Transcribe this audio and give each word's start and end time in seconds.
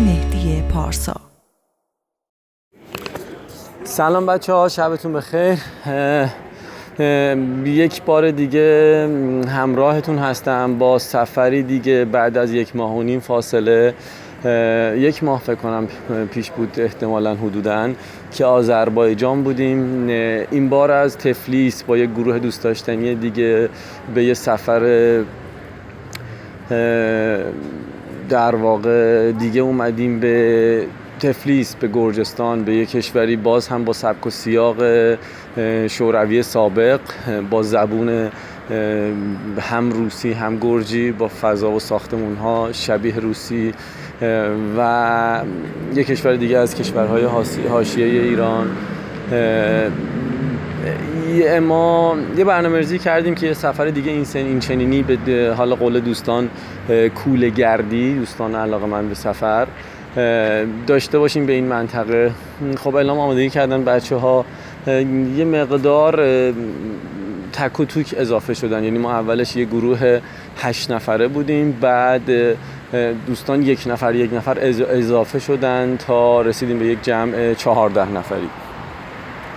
مهدی 0.00 0.62
پارسا. 0.74 1.16
سلام 3.84 4.26
بچه 4.26 4.52
ها 4.52 4.68
شبتون 4.68 5.12
بخیر. 5.12 5.58
یک 7.64 8.02
بار 8.02 8.30
دیگه 8.30 9.08
همراهتون 9.48 10.18
هستم 10.18 10.78
با 10.78 10.98
سفری 10.98 11.62
دیگه 11.62 12.04
بعد 12.04 12.36
از 12.36 12.52
یک 12.52 12.76
ماه 12.76 12.96
و 12.96 13.02
نیم 13.02 13.20
فاصله. 13.20 13.94
یک 14.96 15.24
ماه 15.24 15.40
فکر 15.40 15.54
کنم 15.54 15.88
پیش 16.30 16.50
بود 16.50 16.80
احتمالا 16.80 17.34
حدودا 17.34 17.90
که 18.30 18.44
آذربایجان 18.44 19.42
بودیم. 19.42 20.08
این 20.50 20.68
بار 20.68 20.90
از 20.90 21.18
تفلیس 21.18 21.82
با 21.82 21.98
یک 21.98 22.10
گروه 22.10 22.38
دوست 22.38 22.64
داشتنی 22.64 23.14
دیگه 23.14 23.68
به 24.14 24.24
یه 24.24 24.34
سفر 24.34 25.24
در 28.30 28.56
واقع 28.56 29.32
دیگه 29.32 29.60
اومدیم 29.60 30.20
به 30.20 30.86
تفلیس 31.20 31.74
به 31.74 31.88
گرجستان 31.88 32.64
به 32.64 32.74
یک 32.74 32.90
کشوری 32.90 33.36
باز 33.36 33.68
هم 33.68 33.84
با 33.84 33.92
سبک 33.92 34.26
و 34.26 34.30
سیاق 34.30 34.76
شوروی 35.86 36.42
سابق 36.42 37.00
با 37.50 37.62
زبون 37.62 38.30
هم 39.60 39.90
روسی 39.90 40.32
هم 40.32 40.58
گرجی 40.58 41.12
با 41.12 41.28
فضا 41.28 41.70
و 41.70 41.80
ساختمون 41.80 42.36
ها 42.36 42.72
شبیه 42.72 43.16
روسی 43.16 43.72
و 44.78 45.42
یک 45.94 46.06
کشور 46.06 46.36
دیگه 46.36 46.58
از 46.58 46.74
کشورهای 46.74 47.24
حاشیه 47.68 48.06
ایران 48.06 48.70
ما 51.62 52.16
یه 52.36 52.44
برنامه 52.44 52.78
ریزی 52.78 52.98
کردیم 52.98 53.34
که 53.34 53.46
یه 53.46 53.52
سفر 53.52 53.86
دیگه 53.86 54.10
این 54.10 54.24
سن 54.24 54.38
این 54.38 54.60
چنینی 54.60 55.02
به 55.02 55.54
حال 55.56 55.74
قول 55.74 56.00
دوستان 56.00 56.48
کوله 57.14 57.48
گردی 57.48 58.14
دوستان 58.14 58.54
علاقه 58.54 58.86
من 58.86 59.08
به 59.08 59.14
سفر 59.14 59.66
داشته 60.86 61.18
باشیم 61.18 61.46
به 61.46 61.52
این 61.52 61.64
منطقه. 61.64 62.30
خب 62.76 62.94
اعلام 62.94 63.18
آمادگی 63.18 63.50
کردن 63.50 63.84
بچه 63.84 64.16
ها 64.16 64.44
یه 65.36 65.44
مقدار 65.44 66.24
تک 67.52 67.80
و 67.80 67.84
توک 67.84 68.14
اضافه 68.18 68.54
شدن. 68.54 68.84
یعنی 68.84 68.98
ما 68.98 69.12
اولش 69.12 69.56
یه 69.56 69.64
گروه 69.64 70.20
هشت 70.56 70.90
نفره 70.90 71.28
بودیم 71.28 71.78
بعد 71.80 72.56
دوستان 73.26 73.62
یک 73.62 73.84
نفر 73.86 74.14
یک 74.14 74.34
نفر 74.34 74.58
اضافه 74.90 75.38
شدن 75.38 75.96
تا 75.96 76.42
رسیدیم 76.42 76.78
به 76.78 76.86
یک 76.86 77.02
جمع 77.02 77.54
چهارده 77.54 78.12
نفری. 78.12 78.48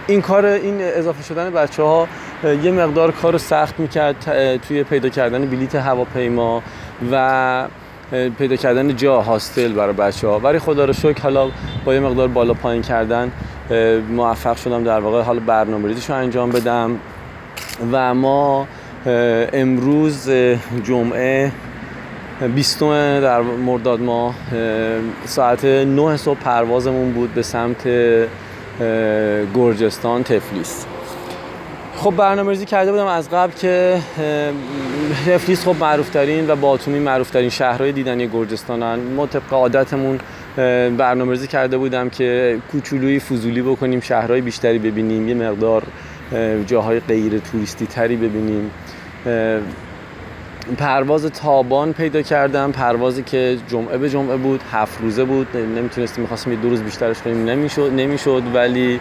این 0.07 0.21
کار 0.21 0.45
این 0.45 0.81
اضافه 0.81 1.23
شدن 1.23 1.49
بچه 1.49 1.83
ها 1.83 2.07
یه 2.63 2.71
مقدار 2.71 3.11
کار 3.11 3.37
سخت 3.37 3.79
می‌کرد 3.79 4.15
توی 4.67 4.83
پیدا 4.83 5.09
کردن 5.09 5.45
بلیت 5.45 5.75
هواپیما 5.75 6.63
و 7.11 7.67
پیدا 8.37 8.55
کردن 8.55 8.95
جا 8.95 9.21
هاستل 9.21 9.73
برای 9.73 9.93
بچه 9.93 10.27
ها 10.27 10.39
ولی 10.39 10.59
خدا 10.59 10.85
رو 10.85 10.93
شکر 10.93 11.21
حالا 11.23 11.49
با 11.85 11.93
یه 11.93 11.99
مقدار 11.99 12.27
بالا 12.27 12.53
پایین 12.53 12.81
کردن 12.81 13.31
موفق 14.09 14.57
شدم 14.57 14.83
در 14.83 14.99
واقع. 14.99 15.21
حالا 15.21 15.39
برنامه 15.39 15.93
رو 16.07 16.15
انجام 16.15 16.49
بدم 16.49 16.99
و 17.91 18.13
ما 18.13 18.67
امروز 19.53 20.29
جمعه 20.83 21.51
20 22.55 22.79
در 22.79 23.41
مرداد 23.41 24.01
ما 24.01 24.35
ساعت 25.25 25.65
9 25.65 26.17
صبح 26.17 26.39
پروازمون 26.39 27.13
بود 27.13 27.33
به 27.33 27.41
سمت 27.41 27.87
گرجستان 29.55 30.23
تفلیس. 30.23 30.85
خب 31.95 32.13
برنامه 32.17 32.49
ریزی 32.49 32.65
کرده 32.65 32.91
بودم 32.91 33.05
از 33.05 33.29
قبل 33.29 33.53
که 33.53 33.99
تفلیس 35.25 35.65
خب 35.65 35.75
معروف 35.79 36.09
ترین 36.09 36.49
و 36.49 36.55
باتومی 36.55 36.99
معروف 36.99 37.29
ترین 37.29 37.49
شهرهای 37.49 37.91
دیدنی 37.91 38.27
گرجستانن. 38.27 38.99
ما 38.99 39.25
طبق 39.25 39.53
عادتمون 39.53 40.19
برنامه 40.97 41.31
ریزی 41.31 41.47
کرده 41.47 41.77
بودم 41.77 42.09
که 42.09 42.59
کوچولوی 42.71 43.19
فضولی 43.19 43.61
بکنیم 43.61 43.99
شهرهای 43.99 44.41
بیشتری 44.41 44.79
ببینیم 44.79 45.29
یه 45.29 45.35
مقدار 45.35 45.83
جاهای 46.67 46.99
غیر 46.99 47.39
توریستی 47.39 47.85
تری 47.85 48.15
ببینیم. 48.15 48.71
پرواز 50.77 51.25
تابان 51.25 51.93
پیدا 51.93 52.21
کردم. 52.21 52.71
پروازی 52.71 53.23
که 53.23 53.57
جمعه 53.67 53.97
به 53.97 54.09
جمعه 54.09 54.37
بود 54.37 54.61
هفت 54.71 55.01
روزه 55.01 55.23
بود. 55.23 55.57
نمی‌تونستیم 55.57 56.21
می‌خواستیم 56.21 56.53
یه 56.53 56.59
دو 56.59 56.69
روز 56.69 56.81
بیشترش 56.81 57.21
کنیم. 57.21 57.45
نمی‌شد 57.45 57.91
نمی‌شد 57.95 58.43
ولی 58.53 58.99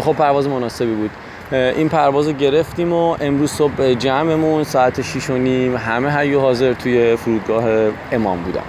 خب 0.00 0.12
پرواز 0.12 0.48
مناسبی 0.48 0.94
بود. 0.94 1.10
این 1.52 1.88
پرواز 1.88 2.26
رو 2.26 2.32
گرفتیم 2.32 2.92
و 2.92 3.16
امروز 3.20 3.50
صبح 3.50 3.94
جمعمون 3.94 4.64
ساعت 4.64 5.02
6 5.02 5.30
و 5.30 5.36
نیم. 5.36 5.76
همه 5.76 6.18
حی 6.18 6.33
و 6.33 6.40
حاضر 6.40 6.72
توی 6.72 7.16
فرودگاه 7.16 7.64
امام 8.12 8.38
بودم. 8.42 8.64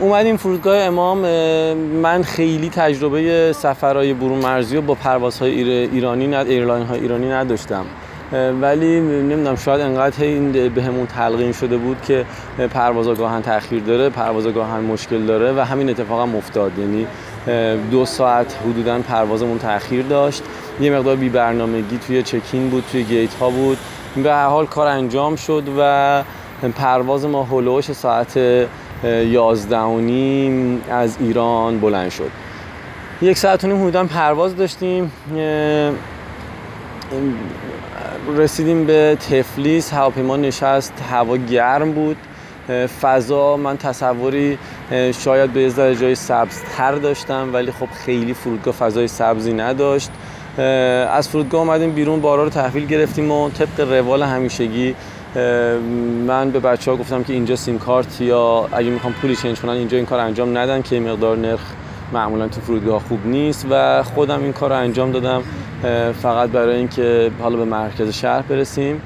اومدیم 0.00 0.36
فرودگاه 0.36 0.76
امام. 0.76 1.18
من 2.02 2.22
خیلی 2.22 2.68
تجربه 2.68 3.52
سفرهای 3.52 4.14
برون 4.14 4.38
مرزی 4.38 4.76
و 4.76 4.80
با 4.80 4.94
پروازهای 4.94 5.62
ایرانی 5.72 6.36
airline 6.36 6.86
های 6.86 7.00
ایرانی 7.00 7.30
نداشتم. 7.30 7.84
ولی 8.32 9.00
نمی‌دونم 9.00 9.56
شاید 9.56 9.80
انقدر 9.80 10.24
این 10.24 10.68
بهمون 10.68 11.06
تلقین 11.06 11.52
شده 11.52 11.76
بود 11.76 12.02
که 12.02 12.24
پروازا 12.74 13.14
گاهن 13.14 13.42
تاخیر 13.42 13.82
داره 13.82 14.08
پروازا 14.08 14.52
گاهن 14.52 14.80
مشکل 14.80 15.26
داره 15.26 15.52
و 15.52 15.60
همین 15.60 15.90
اتفاق 15.90 16.20
هم 16.28 16.36
افتاد. 16.36 16.72
یعنی 16.78 17.06
دو 17.90 18.04
ساعت 18.04 18.56
حدودا 18.64 18.98
پروازمون 18.98 19.58
تاخیر 19.58 20.02
داشت. 20.02 20.42
یه 20.80 20.90
مقدار 20.90 21.16
بی 21.16 21.28
برنامگی 21.28 21.98
توی 21.98 22.22
چکین 22.22 22.70
بود 22.70 22.84
توی 22.92 23.04
گیت 23.04 23.34
ها 23.34 23.50
بود. 23.50 23.78
به 24.16 24.32
هر 24.32 24.46
حال 24.46 24.66
کار 24.66 24.86
انجام 24.86 25.36
شد 25.36 25.62
و 25.78 26.22
پرواز 26.76 27.26
ما 27.26 27.44
هلوش 27.44 27.92
ساعت 27.92 28.36
یازده 29.04 29.78
و 29.78 30.00
نیم 30.00 30.82
از 30.90 31.16
ایران 31.20 31.80
بلند 31.80 32.10
شد. 32.10 32.30
یک 33.22 33.38
ساعت 33.38 33.64
و 33.64 33.66
نیم 33.66 33.82
حدودا 33.82 34.04
پرواز 34.04 34.56
داشتیم. 34.56 35.12
رسیدیم 38.36 38.86
به 38.86 39.16
تفلیس. 39.30 39.92
هواپیما 39.92 40.36
نشست 40.36 40.92
هوا 41.10 41.36
گرم 41.36 41.92
بود. 41.92 42.16
فضا 43.02 43.56
من 43.56 43.76
تصوری 43.76 44.58
شاید 45.24 45.52
به 45.52 45.68
ذره 45.68 45.96
جای 45.96 46.14
سبز 46.14 46.60
تر 46.76 46.92
داشتم 46.92 47.50
ولی 47.52 47.72
خب 47.72 47.88
خیلی 48.04 48.34
فرودگاه 48.34 48.74
فضای 48.74 49.08
سبزی 49.08 49.52
نداشت. 49.52 50.10
از 51.12 51.28
فرودگاه 51.28 51.60
آمدیم 51.60 51.92
بیرون 51.92 52.20
بارا 52.20 52.44
رو 52.44 52.50
تحویل 52.50 52.86
گرفتیم 52.86 53.30
و 53.30 53.50
طبق 53.50 53.80
روال 53.92 54.22
همیشگی 54.22 54.94
من 56.26 56.50
به 56.52 56.60
بچه 56.60 56.90
ها 56.90 56.96
گفتم 56.96 57.22
که 57.22 57.32
اینجا 57.32 57.56
سیم 57.56 57.78
کارت 57.78 58.20
یا 58.20 58.68
اگه 58.72 58.90
می‌خوام 58.90 59.12
پولی 59.12 59.36
چنج 59.36 59.60
کنن 59.60 59.72
اینجا 59.72 59.96
این 59.96 60.06
کار 60.06 60.20
انجام 60.20 60.58
ندن 60.58 60.82
که 60.82 61.00
مقدار 61.00 61.36
نرخ 61.36 61.60
معمولا 62.12 62.48
تو 62.48 62.60
فرودگاه 62.60 63.02
خوب 63.08 63.26
نیست. 63.26 63.66
و 63.70 64.02
خودم 64.02 64.42
این 64.42 64.52
کار 64.52 64.70
رو 64.70 64.76
انجام 64.76 65.12
دادم. 65.12 65.42
فقط 66.22 66.50
برای 66.50 66.76
اینکه 66.76 67.30
حالا 67.40 67.56
به 67.56 67.64
مرکز 67.64 68.08
شهر 68.08 68.42
برسیم. 68.42 69.02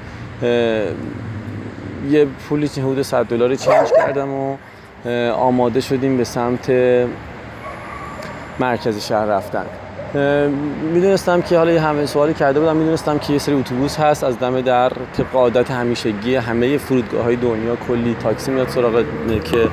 یه 2.09 2.27
پولی 2.49 2.67
حدود 2.77 3.01
100 3.01 3.25
دلاری 3.25 3.57
چنج 3.57 3.87
کردم 3.97 4.29
و 4.33 4.57
آماده 5.31 5.81
شدیم 5.81 6.17
به 6.17 6.23
سمت 6.23 6.71
مرکز 8.59 9.05
شهر 9.07 9.25
رفتن. 9.25 9.65
می‌دونستم 10.93 11.41
که 11.41 11.57
حالا 11.57 11.81
همه 11.81 12.05
سوالی 12.05 12.33
کرده 12.33 12.59
بودم 12.59 12.75
می‌دونستم 12.75 13.17
که 13.17 13.33
یه 13.33 13.39
سری 13.39 13.55
اتوبوس 13.55 13.99
هست 13.99 14.23
از 14.23 14.39
دم 14.39 14.61
در 14.61 14.89
طبق 14.89 15.35
عادت 15.35 15.71
همیشگی 15.71 16.35
همه 16.35 16.77
فرودگاه 16.77 17.23
های 17.23 17.35
دنیا 17.35 17.75
کلی 17.87 18.15
تاکسی 18.19 18.51
میاد 18.51 18.67
سراغ 18.67 19.03
که 19.43 19.67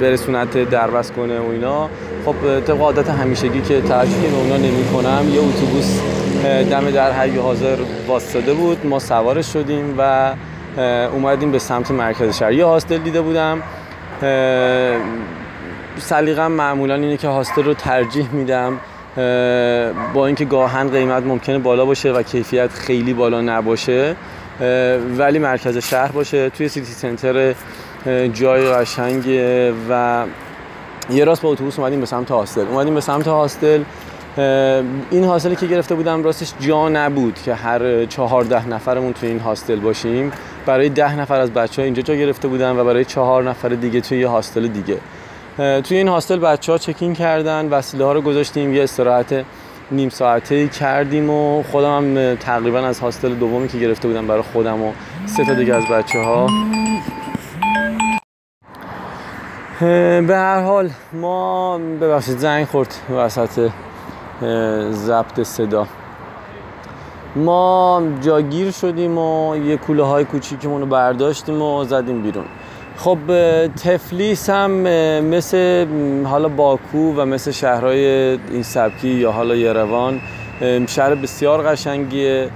برسونت 0.00 0.70
دربست 0.70 1.12
کنه 1.12 1.40
و 1.40 1.50
اینا. 1.50 1.88
خب 2.24 2.60
طبق 2.60 2.80
عادت 2.80 3.10
همیشگی 3.10 3.60
که 3.60 3.80
توجهی 3.80 4.26
به 4.30 4.36
اونا 4.36 4.56
نمی 4.56 4.84
کنم 4.84 5.34
یه 5.34 5.40
اتوبوس 5.40 6.00
دم 6.70 6.90
در 6.90 7.12
حی 7.12 7.36
حاضر 7.36 7.76
واسطه 8.06 8.54
بود. 8.54 8.86
ما 8.86 8.98
سوارش 8.98 9.52
شدیم 9.52 9.94
و 9.98 10.32
اومدیم 11.12 11.52
به 11.52 11.58
سمت 11.58 11.90
مرکز 11.90 12.38
شهر. 12.38 12.52
یه 12.52 12.64
هاستل 12.64 12.98
دیده 12.98 13.20
بودم. 13.20 13.62
سلیقم 15.98 16.52
معمولا 16.52 16.94
اینه 16.94 17.16
که 17.16 17.28
هاستل 17.28 17.62
رو 17.62 17.74
ترجیح 17.74 18.28
میدم. 18.32 18.80
با 20.14 20.26
اینکه 20.26 20.44
گاهن 20.44 20.88
قیمت 20.88 21.22
ممکنه 21.22 21.58
بالا 21.58 21.84
باشه 21.84 22.12
و 22.12 22.22
کیفیت 22.22 22.70
خیلی 22.70 23.14
بالا 23.14 23.40
نباشه 23.40 24.16
ولی 25.18 25.38
مرکز 25.38 25.78
شهر 25.78 26.12
باشه. 26.12 26.50
توی 26.50 26.68
سیتی 26.68 26.92
سنتر 26.92 27.54
جای 28.32 28.72
قشنگه 28.72 29.72
و 29.90 30.24
یه 31.10 31.24
راست 31.24 31.42
با 31.42 31.48
اتوبوس 31.48 31.78
اومدیم 31.78 32.00
به 32.00 32.06
سمت 32.06 32.30
هاستل. 32.30 32.66
اومدیم 32.66 32.94
به 32.94 33.00
سمت 33.00 33.28
هاستل 33.28 33.82
این 35.10 35.24
هاستلی 35.24 35.56
که 35.56 35.66
گرفته 35.66 35.94
بودم 35.94 36.22
راستش 36.22 36.52
جا 36.60 36.88
نبود 36.88 37.38
که 37.44 37.54
هر 37.54 38.04
چهارده 38.04 38.68
نفرمون 38.68 39.12
توی 39.12 39.28
این 39.28 39.38
هاستل 39.38 39.80
باشیم. 39.80 40.32
برای 40.66 40.88
ده 40.88 41.16
نفر 41.16 41.40
از 41.40 41.50
بچه 41.50 41.82
ها 41.82 41.84
اینجا 41.84 42.02
جا 42.02 42.14
گرفته 42.14 42.48
بودن 42.48 42.78
و 42.78 42.84
برای 42.84 43.04
چهار 43.04 43.42
نفر 43.42 43.68
دیگه 43.68 44.00
توی 44.00 44.18
یه 44.18 44.28
هاستل 44.28 44.66
دیگه. 44.66 44.98
توی 45.56 45.96
این 45.96 46.08
هاستل 46.08 46.38
بچه 46.38 46.72
ها 46.72 46.78
چکین 46.78 47.14
کردن 47.14 47.68
وسیله 47.68 48.04
ها 48.04 48.12
رو 48.12 48.20
گذاشتیم 48.20 48.74
یه 48.74 48.82
استراحت 48.82 49.44
نیم 49.90 50.08
ساعته 50.08 50.68
کردیم 50.68 51.30
و 51.30 51.62
خودم 51.62 51.96
هم 51.96 52.34
تقریبا 52.34 52.78
از 52.78 53.00
هاستل 53.00 53.34
دومی 53.34 53.68
که 53.68 53.78
گرفته 53.78 54.08
بودم 54.08 54.26
برای 54.26 54.42
خودم 54.42 54.82
و 54.82 54.92
سه 55.26 55.44
تا 55.44 55.54
دیگه 55.54 55.74
از 55.74 55.84
بچه 55.84 56.18
ها 56.18 56.46
به 60.26 60.34
هر 60.36 60.60
حال 60.60 60.90
ما 61.12 61.78
ببخشید 61.78 62.38
زنگ 62.38 62.66
خورد 62.66 62.94
وسط 63.16 63.70
ضبط 64.90 65.42
صدا. 65.42 65.86
ما 67.36 68.02
جاگیر 68.20 68.70
شدیم 68.70 69.18
و 69.18 69.56
یه 69.56 69.76
کوله 69.76 70.02
های 70.02 70.24
کوچیکمون 70.24 70.80
رو 70.80 70.86
برداشتیم 70.86 71.62
و 71.62 71.84
زدیم 71.84 72.22
بیرون. 72.22 72.44
خب 72.96 73.18
تفلیس 73.84 74.50
هم 74.50 74.70
مثل 75.20 75.86
حالا 76.24 76.48
باکو 76.48 77.14
و 77.16 77.24
مثل 77.24 77.50
شهرهای 77.50 78.06
این 78.50 78.62
سبکی 78.62 79.08
یا 79.08 79.32
حالا 79.32 79.56
یروان 79.56 80.20
شهر 80.88 81.14
بسیار 81.14 81.62
قشنگیه. 81.62 82.50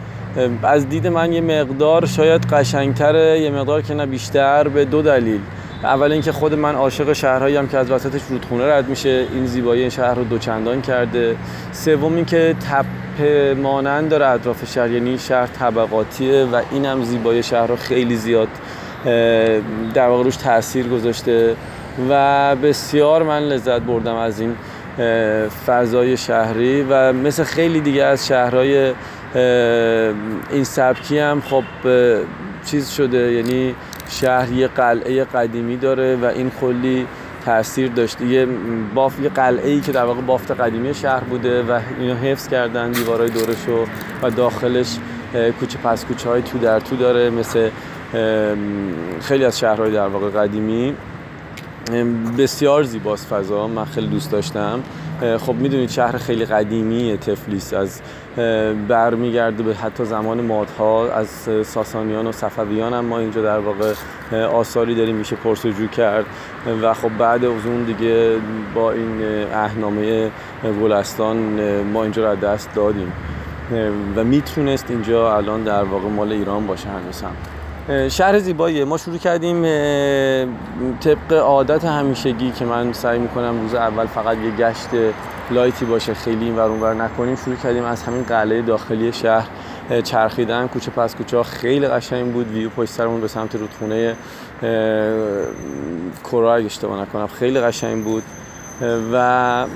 از 0.62 0.88
دید 0.88 1.06
من 1.06 1.32
یه 1.32 1.40
مقدار 1.40 2.06
شاید 2.06 2.46
قشنگتره 2.46 3.40
یه 3.40 3.50
مقدار 3.50 3.82
که 3.82 3.94
نه 3.94 4.06
بیشتر 4.06 4.69
به 4.69 4.84
دو 4.84 5.02
دلیل. 5.02 5.40
اول 5.82 6.12
اینکه 6.12 6.32
خود 6.32 6.55
من 6.55 6.75
عاشق 6.75 7.12
شهرهایی 7.12 7.56
هم 7.56 7.69
که 7.69 7.78
از 7.78 7.90
وسطش 7.90 8.20
رودخونه 8.31 8.67
رد 8.67 8.88
میشه 8.88 9.26
این 9.32 9.46
زیبایی 9.46 9.81
این 9.81 9.90
شهر 9.90 10.14
رو 10.14 10.25
دوچندان 10.25 10.82
کرده. 10.82 11.37
سوم 11.73 12.14
اینکه 12.14 12.56
تپه 12.70 13.55
مانند 13.55 14.08
داره 14.08 14.26
اطراف 14.26 14.73
شهر 14.73 14.90
یعنی 14.90 15.19
شهر 15.19 15.46
طبقاتیه 15.46 16.44
و 16.44 16.62
این 16.70 16.87
هم 16.87 17.05
زیبایی 17.05 17.43
شهر 17.43 17.67
رو 17.67 17.76
خیلی 17.76 18.17
زیاد 18.17 18.49
در 19.94 20.08
واقع 20.08 20.25
روش 20.25 20.37
تاثیر 20.37 20.88
گذاشته. 20.88 21.56
و 22.11 22.56
بسیار 22.56 23.23
من 23.23 23.43
لذت 23.43 23.81
بردم 23.81 24.14
از 24.14 24.40
این 24.40 24.56
فضای 25.67 26.17
شهری 26.17 26.82
و 26.82 27.12
مثل 27.12 27.44
خیلی 27.44 27.81
دیگه 27.81 28.05
از 28.05 28.26
شهرهای 28.26 28.93
این 30.50 30.64
سبکی 30.64 31.19
هم 31.19 31.40
خب 31.40 31.64
چیز 32.67 32.90
شده. 32.90 33.32
یعنی 33.32 33.75
شهر 34.08 34.52
یه 34.52 34.68
قلعه 34.68 35.24
قدیمی 35.24 35.76
داره 35.76 36.16
و 36.16 36.24
این 36.24 36.50
کلی 36.60 37.06
تاثیر 37.44 37.88
داشته 37.88 38.26
یه 38.26 38.46
باف 38.94 39.20
یه 39.20 39.28
قلعه 39.28 39.70
ای 39.70 39.80
که 39.80 39.92
در 39.92 40.04
واقع 40.04 40.20
بافت 40.20 40.50
قدیمی 40.50 40.94
شهر 40.94 41.20
بوده 41.20 41.62
و 41.62 41.80
اینو 41.98 42.14
حفظ 42.14 42.48
کردن 42.48 42.92
دیوارای 42.92 43.30
دورشو 43.30 43.86
و 44.22 44.30
داخلش 44.30 44.96
کوچه 45.60 45.78
پس 45.78 46.04
کوچه 46.04 46.28
های 46.28 46.42
تو 46.42 46.58
در 46.58 46.80
تو 46.80 46.96
داره 46.96 47.30
مثل 47.30 47.70
خیلی 49.20 49.44
از 49.44 49.58
شهرهای 49.58 49.92
در 49.92 50.06
واقع 50.06 50.30
قدیمی. 50.30 50.94
بسیار 52.38 52.82
زیباست 52.82 53.26
فضا 53.26 53.68
من 53.68 53.84
خیلی 53.84 54.06
دوست 54.06 54.30
داشتم. 54.30 54.82
خب 55.38 55.54
می‌دونید 55.54 55.90
شهر 55.90 56.16
خیلی 56.16 56.44
قدیمی 56.44 57.18
تفلیس 57.18 57.74
از 57.74 58.00
برمیگرده 58.88 59.62
به 59.62 59.74
حتی 59.74 60.04
زمان 60.04 60.40
مادها 60.40 61.10
از 61.10 61.48
ساسانیان 61.66 62.26
و 62.26 62.32
صفویان 62.32 62.94
هم 62.94 63.04
ما 63.04 63.18
اینجا 63.18 63.42
در 63.42 63.58
واقع 63.58 63.92
آثاری 64.44 64.94
داریم 64.94 65.16
میشه 65.16 65.36
پرسجو 65.36 65.86
کرد. 65.86 66.24
و 66.82 66.94
خب 66.94 67.08
بعد 67.18 67.44
از 67.44 67.66
اون 67.66 67.84
دیگه 67.84 68.36
با 68.74 68.92
این 68.92 69.22
اهنامه 69.52 70.30
گلستان 70.82 71.36
ما 71.82 72.02
اینجا 72.02 72.32
رو 72.32 72.36
دست 72.36 72.74
دادیم. 72.74 73.12
و 74.16 74.24
می‌تونست 74.24 74.90
اینجا 74.90 75.36
الان 75.36 75.62
در 75.62 75.84
واقع 75.84 76.08
مال 76.08 76.32
ایران 76.32 76.66
باشه 76.66 76.88
هنوز 76.88 77.22
هم 77.22 77.55
شهر 78.10 78.38
زیباییه. 78.38 78.84
ما 78.84 78.96
شروع 78.96 79.18
کردیم 79.18 79.62
طبق 81.00 81.32
عادت 81.32 81.84
همیشگی 81.84 82.50
که 82.50 82.64
من 82.64 82.92
سعی 82.92 83.18
می‌کنم 83.18 83.60
روز 83.60 83.74
اول 83.74 84.06
فقط 84.06 84.36
یه 84.38 84.50
گشت 84.50 84.88
لایتی 85.50 85.84
باشه 85.84 86.14
خیلی 86.14 86.44
این 86.44 86.56
ور 86.56 86.94
نکنیم. 86.94 87.36
شروع 87.36 87.56
کردیم 87.56 87.84
از 87.84 88.02
همین 88.02 88.22
قلعه 88.22 88.62
داخلی 88.62 89.12
شهر 89.12 89.48
چرخیدن. 90.04 90.66
کوچه 90.66 90.90
پس 90.90 91.16
کوچه 91.16 91.36
ها 91.36 91.42
خیلی 91.42 91.86
قشنگ 91.86 92.32
بود. 92.32 92.52
ویو 92.52 92.70
پشت 92.70 92.90
سرمون 92.90 93.20
به 93.20 93.28
سمت 93.28 93.56
رودخونه 93.56 94.16
کورا 96.22 96.54
اگه 96.54 96.66
اشتباه 96.66 97.00
نکنم 97.00 97.26
خیلی 97.26 97.60
قشنگ 97.60 98.04
بود. 98.04 98.22
و 99.12 99.66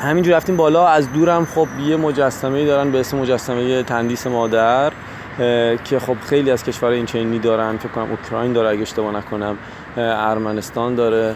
همینجور 0.00 0.36
رفتیم 0.36 0.56
بالا. 0.56 0.88
از 0.88 1.12
دورم 1.12 1.44
خب 1.54 1.66
یه 1.86 1.96
مجسمه 1.96 2.64
دارن 2.64 2.90
به 2.90 3.00
اسم 3.00 3.18
مجسمه 3.18 3.82
تندیس 3.82 4.26
مادر. 4.26 4.92
که 5.84 5.98
خب 5.98 6.16
خیلی 6.26 6.50
از 6.50 6.64
کشورهای 6.64 6.96
این 6.96 7.06
چنینی 7.06 7.38
دارن 7.38 7.76
فکر 7.76 7.88
کنم 7.88 8.10
اوکراین 8.10 8.52
داره 8.52 8.68
اگه 8.68 8.82
اشتباه 8.82 9.16
نکنم 9.16 9.56
ارمنستان 9.96 10.94
داره. 10.94 11.34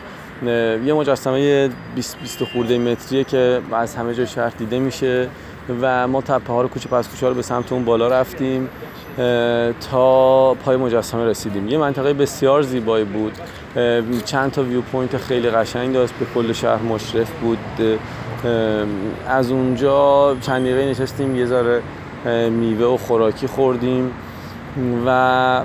یه 0.85 0.93
مجسمه 0.93 1.71
20 1.95 2.19
20 2.19 2.45
خورده 2.45 2.79
متریه 2.79 3.25
که 3.25 3.61
از 3.73 3.97
همه 3.97 4.15
جای 4.15 4.27
شهر 4.27 4.53
دیده 4.59 4.79
میشه 4.79 5.29
و 5.81 6.09
ما 6.09 6.21
تپه 6.21 6.53
ها 6.53 6.63
رو 6.63 6.69
کوچه 6.69 6.89
پس 6.89 7.09
کوچه 7.09 7.29
رو 7.29 7.35
به 7.35 7.43
سمت 7.43 7.73
اون 7.73 7.85
بالا 7.85 8.09
رفتیم 8.09 8.69
تا 9.91 10.55
پای 10.55 10.77
مجسمه 10.77 11.25
رسیدیم. 11.25 11.69
یه 11.69 11.79
منطقه 11.79 12.13
بسیار 12.13 12.63
زیبایی 12.63 13.05
بود. 13.05 13.33
چند 14.25 14.51
تا 14.51 14.63
view 14.63 14.81
point 14.81 15.17
خیلی 15.17 15.51
قشنگ 15.51 15.95
داشت 15.95 16.15
به 16.15 16.27
کل 16.35 16.53
شهر 16.53 16.83
مشرف 16.83 17.31
بود. 17.31 17.59
از 19.29 19.51
اونجا 19.51 20.37
چند 20.41 20.63
دقیقه 20.63 20.91
نشستیم 20.91 21.37
یه 21.37 21.47
ذره 21.47 21.83
میوه 22.51 22.87
و 22.87 22.97
خوراکی 22.97 23.47
خوردیم 23.47 24.11
و 25.07 25.61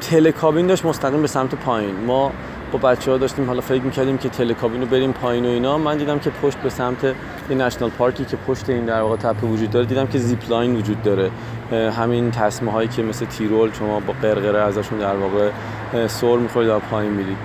تلکابین 0.00 0.66
داشت 0.66 0.84
مستقیم 0.84 1.22
به 1.22 1.28
سمت 1.28 1.54
پایین. 1.54 1.94
ما 2.06 2.32
با 2.72 2.78
بچه 2.78 3.10
ها 3.10 3.16
داشتیم 3.18 3.46
حالا 3.46 3.60
فکر 3.60 3.82
می‌کردیم 3.82 4.18
که 4.18 4.28
تلکابین 4.28 4.80
رو 4.80 4.86
بریم 4.86 5.12
پایین 5.12 5.44
و 5.44 5.48
اینا. 5.48 5.78
من 5.78 5.96
دیدم 5.96 6.18
که 6.18 6.30
پشت 6.30 6.56
به 6.56 6.70
سمت 6.70 7.04
یه 7.04 7.56
نشنال 7.56 7.90
پارکی 7.90 8.24
که 8.24 8.36
پشت 8.36 8.70
این 8.70 8.84
در 8.84 9.02
واقع 9.02 9.16
تپه 9.16 9.46
وجود 9.46 9.70
داره 9.70 9.86
دیدم 9.86 10.06
که 10.06 10.18
زیپ 10.18 10.50
لاین 10.50 10.76
وجود 10.76 11.02
داره. 11.02 11.30
همین 11.72 12.30
تصمه 12.30 12.72
هایی 12.72 12.88
که 12.88 13.02
مثل 13.02 13.26
تیرول 13.26 13.72
شما 13.72 14.00
با 14.00 14.14
قرقره 14.22 14.58
ازشون 14.58 14.98
در 14.98 15.16
واقع 15.16 15.50
سر 16.06 16.36
می‌خورید 16.36 16.70
و 16.70 16.78
پایین 16.78 17.12
میرید. 17.12 17.36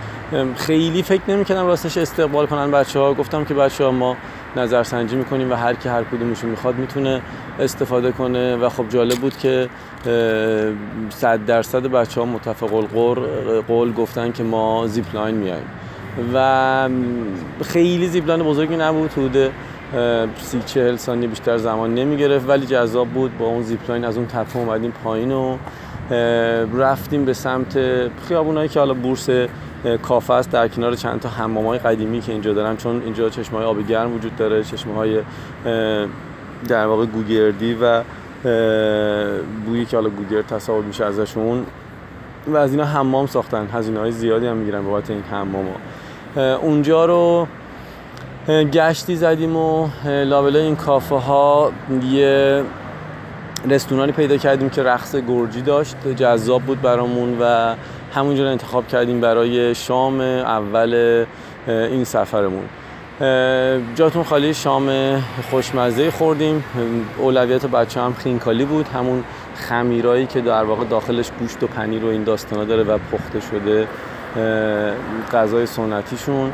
خیلی 0.56 1.03
فکر 1.03 1.21
نمی‌کردم 1.27 1.65
راستش 1.65 1.97
استقبال 1.97 2.45
کنن 2.45 2.71
بچه 2.71 2.99
ها 2.99 3.13
گفتم 3.13 3.45
که 3.45 3.53
بچه 3.53 3.83
ها 3.83 3.91
ما 3.91 4.15
نظرسنجی 4.56 5.15
می‌کنیم 5.15 5.51
و 5.51 5.56
هر 5.56 5.73
کی 5.73 5.89
هر 5.89 6.03
کدومشون 6.03 6.49
می‌خواد 6.49 6.75
می‌تونه 6.75 7.21
استفاده 7.59 8.11
کنه 8.11 8.55
و 8.55 8.69
خب 8.69 8.89
جالب 8.89 9.17
بود 9.17 9.38
که 9.38 9.69
صد 11.09 11.45
درصد 11.45 11.88
بچه 11.88 12.21
ها 12.21 12.25
متفق 12.25 12.88
قول 13.67 13.94
گفتن 13.94 14.31
که 14.31 14.44
ما 14.44 14.88
zipline 14.88 15.35
میایم 15.35 15.63
و 16.33 16.89
خیلی 17.63 18.07
zipline 18.07 18.44
بزرگی 18.44 18.77
نبود 18.77 19.11
حدود 19.11 19.51
سی 20.37 20.59
چهل 20.66 20.95
ثانیه 20.95 21.28
بیشتر 21.28 21.57
زمان 21.57 21.95
نمی 21.95 22.18
گرفت 22.18 22.49
ولی 22.49 22.66
جذاب 22.66 23.07
بود 23.07 23.37
با 23.37 23.45
اون 23.45 23.61
zipline 23.61 24.06
از 24.06 24.18
اون 24.18 24.25
تپه 24.25 24.57
اومدیم 24.57 24.92
پایین 25.04 25.31
و 25.31 25.57
رفتیم 26.78 27.25
به 27.25 27.33
سمت 27.33 27.80
خیابونایی 28.28 28.69
که 28.69 28.80
حالا 28.80 28.94
بورس 28.94 29.30
کافه 30.01 30.33
هاست 30.33 30.52
در 30.51 30.68
کنار 30.68 30.95
چند 30.95 31.19
تا 31.19 31.30
های 31.30 31.80
قدیمی 31.80 32.21
که 32.21 32.31
اینجا 32.31 32.54
دارن. 32.54 32.78
چون 32.78 33.01
اینجا 33.01 33.30
چشمه 33.30 33.57
های 33.57 33.68
آب 33.68 33.87
گرم 33.87 34.16
وجود 34.16 34.35
داره 34.35 34.63
چشمه 34.63 34.95
های 34.95 35.19
در 36.67 36.85
واقع 36.85 37.05
گوگردی 37.05 37.77
و 37.81 38.01
بویی 39.65 39.85
که 39.85 39.97
حالا 39.97 40.09
گوگرد 40.09 40.47
تصاحب 40.47 40.85
میشه 40.85 41.05
ازشون 41.05 41.65
و 42.47 42.57
از 42.57 42.71
اینا 42.71 42.85
حمام 42.85 43.27
ساختن. 43.27 43.67
هزینه 43.73 43.99
های 43.99 44.11
زیادی 44.11 44.47
هم 44.47 44.57
می‌گیرن 44.57 44.81
بابت 44.81 45.09
این 45.09 45.23
حمام 45.31 45.65
ها. 45.65 46.55
اونجا 46.55 47.05
رو 47.05 47.47
گشتی 48.47 49.15
زدیم 49.15 49.55
و 49.55 49.87
لابلای 50.05 50.61
این 50.61 50.75
کافه 50.75 51.15
ها 51.15 51.71
یه 52.11 52.63
رستورانی 53.69 54.11
پیدا 54.11 54.37
کردیم 54.37 54.69
که 54.69 54.83
رقص 54.83 55.15
گرجی 55.15 55.61
داشت. 55.61 55.95
جذاب 56.15 56.61
بود 56.61 56.81
برامون 56.81 57.37
و 57.41 57.75
همونجا 58.15 58.49
انتخاب 58.49 58.87
کردیم 58.87 59.21
برای 59.21 59.75
شام 59.75 60.21
اول 60.21 61.25
این 61.67 62.03
سفرمون. 62.03 62.63
جاتون 63.95 64.23
خالی 64.23 64.53
شام 64.53 65.18
خوشمزه 65.51 66.11
خوردیم. 66.11 66.63
اولویت 67.18 67.65
بچه 67.65 68.01
هم 68.01 68.13
خینکالی 68.13 68.65
بود. 68.65 68.87
همون 68.87 69.23
خمیرایی 69.56 70.25
که 70.25 70.42
در 70.42 70.63
واقع 70.63 70.85
داخلش 70.85 71.31
گوشت 71.39 71.63
و 71.63 71.68
پنیر 71.68 72.06
و 72.06 72.07
این 72.07 72.23
داستانا 72.23 72.63
داره 72.63 72.83
و 72.83 72.97
پخته 73.11 73.39
شده 73.39 73.87
غذای 75.31 75.65
سنتیشون. 75.65 76.51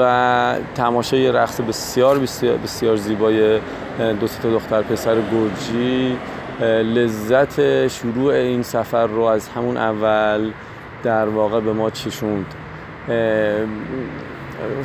و 0.00 0.56
تماشای 0.74 1.32
رقص 1.32 1.60
بسیار 1.60 2.18
بسیار, 2.18 2.56
بسیار 2.56 2.96
زیبای 2.96 3.58
دو 3.98 4.28
تا 4.42 4.50
دختر 4.50 4.82
پسر 4.82 5.14
گرجی. 5.14 6.16
لذت 6.94 7.88
شروع 7.88 8.34
این 8.34 8.62
سفر 8.62 9.06
رو 9.06 9.22
از 9.22 9.48
همون 9.48 9.76
اول 9.76 10.50
در 11.02 11.28
واقع 11.28 11.60
به 11.60 11.72
ما 11.72 11.90
چشوند. 11.90 12.46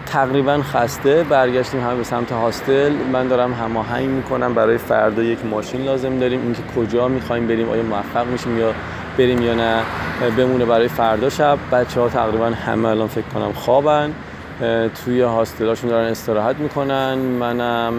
تقریبا 0.05 0.61
خسته. 0.61 1.23
برگشتیم 1.23 1.81
هم 1.81 1.97
به 1.97 2.03
سمت 2.03 2.31
هاستل. 2.31 2.91
من 3.13 3.27
دارم 3.27 3.53
هماهنگ 3.53 4.09
می‌کنم. 4.09 4.53
برای 4.53 4.77
فردا 4.77 5.23
یک 5.23 5.45
ماشین 5.45 5.81
لازم 5.81 6.19
داریم. 6.19 6.41
اینکه 6.41 6.61
کجا 6.75 7.07
می‌خوایم 7.07 7.47
بریم 7.47 7.69
آیا 7.69 7.83
موفق 7.83 8.27
میشیم 8.27 8.59
یا 8.59 8.73
بریم 9.17 9.41
یا 9.41 9.53
نه 9.53 9.81
بمونه 10.37 10.65
برای 10.65 10.87
فردا 10.87 11.29
شب. 11.29 11.57
بچه 11.71 12.01
ها 12.01 12.09
تقریبا 12.09 12.45
همه 12.45 12.87
الان 12.87 13.07
فکر 13.07 13.25
کنم 13.33 13.53
خوابن. 13.53 14.13
توی 15.05 15.21
هاستلاشون 15.21 15.89
دارن 15.89 16.05
استراحت 16.05 16.55
می‌کنن. 16.55 17.13
منم 17.13 17.93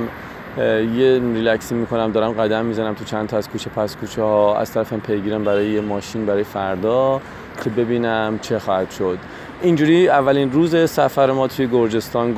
یه 0.97 1.21
ریلکسی 1.35 1.75
می‌کنم. 1.75 2.13
دارم 2.13 2.33
قدم 2.33 2.65
می‌زنم 2.65 2.95
تو 2.95 3.05
چند 3.05 3.29
تا 3.29 3.37
از 3.37 3.49
کوچه 3.49 3.71
پس 3.71 3.97
کوچه 3.97 4.23
ها. 4.23 4.59
از 4.59 4.73
طرفم 4.73 5.01
پیگیرم 5.01 5.45
برای 5.45 5.71
یه 5.71 5.81
ماشین 5.81 6.27
برای 6.27 6.45
فردا 6.45 7.21
که 7.65 7.71
ببینم 7.71 8.39
چه 8.43 8.59
خواهد 8.59 8.91
شد. 8.91 9.19
اینجوری 9.62 10.09
اولین 10.09 10.52
روز 10.52 10.90
سفر 10.90 11.31
ما 11.31 11.49
توی 11.49 11.69
گرجستان 11.69 12.35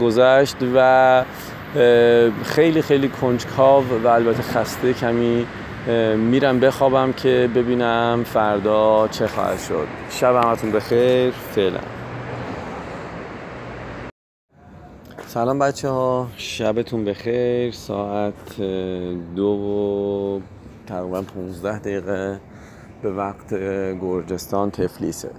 گذشت 0.00 0.56
و 0.74 1.24
خیلی 2.44 2.82
خیلی 2.82 3.08
کنجکاو 3.08 3.84
و 4.04 4.06
البته 4.06 4.42
خسته 4.42 4.92
کمی 4.92 5.46
میرم 6.16 6.60
بخوابم 6.60 7.12
که 7.12 7.50
ببینم 7.54 8.24
فردا 8.24 9.08
چه 9.08 9.26
خواهد 9.26 9.58
شد. 9.58 9.86
شب 10.10 10.34
همتون 10.34 10.72
بخیر. 10.72 11.30
فعلا. 11.30 11.80
سلام 15.26 15.58
بچه 15.58 15.88
ها 15.88 16.26
شبتون 16.36 17.04
بخیر. 17.04 17.72
ساعت 17.72 18.60
دو 19.36 19.46
و 19.46 20.40
تقریبا 20.86 21.22
15 21.22 21.78
دقیقه 21.78 22.40
به 23.02 23.12
وقت 23.12 23.54
گرجستان 24.00 24.70
تفلیسه. 24.70 25.30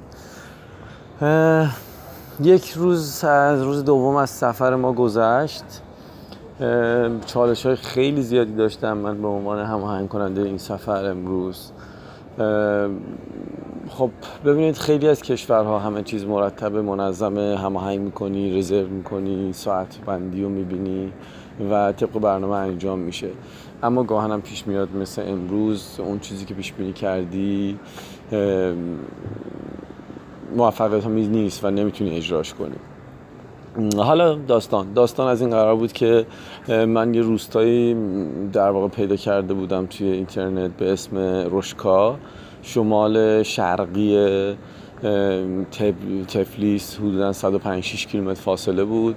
یک 2.41 2.71
روز 2.71 3.23
از 3.23 3.63
روز 3.63 3.85
دوم 3.85 4.15
از 4.15 4.29
سفر 4.29 4.75
ما 4.75 4.93
گذشت. 4.93 5.63
چالش 7.25 7.65
های 7.65 7.75
خیلی 7.75 8.21
زیادی 8.21 8.55
داشتم 8.55 8.97
من 8.97 9.21
به 9.21 9.27
عنوان 9.27 9.65
هماهنگ 9.65 10.09
کننده 10.09 10.41
این 10.41 10.57
سفر 10.57 11.05
امروز. 11.05 11.71
خب 13.89 14.09
ببینید 14.45 14.75
خیلی 14.75 15.07
از 15.07 15.21
کشورها 15.21 15.79
همه 15.79 16.03
چیز 16.03 16.25
مرتب 16.25 16.75
منظمه 16.75 17.57
هماهنگ 17.57 17.99
می‌کنی 17.99 18.59
رزرو 18.59 18.87
می‌کنی 18.87 19.53
ساعت 19.53 19.97
بندی 20.05 20.43
رو 20.43 20.49
می‌بینی 20.49 21.13
و 21.71 21.91
طبق 21.91 22.19
برنامه 22.19 22.55
انجام 22.55 22.99
میشه. 22.99 23.29
اما 23.83 24.03
گاهنم 24.03 24.41
پیش 24.41 24.67
میاد 24.67 24.95
مثل 24.95 25.23
امروز 25.27 25.99
اون 25.99 26.19
چیزی 26.19 26.45
که 26.45 26.53
پیش 26.53 26.73
بینی 26.73 26.93
کردی 26.93 27.79
موفقیت 30.55 31.05
آمیز 31.05 31.29
نیست 31.29 31.63
و 31.63 31.71
نمی‌تونی 31.71 32.17
اجراش 32.17 32.53
کنی. 32.53 32.75
حالا 33.97 34.35
داستان. 34.35 34.93
داستان 34.93 35.27
از 35.27 35.41
این 35.41 35.49
قرار 35.49 35.75
بود 35.75 35.93
که 35.93 36.25
من 36.67 37.13
یه 37.13 37.21
روستایی 37.21 37.97
در 38.53 38.69
واقع 38.69 38.87
پیدا 38.87 39.15
کرده 39.15 39.53
بودم 39.53 39.85
توی 39.85 40.07
اینترنت 40.07 40.71
به 40.77 40.93
اسم 40.93 41.17
روشکا 41.49 42.15
شمال 42.61 43.43
شرقی 43.43 44.55
تفلیس 46.27 46.97
حدودا 46.97 47.33
105 47.33 48.07
کیلومتر 48.07 48.41
فاصله 48.41 48.83
بود. 48.83 49.15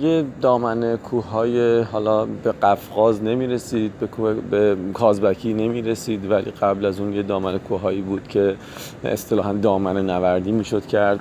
یه 0.00 0.24
دامنه 0.40 0.96
کوههای 0.96 1.80
حالا 1.80 2.24
به 2.24 2.52
قفقاز 2.52 3.22
نمی 3.22 3.46
رسید 3.46 3.92
به, 4.00 4.34
به 4.34 4.76
کازبکی 4.94 5.54
نمی 5.54 5.82
رسید 5.82 6.30
ولی 6.30 6.50
قبل 6.50 6.84
از 6.86 7.00
اون 7.00 7.12
یه 7.12 7.22
دامنه 7.22 7.58
کوههایی 7.58 8.00
بود 8.00 8.28
که 8.28 8.56
اصطلاحا 9.04 9.52
دامنه 9.52 10.02
نوردی 10.02 10.52
می‌شد 10.52 10.86
کرد. 10.86 11.20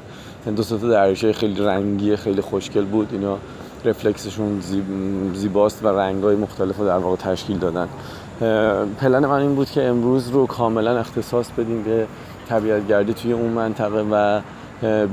دو 0.56 0.64
تا 0.64 0.78
دریاچه 0.78 1.34
خیلی 1.34 1.66
رنگی 1.66 2.16
خیلی 2.16 2.42
خوشگل 2.42 2.86
بود. 2.86 3.10
اینا 3.12 3.38
رفلکسشون 3.86 4.62
زیباست 5.34 5.86
و 5.86 5.88
رنگای 5.88 6.36
مختلف 6.36 6.80
در 6.80 6.98
واقع 6.98 7.16
تشکیل 7.16 7.58
دادن. 7.58 7.88
پلن 9.00 9.26
من 9.26 9.42
این 9.42 9.56
بود 9.56 9.70
که 9.70 9.84
امروز 9.84 10.30
رو 10.30 10.46
کاملا 10.46 11.00
اختصاص 11.00 11.52
بدیم 11.52 11.84
به 11.84 12.08
طبیعت 12.50 12.88
گردی 12.88 13.14
توی 13.14 13.34
اون 13.34 13.50
منطقه 13.50 14.06
و 14.12 14.42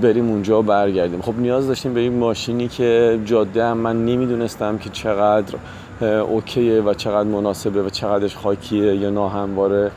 بریم 0.02 0.28
اونجا 0.28 0.60
و 0.60 0.62
برگردیم. 0.62 1.22
خب 1.22 1.38
نیاز 1.38 1.68
داشتیم 1.68 1.94
به 1.94 2.00
این 2.00 2.18
ماشینی 2.18 2.68
که 2.68 3.20
جاده 3.24 3.64
هم 3.64 3.76
من 3.76 4.04
نمی‌دونستم 4.04 4.78
که 4.78 4.90
چقدر 4.90 5.54
اوکیه 6.00 6.80
و 6.80 6.94
چقدر 6.94 7.28
مناسبه 7.28 7.82
و 7.82 7.88
چقدرش 7.88 8.36
خاکیه 8.36 8.96
یا 8.96 9.10
ناهمواره. 9.10 9.90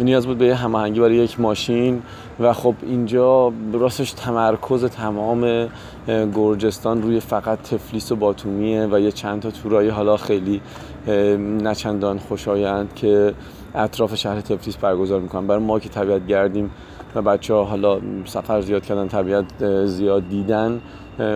نیاز 0.00 0.26
بود 0.26 0.38
به 0.38 0.46
یه 0.46 0.54
هماهنگی 0.54 1.00
برای 1.00 1.14
یک 1.14 1.40
ماشین 1.40 2.02
و 2.40 2.52
خب 2.52 2.74
اینجا 2.82 3.52
راستش 3.72 4.12
تمرکز 4.12 4.84
تمام 4.84 5.68
گرجستان 6.34 7.02
روی 7.02 7.20
فقط 7.20 7.62
تفلیس 7.62 8.12
و 8.12 8.16
باتومیه 8.16 8.88
و 8.92 9.00
یه 9.00 9.12
چند 9.12 9.42
تا 9.42 9.50
تورای 9.50 9.88
حالا 9.88 10.16
خیلی 10.16 10.60
نچندان 11.62 12.18
خوشایند 12.18 12.94
که 12.94 13.34
اطراف 13.74 14.14
شهر 14.14 14.40
تفلیس 14.40 14.76
برگزار 14.76 15.20
می‌کنن. 15.20 15.46
برای 15.46 15.62
ما 15.62 15.78
که 15.78 15.88
طبیعت 15.88 16.26
گردیم 16.26 16.70
و 17.14 17.22
بچه 17.22 17.54
ها 17.54 17.64
حالا 17.64 17.98
سفر 18.24 18.60
زیاد 18.60 18.82
کردن 18.82 19.08
طبیعت 19.08 19.44
زیاد 19.86 20.28
دیدن 20.28 20.80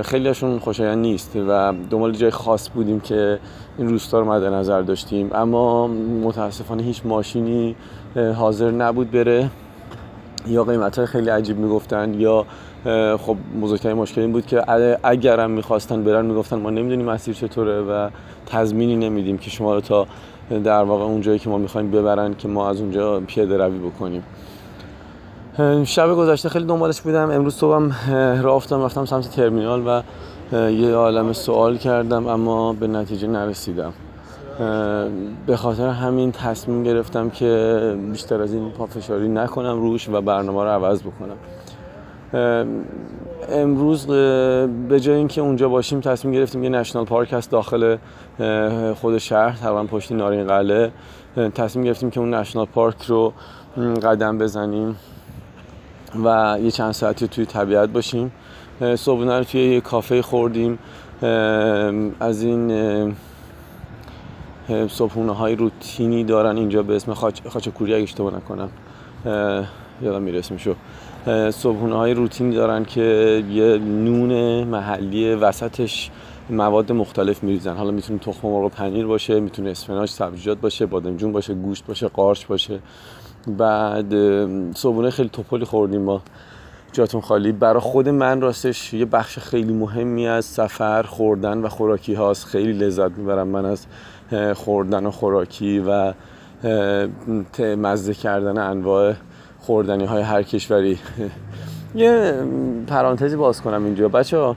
خیلی 0.05 0.29
هاشون 0.29 0.59
خوشایند 0.59 0.99
نیست 0.99 1.37
و 1.49 1.73
دنبال 1.91 2.13
جای 2.13 2.31
خاص 2.31 2.71
بودیم 2.75 3.01
که 3.01 3.39
این 3.79 3.89
روستا 3.89 4.21
رو 4.21 4.33
مد 4.33 4.45
نظر 4.45 4.83
داشتیم. 4.83 5.31
اما 5.35 5.87
متاسفانه 6.25 6.83
هیچ 6.83 7.03
ماشینی 7.05 7.77
حاضر 8.37 8.71
نبود 8.71 9.11
بره. 9.11 9.51
یا 10.47 10.65
قیمت 10.65 11.05
خیلی 11.05 11.31
عجیب 11.31 11.59
می‌گفتن 11.59 12.15
یا 12.15 12.47
خب 13.17 13.37
بزرگترین 13.63 13.97
مشکل 13.97 14.21
این 14.21 14.33
بود 14.33 14.47
که 14.47 14.63
اگرم 15.03 15.51
می‌خواستن 15.51 16.05
برن 16.05 16.27
می‌گفتن 16.27 16.57
ما 16.57 16.71
نمی‌دونیم 16.71 17.07
مسیر 17.07 17.35
چطوره 17.35 17.81
و 17.81 18.09
تضمینی 18.47 18.97
نمیدیم 18.97 19.39
که 19.39 19.51
شما 19.51 19.75
رو 19.75 19.81
تا 19.81 20.07
در 20.65 20.83
واقع 20.83 21.05
اونجایی 21.05 21.39
که 21.39 21.51
ما 21.51 21.59
می‌خوایم 21.59 21.91
ببرن 21.91 22.35
که 22.35 22.49
ما 22.49 22.69
از 22.69 22.81
اونجا 22.81 23.21
پیاده 23.21 23.57
روی 23.57 23.79
بکنیم. 23.79 24.23
شب 25.85 26.15
گذشته 26.15 26.49
خیلی 26.49 26.65
دنبالش 26.65 27.01
بودم. 27.01 27.31
امروز 27.31 27.55
صبحم 27.55 27.93
راه 28.43 28.55
افتادم 28.55 28.85
رفتم 28.85 29.05
سمت 29.05 29.31
ترمینال 29.31 29.83
و 29.87 30.03
یه 30.71 30.95
عالم 30.95 31.33
سوال 31.33 31.77
کردم 31.77 32.27
اما 32.27 32.73
به 32.73 32.87
نتیجه 32.87 33.29
نرسیدم. 33.29 33.93
به 35.47 35.57
خاطر 35.57 35.89
همین 35.89 36.33
تصمیم 36.33 36.83
گرفتم 36.83 37.31
که 37.31 37.97
بیشتر 38.13 38.43
از 38.43 38.55
این 38.55 38.71
پافشاری 38.71 39.29
نکنم 39.29 39.81
روش 39.81 40.09
و 40.09 40.21
برنامه 40.21 40.63
رو 40.63 40.69
عوض 40.69 41.03
بکنم. 41.03 41.37
امروز 43.49 44.07
به 44.07 45.01
جای 45.01 45.17
اینکه 45.17 45.41
اونجا 45.41 45.69
باشیم 45.69 46.01
تصمیم 46.01 46.35
گرفتیم 46.35 46.65
یه 46.65 46.71
نشنال 46.71 47.05
پارک 47.05 47.33
هست 47.33 47.51
داخل 47.51 47.97
خود 49.01 49.19
شهر 49.19 49.57
تقریبا 49.57 49.85
پشت 49.85 50.13
نارین 50.13 50.47
قلعه. 50.47 50.93
تصمیم 51.55 51.85
گرفتیم 51.85 52.11
که 52.11 52.21
اون 52.21 52.35
نشنال 52.35 52.67
پارک 52.67 53.03
رو 53.03 53.33
قدم 54.03 54.39
بزنیم. 54.39 54.97
و 56.25 56.59
یه 56.63 56.71
چند 56.71 56.93
ساعتی 56.93 57.29
توی 57.29 57.47
طبیعت 57.47 57.89
باشیم. 57.89 58.33
صبحونه 58.97 59.39
رو 59.39 59.45
توی 59.45 59.61
یه 59.61 59.81
کافه 59.81 60.23
خوردیم. 60.23 60.79
از 62.21 62.43
این 62.43 63.17
صبحونه 64.89 65.33
های 65.33 65.55
روتینی 65.55 66.25
دارن 66.25 66.57
اینجا 66.57 66.83
به 66.83 66.97
اسم 66.97 67.15
خاچکوری 67.49 67.95
اگه 67.95 68.03
اشتباه 68.03 68.37
نکنم. 68.37 68.69
یادم 70.03 70.23
میره 70.23 70.39
اسمشو. 70.39 70.75
صبحونه 71.51 71.97
های 71.97 72.15
روتینی 72.15 72.55
دارن 72.55 72.85
که 72.85 73.45
یه 73.51 73.79
نون 73.79 74.65
محلی 74.65 75.35
وسطش 75.35 76.11
مواد 76.51 76.93
مختلف 76.93 77.43
میریزن. 77.43 77.77
حالا 77.77 77.91
می‌تونه 77.91 78.19
تخم 78.19 78.49
مرغ 78.49 78.71
پنیر 78.71 79.07
باشه 79.07 79.41
می‌تونه 79.41 79.71
اسفناج 79.71 80.09
سبزیجات 80.09 80.59
باشه 80.59 80.87
بادمجون 80.87 81.33
باشه 81.33 81.55
گوشت 81.55 81.87
باشه 81.87 82.09
قارچ 82.09 82.47
باشه. 82.47 82.79
بعد 83.49 84.15
صبحونه 84.75 85.11
خیلی 85.11 85.29
توپلی 85.29 85.65
خوردیم 85.65 86.03
ما. 86.03 86.23
جاتون 86.93 87.21
خالی. 87.21 87.53
برای 87.53 87.81
خود 87.81 88.09
من 88.09 88.41
راستش 88.41 88.95
یه 88.95 89.05
بخش 89.05 89.39
خیلی 89.39 89.73
مهمی 89.73 90.29
از 90.29 90.45
سفر 90.45 91.03
خوردن 91.03 91.59
و 91.59 91.69
خوراکی 91.69 92.15
هاست. 92.15 92.47
خیلی 92.47 92.73
لذت 92.73 93.11
می‌برم 93.11 93.49
من 93.49 93.65
از 93.65 93.87
خوردن 94.55 95.07
و 95.07 95.11
خوراکی 95.11 95.79
و 95.87 96.13
مزه 97.77 98.15
کردن 98.15 98.59
انواع 98.59 99.15
خوردنی 99.59 100.05
های 100.05 100.23
هر 100.23 100.43
کشوری. 100.43 100.99
یه 101.95 102.35
پرانتزی 102.87 103.37
باز 103.37 103.63
کنم 103.63 103.85
اینجا. 103.85 104.09
بچه 104.09 104.55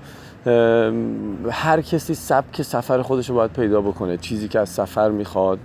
هر 1.49 1.81
کسی 1.81 2.15
سبک 2.15 2.61
سفر 2.61 3.01
خودش 3.01 3.29
رو 3.29 3.35
باید 3.35 3.53
پیدا 3.53 3.81
بکنه. 3.81 4.17
چیزی 4.17 4.47
که 4.47 4.59
از 4.59 4.69
سفر 4.69 5.09
می‌خواد 5.09 5.59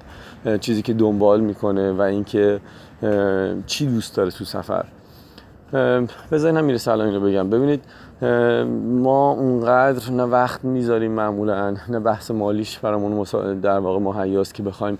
چیزی 0.61 0.83
که 0.83 0.93
دنبال 0.93 1.41
می‌کنه 1.41 1.93
و 1.93 2.01
اینکه 2.01 2.61
چی 3.67 3.87
دوست 3.87 4.17
داره 4.17 4.31
تو 4.31 4.45
سفر؟ 4.45 4.85
بذارین 6.33 6.57
هم 6.57 6.65
می‌رسه 6.65 6.91
الان 6.91 7.07
اینو 7.07 7.21
بگم. 7.21 7.51
ببینید 7.51 7.85
ما 9.03 9.33
اونقدر 9.33 10.13
نه 10.13 10.23
وقت 10.23 10.65
می‌ذاریم 10.65 11.13
معمولا 11.13 11.77
نه 11.89 12.01
بحث 12.01 12.31
مالیش 12.31 12.79
برامون 12.79 13.25
در 13.63 13.79
واقع 13.79 13.99
مهیاست 13.99 14.55
که 14.55 14.63
بخوایم 14.63 14.99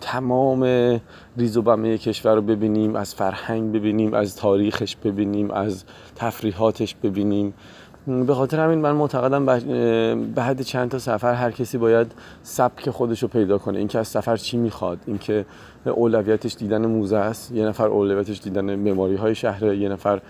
تمام 0.00 0.62
ریز 1.36 1.56
و 1.56 1.62
بمه 1.62 1.98
کشور 1.98 2.34
رو 2.34 2.42
ببینیم 2.42 2.96
از 2.96 3.14
فرهنگ 3.14 3.72
ببینیم 3.72 4.14
از 4.14 4.36
تاریخش 4.36 4.96
ببینیم 4.96 5.50
از 5.50 5.84
تفریحاتش 6.16 6.94
ببینیم. 7.02 7.54
به 8.06 8.34
خاطر 8.34 8.60
همین 8.60 8.78
من 8.78 8.92
معتقدم 8.92 9.46
بعد 10.34 10.62
چند 10.62 10.90
تا 10.90 10.98
سفر 10.98 11.34
هر 11.34 11.50
کسی 11.50 11.78
باید 11.78 12.12
سبک 12.42 12.90
خودش 12.90 13.22
رو 13.22 13.28
پیدا 13.28 13.58
کنه. 13.58 13.78
اینکه 13.78 13.98
از 13.98 14.08
سفر 14.08 14.36
چی 14.36 14.56
می‌خواد 14.56 14.98
اینکه 15.06 15.44
اولویتش 15.86 16.54
دیدن 16.54 16.86
موزه 16.86 17.16
است 17.16 17.52
یه 17.52 17.64
نفر 17.64 17.86
اولویتش 17.86 18.40
دیدن 18.40 18.74
مماری 18.74 19.16
های 19.16 19.34
شهره 19.34 19.76
یه 19.76 19.88
نفر 19.88 20.20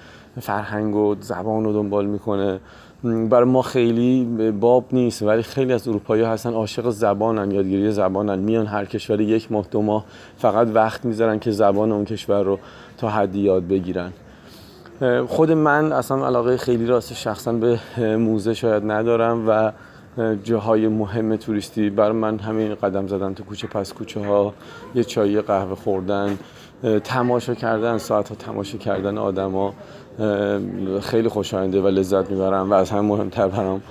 فرهنگ 0.40 0.94
و 0.94 1.14
زبان 1.20 1.64
رو 1.64 1.72
دنبال 1.72 2.06
می‌کنه. 2.06 2.60
برای 3.30 3.48
ما 3.48 3.62
خیلی 3.62 4.24
باب 4.60 4.84
نیست 4.92 5.22
ولی 5.22 5.42
خیلی 5.42 5.72
از 5.72 5.88
اروپایی 5.88 6.22
هستن 6.22 6.52
عاشق 6.52 6.90
زبانن 6.90 7.50
یادگیری 7.50 7.90
زبانن 7.90 8.38
میان 8.38 8.66
هر 8.66 8.84
کشور 8.84 9.20
یک 9.20 9.52
ماه 9.52 9.66
دو 9.70 9.82
ماه 9.82 10.04
فقط 10.38 10.68
وقت 10.74 11.04
می‌ذارن 11.04 11.38
که 11.38 11.50
زبان 11.50 11.92
اون 11.92 12.04
کشور 12.04 12.42
رو 12.42 12.58
تا 12.98 13.08
حدی 13.08 13.40
یاد 13.40 13.68
بگیرن. 13.68 14.12
خود 15.28 15.52
من 15.52 15.92
اصلا 15.92 16.26
علاقه 16.26 16.56
خیلی 16.56 16.86
راست 16.86 17.12
شخصا 17.12 17.52
به 17.52 17.78
موزه 18.16 18.54
شاید 18.54 18.82
ندارم 18.90 19.48
و 19.48 19.72
جاهای 20.44 20.88
مهم 20.88 21.36
توریستی 21.36 21.90
بر 21.90 22.12
من 22.12 22.38
همین 22.38 22.74
قدم 22.74 23.06
زدن 23.06 23.34
تو 23.34 23.44
کوچه 23.44 23.66
پس 23.66 23.92
کوچه 23.92 24.20
ها 24.20 24.54
یه 24.94 25.04
چای 25.04 25.40
قهوه 25.40 25.74
خوردن 25.74 26.38
تماشا 27.04 27.54
کردن 27.54 27.98
ساعت 27.98 28.28
ها 28.28 28.34
تماشا 28.34 28.78
کردن 28.78 29.18
آدما 29.18 29.74
خیلی 31.02 31.28
خوشاینده 31.28 31.80
و 31.80 31.88
لذت 31.88 32.30
می‌برم 32.30 32.70
و 32.70 32.74
از 32.74 32.90
هم 32.90 33.04
مهمتر 33.04 33.48
برام 33.48 33.82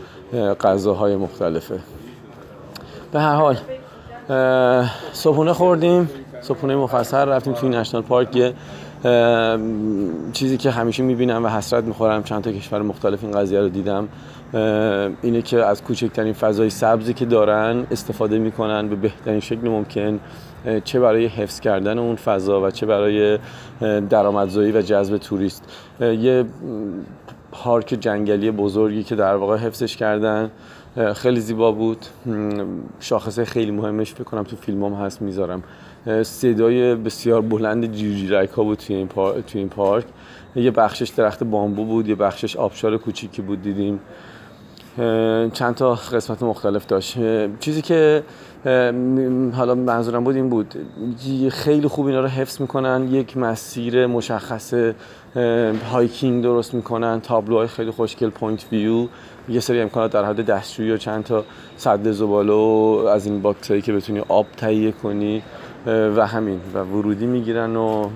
غذاهای 0.61 1.15
مختلفه. 1.15 1.79
به 3.11 3.19
هر 3.19 3.35
حال 3.35 3.57
صبحونه 5.13 5.53
خوردیم 5.53 6.09
صبحونه 6.41 6.75
مفصل 6.75 7.27
رفتیم 7.29 7.53
توی 7.53 7.69
نشنال 7.69 8.03
پارک 8.03 8.53
چیزی 10.33 10.57
که 10.57 10.71
همیشه 10.71 11.03
می‌بینم 11.03 11.45
و 11.45 11.47
حسرت 11.47 11.83
می‌خورم 11.83 12.23
چند 12.23 12.43
تا 12.43 12.51
کشور 12.51 12.81
مختلف 12.81 13.23
این 13.23 13.33
قضیه 13.33 13.59
رو 13.59 13.69
دیدم 13.69 14.07
اینه 15.21 15.41
که 15.41 15.65
از 15.65 15.83
کوچکترین 15.83 16.33
فضای 16.33 16.69
سبزی 16.69 17.13
که 17.13 17.25
دارن 17.25 17.87
استفاده 17.91 18.37
می‌کنن 18.39 18.87
به 18.89 18.95
بهترین 18.95 19.39
شکل 19.39 19.69
ممکن 19.69 20.19
چه 20.83 20.99
برای 20.99 21.25
حفظ 21.25 21.59
کردن 21.59 21.99
اون 21.99 22.15
فضا 22.15 22.61
و 22.61 22.71
چه 22.71 22.85
برای 22.85 23.39
درآمدزایی 24.09 24.71
و 24.71 24.81
جذب 24.81 25.17
توریست. 25.17 25.63
یه 25.99 26.45
پارک 27.51 27.97
جنگلی 27.99 28.51
بزرگی 28.51 29.03
که 29.03 29.15
در 29.15 29.35
واقع 29.35 29.57
حفظش 29.57 29.97
کردن 29.97 30.51
خیلی 31.15 31.39
زیبا 31.39 31.71
بود. 31.71 32.05
شاخصه 32.99 33.45
خیلی 33.45 33.71
مهمش 33.71 34.13
فکر 34.13 34.23
کنم 34.23 34.43
تو 34.43 34.55
فیلم 34.55 34.83
هم 34.83 34.93
هست 34.93 35.21
می‌ذارم. 35.21 35.63
صدای 36.23 36.95
بسیار 36.95 37.41
بلند 37.41 37.91
جیرجیرک 37.91 38.49
ها 38.49 38.63
بود 38.63 38.77
توی 38.77 38.95
این, 38.95 39.07
پارک، 39.07 39.45
توی 39.45 39.59
این 39.59 39.69
پارک. 39.69 40.05
یه 40.55 40.71
بخشش 40.71 41.09
درخت 41.09 41.43
بامبو 41.43 41.85
بود 41.85 42.07
یه 42.07 42.15
بخشش 42.15 42.55
آبشار 42.55 42.97
کوچیکی 42.97 43.41
بود 43.41 43.61
دیدیم. 43.61 43.99
چند 45.53 45.75
تا 45.75 45.95
قسمت 45.95 46.43
مختلف 46.43 46.85
داشت. 46.85 47.17
چیزی 47.59 47.81
که 47.81 48.23
حالا 49.53 49.75
منظورم 49.75 50.23
بود 50.23 50.35
این 50.35 50.49
بود. 50.49 50.73
خیلی 51.49 51.87
خوب 51.87 52.05
اینا 52.05 52.21
رو 52.21 52.27
حفظ 52.27 52.61
می‌کنن 52.61 53.07
یک 53.11 53.37
مسیر 53.37 54.07
مشخص 54.07 54.73
hiking 55.91 56.43
درست 56.43 56.73
می‌کنن 56.73 57.21
تابلوهای 57.21 57.67
خیلی 57.67 57.91
خوشگل 57.91 58.29
point 58.29 58.65
view. 58.71 59.07
یه 59.49 59.59
سری 59.59 59.81
امکانات 59.81 60.11
در 60.11 60.25
حد 60.25 60.45
دستشویی 60.45 60.91
و 60.91 60.97
چند 60.97 61.23
تا 61.23 61.43
سد 61.77 62.11
زباله 62.11 62.53
و 62.53 63.05
از 63.11 63.25
این 63.25 63.41
باکتری 63.41 63.81
که 63.81 63.93
بتونی 63.93 64.19
آب 64.19 64.45
تهیه 64.57 64.91
کنی. 64.91 65.41
و 65.87 66.27
همین 66.27 66.61
و 66.73 66.77
ورودی 66.77 67.25
می‌گیرن 67.25 67.75
و 67.75 68.09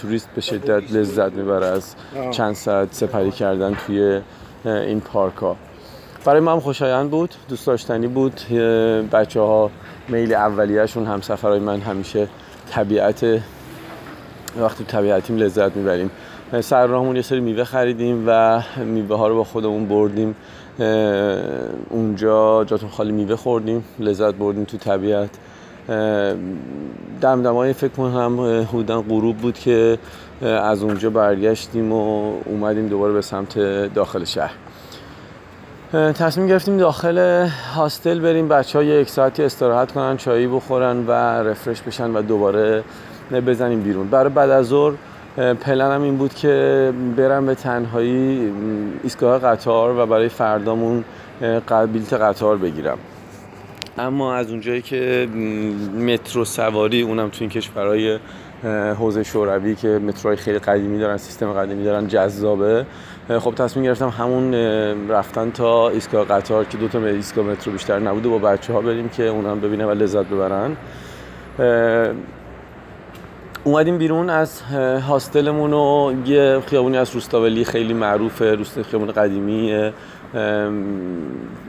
توریست 0.00 0.28
به 0.34 0.40
شدت 0.40 0.92
لذت 0.92 1.32
می‌بره 1.32 1.66
از 1.66 1.94
چند 2.30 2.54
ساعت 2.54 2.88
سپری 2.94 3.30
کردن 3.30 3.74
توی 3.86 4.20
این 4.64 5.00
پارک 5.00 5.36
ها 5.36 5.56
برای 6.24 6.40
من 6.40 6.60
خوشایند 6.60 7.10
بود 7.10 7.34
دوست 7.48 7.66
داشتنی 7.66 8.06
بود. 8.06 8.40
بچه 9.12 9.40
ها 9.40 9.70
میل 10.08 10.34
اولیهشون 10.34 11.06
هم 11.06 11.20
سفرهای 11.20 11.60
من 11.60 11.80
همیشه 11.80 12.28
طبیعت 12.70 13.26
وقتی 14.60 14.84
طبیعتیم 14.84 15.36
لذت 15.36 15.76
می‌بریم. 15.76 16.10
سر 16.60 16.86
راهمون 16.86 17.16
یه 17.16 17.22
سری 17.22 17.40
میوه 17.40 17.64
خریدیم 17.64 18.24
و 18.26 18.62
میوه 18.84 19.16
ها 19.16 19.28
رو 19.28 19.36
با 19.36 19.44
خودمون 19.44 19.88
بردیم. 19.88 20.36
اونجا 21.90 22.64
جاتون 22.64 22.88
خالی 22.88 23.12
میوه 23.12 23.36
خوردیم 23.36 23.84
لذت 23.98 24.34
بردیم 24.34 24.64
تو 24.64 24.76
طبیعت. 24.76 25.30
دمدمای 27.20 27.72
فکر 27.72 27.92
کنم 27.92 28.64
حدودا 28.68 29.02
غروب 29.02 29.36
بود 29.36 29.58
که 29.58 29.98
از 30.42 30.82
اونجا 30.82 31.10
برگشتیم 31.10 31.92
و 31.92 32.32
اومدیم 32.44 32.88
دوباره 32.88 33.12
به 33.12 33.22
سمت 33.22 33.58
داخل 33.94 34.24
شهر. 34.24 34.54
تصمیم 35.92 36.46
گرفتیم 36.46 36.76
داخل 36.76 37.48
هاستل 37.76 38.20
بریم 38.20 38.48
بچه 38.48 38.78
ها 38.78 38.84
یک 38.84 39.10
ساعتی 39.10 39.42
استراحت 39.42 39.92
کنن 39.92 40.16
چایی 40.16 40.46
بخورن 40.46 41.06
و 41.06 41.10
رفرش 41.42 41.82
بشن 41.82 42.10
و 42.10 42.22
دوباره 42.22 42.84
بزنیم 43.46 43.80
بیرون. 43.80 44.08
برای 44.08 44.30
بعد 44.30 44.50
از 44.50 44.66
ظهر 44.66 44.92
پلنم 45.60 46.02
این 46.02 46.16
بود 46.16 46.34
که 46.34 46.92
برم 47.16 47.46
به 47.46 47.54
تنهایی 47.54 48.52
ایستگاه 49.02 49.38
قطار 49.38 49.98
و 49.98 50.06
برای 50.06 50.28
فردامون 50.28 51.04
بلیت 51.68 52.12
قطار 52.12 52.56
بگیرم. 52.56 52.98
اما 53.98 54.34
از 54.34 54.50
اونجایی 54.50 54.82
که 54.82 55.28
مترو 55.98 56.44
سواری 56.44 57.02
اونم 57.02 57.28
تو 57.28 57.36
این 57.40 57.50
کشورهای 57.50 58.18
حوزه 58.98 59.22
شوروی 59.22 59.74
که 59.74 59.88
متروهای 59.88 60.36
خیلی 60.36 60.58
قدیمی 60.58 60.98
دارن 60.98 61.16
سیستم 61.16 61.52
قدیمی 61.52 61.84
دارن 61.84 62.08
جذابه. 62.08 62.86
خب 63.28 63.54
تصمیم 63.54 63.84
گرفتم 63.84 64.08
همون 64.08 64.54
رفتن 65.08 65.50
تا 65.50 65.88
ایستگاه 65.88 66.24
قطار 66.24 66.64
که 66.64 66.78
دو 66.78 66.88
تا 66.88 66.98
ایستگاه 66.98 67.44
مترو 67.44 67.72
بیشتر 67.72 67.98
نبوده 67.98 68.28
با 68.28 68.38
بچه 68.38 68.72
ها 68.72 68.80
بریم 68.80 69.08
که 69.08 69.22
اونم 69.22 69.60
ببینن 69.60 69.84
و 69.84 69.90
لذت 69.90 70.26
ببرن. 70.26 70.76
اومدیم 73.64 73.98
بیرون 73.98 74.30
از 74.30 74.62
هاستلمون 75.08 75.72
و 75.72 76.14
یه 76.26 76.62
خیابونی 76.66 76.96
از 76.96 77.14
روستاولی 77.14 77.64
خیلی 77.64 77.94
معروفه 77.94 78.54
روست 78.54 78.82
خیابون 78.82 79.12
قدیمی 79.12 79.90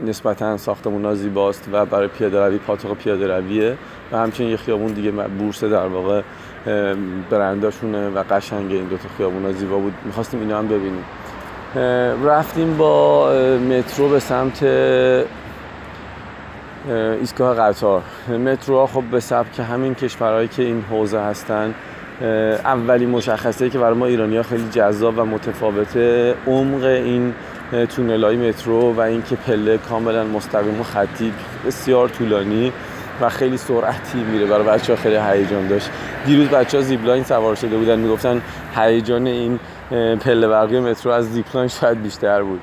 نسبتا 0.06 0.56
ساختمون 0.56 1.04
ها 1.04 1.14
زیباست 1.14 1.68
و 1.72 1.86
برای 1.86 2.08
پیاده 2.08 2.46
روی 2.46 2.58
پاتوق 2.58 2.96
پیاده 2.96 3.36
رویه 3.36 3.76
و 4.12 4.16
همچنین 4.16 4.50
یه 4.50 4.56
خیابون 4.56 4.92
دیگه 4.92 5.10
بورس 5.10 5.64
در 5.64 5.86
واقع 5.86 6.22
برنداشونه 7.30 8.08
و 8.08 8.22
قشنگه 8.30 8.74
این 8.74 8.84
دوتا 8.84 9.08
خیابون 9.16 9.44
ها 9.44 9.52
زیبا 9.52 9.78
بود. 9.78 9.94
می‌خواستیم 10.04 10.40
اینا 10.40 10.58
هم 10.58 10.68
ببینیم. 10.68 11.04
رفتیم 12.24 12.76
با 12.76 13.30
مترو 13.58 14.08
به 14.08 14.18
سمت 14.20 14.62
ایستگاه 17.20 17.56
قطار. 17.56 18.02
مترو 18.28 18.76
ها 18.76 18.86
خب 18.86 19.02
به 19.02 19.20
سبک 19.20 19.60
همین 19.60 19.94
کشورهایی 19.94 20.48
که 20.48 20.62
این 20.62 20.84
حوزه 20.90 21.20
هستن 21.20 21.74
اولی 22.64 23.06
مشخصه 23.06 23.70
که 23.70 23.78
برای 23.78 23.94
ما 23.94 24.06
ایرانی 24.06 24.36
ها 24.36 24.42
خیلی 24.42 24.68
جذاب 24.68 25.18
و 25.18 25.24
متفاوته. 25.24 26.34
عمق 26.46 26.84
این 26.84 27.34
تونل 27.88 28.24
های 28.24 28.48
مترو 28.48 28.94
و 28.94 29.00
اینکه 29.00 29.36
پله 29.36 29.78
کاملا 29.78 30.24
مستقیم 30.24 30.80
و 30.80 30.82
خطی 30.82 31.32
بسیار 31.66 32.08
طولانی 32.08 32.72
و 33.20 33.28
خیلی 33.28 33.56
سرعتی 33.56 34.18
میره 34.18 34.46
برای 34.46 34.66
بچه 34.66 34.92
ها 34.92 35.02
خیلی 35.02 35.16
هیجان 35.16 35.68
داشت. 35.68 35.90
دیروز 36.26 36.48
بچه 36.48 36.78
ها 36.78 36.82
زیبلاین 36.82 37.24
سوار 37.24 37.54
شده 37.54 37.76
بودن 37.76 37.98
می‌گفتن 37.98 38.42
هیجان 38.76 39.26
این 39.26 39.58
پله 40.20 40.48
برقی 40.48 40.80
مترو 40.80 41.12
از 41.12 41.32
زیپلاین 41.32 41.68
شاید 41.68 42.02
بیشتر 42.02 42.42
بود. 42.42 42.60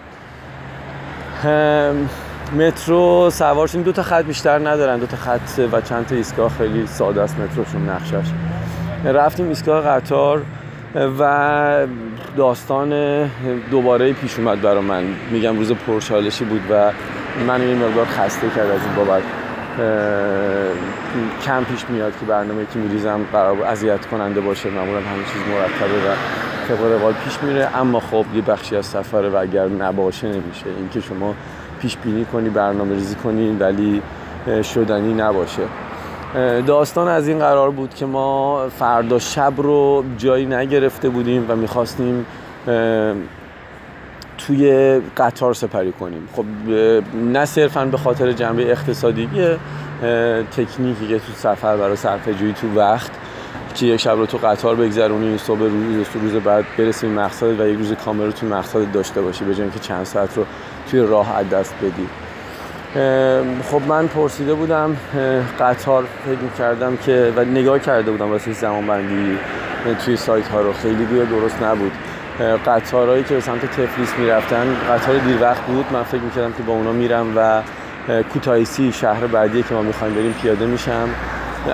مترو 2.56 3.30
سوار 3.30 3.68
دو 3.68 3.92
تا 3.92 4.04
خط 4.04 4.26
بیشتر 4.26 4.70
ندارن. 4.70 5.00
دو 5.00 5.06
تا 5.06 5.18
خط 5.18 5.60
و 5.72 5.82
چند 5.82 6.06
تا 6.06 6.16
ایستگاه 6.16 6.52
خیلی 6.58 6.88
ساده 6.88 7.22
است. 7.22 7.40
متروشون 7.40 7.90
نقشش. 7.90 8.30
رفتیم 9.06 9.48
ایستگاه 9.48 9.84
قطار. 9.84 10.42
و 10.96 11.88
داستان 12.38 13.24
دوباره 13.72 14.14
پیش 14.14 14.40
اومد 14.40 14.62
برا 14.62 14.82
من. 14.82 15.04
میگم 15.32 15.58
روز 15.58 15.72
پرشالشی 15.72 16.46
بود 16.46 16.62
و 16.72 16.92
من 17.48 17.62
این 17.62 17.78
مقدار 17.78 18.06
خسته 18.06 18.50
کرد 18.50 18.72
از 18.72 18.80
این 18.82 18.96
بابت. 18.96 19.24
کم 21.46 21.64
پیش 21.64 21.90
میاد 21.90 22.14
که 22.20 22.26
برنامه 22.26 22.66
که 22.74 22.80
میریزم 22.80 23.20
قرار 23.34 23.64
اذیت 23.64 24.06
کننده 24.06 24.42
باشه. 24.42 24.70
معمولا 24.70 25.00
همه 25.00 25.24
چیز 25.34 25.42
مرتبه 25.42 25.98
و 25.98 26.16
طبق 26.68 26.92
روال 26.92 27.14
پیش 27.14 27.44
میره. 27.44 27.70
اما 27.78 28.00
خب 28.00 28.26
یه 28.36 28.42
بخشی 28.42 28.76
از 28.76 28.86
سفره 28.86 29.30
و 29.30 29.36
اگر 29.36 29.68
نباشه 29.68 30.28
نمیشه. 30.28 30.66
اینکه 30.78 31.02
شما 31.02 31.36
پیش 31.82 31.98
بینی 31.98 32.26
کنی 32.26 32.50
برنامه 32.50 32.96
ریزی 32.96 33.16
کنی 33.16 33.58
ولی 33.60 34.02
شدنی 34.64 35.14
نباشه. 35.14 35.64
داستان 36.68 37.08
از 37.08 37.28
این 37.28 37.40
قرار 37.40 37.72
بود 37.72 37.94
که 37.94 38.06
ما 38.06 38.68
فردا 38.80 39.20
شب 39.20 39.54
رو 39.58 40.04
جایی 40.18 40.46
نگرفته 40.46 41.10
بودیم 41.10 41.46
و 41.50 41.56
می‌خواستیم 41.56 42.26
توی 44.38 45.00
قطار 45.18 45.54
سپری 45.54 45.92
کنیم. 45.92 46.28
خب 46.34 46.46
نه 47.16 47.46
صرفا 47.46 47.86
به 47.86 47.98
خاطر 47.98 48.32
جنبه 48.32 48.72
اقتصادی 48.72 49.30
تکنیکی 50.52 51.08
که 51.08 51.20
تو 51.20 51.34
سفر 51.36 51.78
برای 51.78 51.96
صرفه 51.96 52.34
تو 52.34 52.68
وقت 52.76 53.12
که 53.76 53.86
یک 53.86 54.02
شب 54.02 54.12
رو 54.12 54.26
تو 54.26 54.38
قطار 54.38 54.76
بگذرونی 54.76 55.38
صبح 55.38 55.60
روز 55.60 56.06
روز 56.22 56.34
بعد 56.34 56.66
برسیم 56.78 57.12
مقصد 57.12 57.60
و 57.60 57.68
یک 57.68 57.78
روز 57.78 57.94
کامل 57.94 58.26
رو 58.26 58.32
توی 58.32 58.50
مقصد 58.50 58.92
داشته 58.92 59.22
باشی 59.22 59.46
به 59.46 59.56
که 59.56 59.80
چند 59.82 60.04
ساعت 60.04 60.38
رو 60.38 60.46
توی 60.92 61.00
راه 61.00 61.38
از 61.38 61.50
دست 61.50 61.76
بدی. 61.82 62.08
خب 63.72 63.82
من 63.88 64.08
پرسیده 64.08 64.54
بودم 64.54 64.98
قطار 65.60 66.04
فکر 66.26 66.58
کردم 66.58 66.98
که 66.98 67.34
و 67.36 67.46
نگاه 67.46 67.80
کرده 67.80 68.12
بودم 68.12 68.30
واسه 68.32 68.54
زمان 68.54 68.88
بندی 68.88 69.38
توی 70.06 70.18
سایت 70.18 70.48
ها 70.48 70.62
رو. 70.62 70.74
خیلی 70.74 71.06
گویا 71.06 71.24
درست 71.24 71.64
نبود. 71.64 71.92
قطارهایی 72.66 73.24
که 73.24 73.34
به 73.34 73.42
سمت 73.42 73.66
تفلیس 73.66 74.14
می‌رفتن 74.20 74.66
قطار 74.90 75.18
دیر 75.18 75.42
وقت 75.42 75.62
بود. 75.62 75.86
من 75.94 76.04
فکر 76.04 76.22
می‌کردم 76.22 76.52
که 76.52 76.64
با 76.64 76.74
اونا 76.74 76.92
میرم 76.92 77.34
و 77.38 77.62
کوتایسی 78.34 78.92
شهر 78.92 79.28
بعدی 79.28 79.64
که 79.64 79.74
ما 79.74 79.82
می‌خوایم 79.82 80.14
بریم 80.14 80.34
پیاده 80.42 80.66
میشم. 80.66 81.10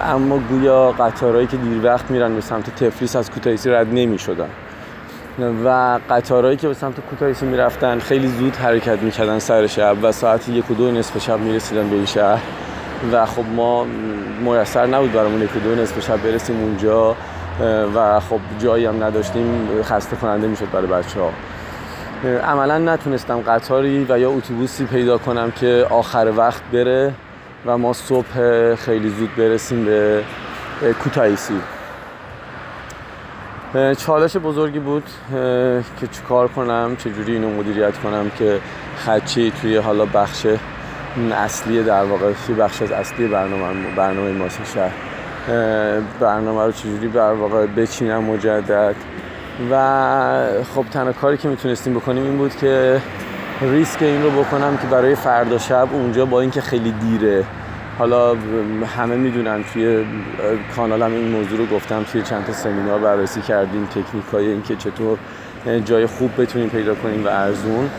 اما 0.01 0.37
گویا 0.37 0.91
قطارهایی 0.91 1.47
که 1.47 1.57
دیر 1.57 1.85
وقت 1.85 2.11
میرن 2.11 2.35
به 2.35 2.41
سمت 2.41 2.83
تفلیس 2.83 3.15
از 3.15 3.31
کوتایسی 3.31 3.69
رد 3.69 3.87
نمی‌شدن. 3.93 4.49
و 5.65 5.99
قطارهایی 6.09 6.57
که 6.57 6.67
به 6.67 6.73
سمت 6.73 6.99
کوتاهیسی 6.99 7.45
می‌رفتن 7.45 7.99
خیلی 7.99 8.27
زود 8.27 8.55
حرکت 8.55 8.99
می‌کردن 9.01 9.39
سر 9.39 9.67
شب 9.67 9.97
و 10.01 10.11
ساعت 10.11 10.49
یک 10.49 10.71
و 10.71 10.73
دو 10.73 10.91
نصف 10.91 11.17
شب 11.17 11.39
می‌رسیدن 11.39 11.89
به 11.89 11.95
این 11.95 12.05
شهر. 12.05 12.41
و 13.13 13.25
خب 13.25 13.45
ما 13.55 13.85
میسر 14.41 14.85
نبود 14.85 15.11
برامون 15.13 15.41
یک 15.41 15.55
و 15.55 15.59
دو 15.59 15.75
نصف 15.75 16.07
شب 16.07 16.23
برسیم 16.23 16.63
اونجا 16.63 17.15
و 17.95 18.19
خب 18.19 18.39
جایی 18.59 18.85
هم 18.85 19.03
نداشتیم 19.03 19.67
خسته 19.83 20.15
کننده 20.15 20.47
می‌شد 20.47 20.71
برای 20.71 20.87
بچه 20.87 21.19
ها 21.19 21.31
عملا 22.51 22.77
نتونستم 22.77 23.41
قطاری 23.41 24.05
و 24.09 24.19
یا 24.19 24.31
اتوبوسی 24.31 24.85
پیدا 24.85 25.17
کنم 25.17 25.51
که 25.51 25.87
آخر 25.89 26.33
وقت 26.37 26.61
بره 26.73 27.13
و 27.65 27.77
ما 27.77 27.93
صبح 27.93 28.75
خیلی 28.75 29.09
زود 29.09 29.35
برسیم 29.35 29.85
به 29.85 30.23
کوتایسی 31.03 31.53
چالش 33.97 34.37
بزرگی 34.37 34.79
بود 34.79 35.03
که 35.99 36.07
چیکار 36.11 36.47
کنم 36.47 36.95
چجوری 36.97 37.33
اینو 37.33 37.49
مدیریت 37.49 37.97
کنم 37.97 38.31
که 38.39 38.59
خدچه 39.05 39.49
توی 39.49 39.77
حالا 39.77 40.05
بخش 40.05 40.47
اصلی 41.33 41.83
در 41.83 42.03
واقع 42.03 42.31
بخش 42.59 42.81
از 42.81 42.91
اصلی 42.91 43.27
برنامه 43.27 43.95
برنامه 43.95 44.31
ماسه 44.31 44.65
شهر. 44.65 44.91
برنامه 46.19 46.65
رو 46.65 46.71
چجوری 46.71 47.07
در 47.07 47.31
واقع 47.31 47.65
بچینم 47.65 48.23
مجدد. 48.23 48.95
و 49.71 49.75
خب 50.75 50.85
تنها 50.91 51.13
کاری 51.13 51.37
که 51.37 51.47
می‌تونستیم 51.47 51.93
بکنیم 51.93 52.23
این 52.23 52.37
بود 52.37 52.55
که 52.55 53.01
ریسک 53.61 54.01
این 54.01 54.23
رو 54.23 54.31
بکنم 54.31 54.77
که 54.77 54.87
برای 54.87 55.15
فردا 55.15 55.57
شب 55.57 55.87
اونجا 55.93 56.25
با 56.25 56.41
اینکه 56.41 56.61
خیلی 56.61 56.91
دیره 56.91 57.45
حالا 57.99 58.35
همه 58.97 59.15
می‌دونن 59.15 59.63
توی 59.73 60.05
کانالم 60.75 61.11
این 61.11 61.27
موضوع 61.27 61.57
رو 61.57 61.65
گفتم 61.65 62.03
توی 62.03 62.21
چند 62.21 62.45
تا 62.45 62.53
سمینار 62.53 62.99
بررسی 62.99 63.41
کردیم 63.41 63.85
تکنیک 63.85 64.25
های 64.33 64.47
این 64.47 64.61
که 64.61 64.75
چطور 64.75 65.17
جای 65.85 66.05
خوب 66.05 66.41
بتونیم 66.41 66.69
پیدا 66.69 66.95
کنیم 66.95 67.25
و 67.25 67.27
ارزون 67.27 67.89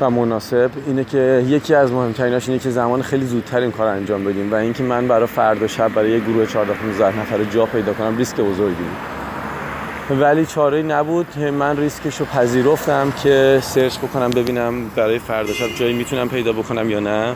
و 0.00 0.10
مناسب. 0.10 0.70
اینه 0.86 1.04
که 1.04 1.44
یکی 1.46 1.74
از 1.74 1.92
مهمتریناش 1.92 2.48
اینه 2.48 2.60
که 2.60 2.70
زمان 2.70 3.02
خیلی 3.02 3.26
زودتر 3.26 3.60
این 3.60 3.70
کار 3.70 3.86
انجام 3.86 4.24
بدیم 4.24 4.52
و 4.52 4.54
اینکه 4.54 4.82
من 4.82 5.08
برای 5.08 5.26
فردا 5.26 5.66
شب 5.66 5.94
برای 5.94 6.10
یه 6.10 6.20
گروه 6.20 6.46
14 6.46 6.72
15 6.72 7.20
نفر 7.20 7.44
جا 7.44 7.66
پیدا 7.66 7.92
کنم 7.92 8.16
ریسک 8.16 8.36
بزرگی 8.36 8.74
بود. 8.74 10.22
ولی 10.22 10.46
چاره 10.46 10.82
نبود. 10.82 11.38
من 11.38 11.76
ریسکش 11.76 12.20
رو 12.20 12.26
پذیرفتم 12.26 13.12
که 13.22 13.58
سرچ 13.62 13.98
بکنم 13.98 14.30
ببینم 14.30 14.88
برای 14.96 15.18
فردا 15.18 15.52
شب 15.52 15.66
جایی 15.78 15.94
می‌تونم 15.94 16.28
پیدا 16.28 16.52
بکنم 16.52 16.90
یا 16.90 17.00
نه. 17.00 17.34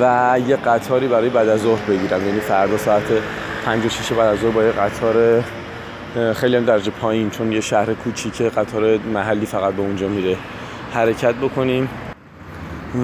و 0.00 0.38
یه 0.48 0.56
قطاری 0.56 1.08
برای 1.08 1.28
بعد 1.28 1.48
از 1.48 1.60
ظهر 1.60 1.82
بگیرم. 1.88 2.26
یعنی 2.26 2.40
فردا 2.40 2.78
ساعت 2.78 3.02
5 3.64 3.86
و 3.86 3.88
6 3.88 4.12
بعد 4.12 4.28
از 4.28 4.38
ظهر 4.38 4.50
با 4.50 4.62
یه 4.62 4.72
قطار 4.72 5.44
خیلی 6.34 6.56
هم 6.56 6.64
درجه 6.64 6.90
پایین 6.90 7.30
چون 7.30 7.52
یه 7.52 7.60
شهر 7.60 7.94
کوچیکه 7.94 8.48
قطار 8.48 8.98
محلی 8.98 9.46
فقط 9.46 9.74
به 9.74 9.82
اونجا 9.82 10.08
میره 10.08 10.36
حرکت 10.92 11.34
بکنیم 11.34 11.88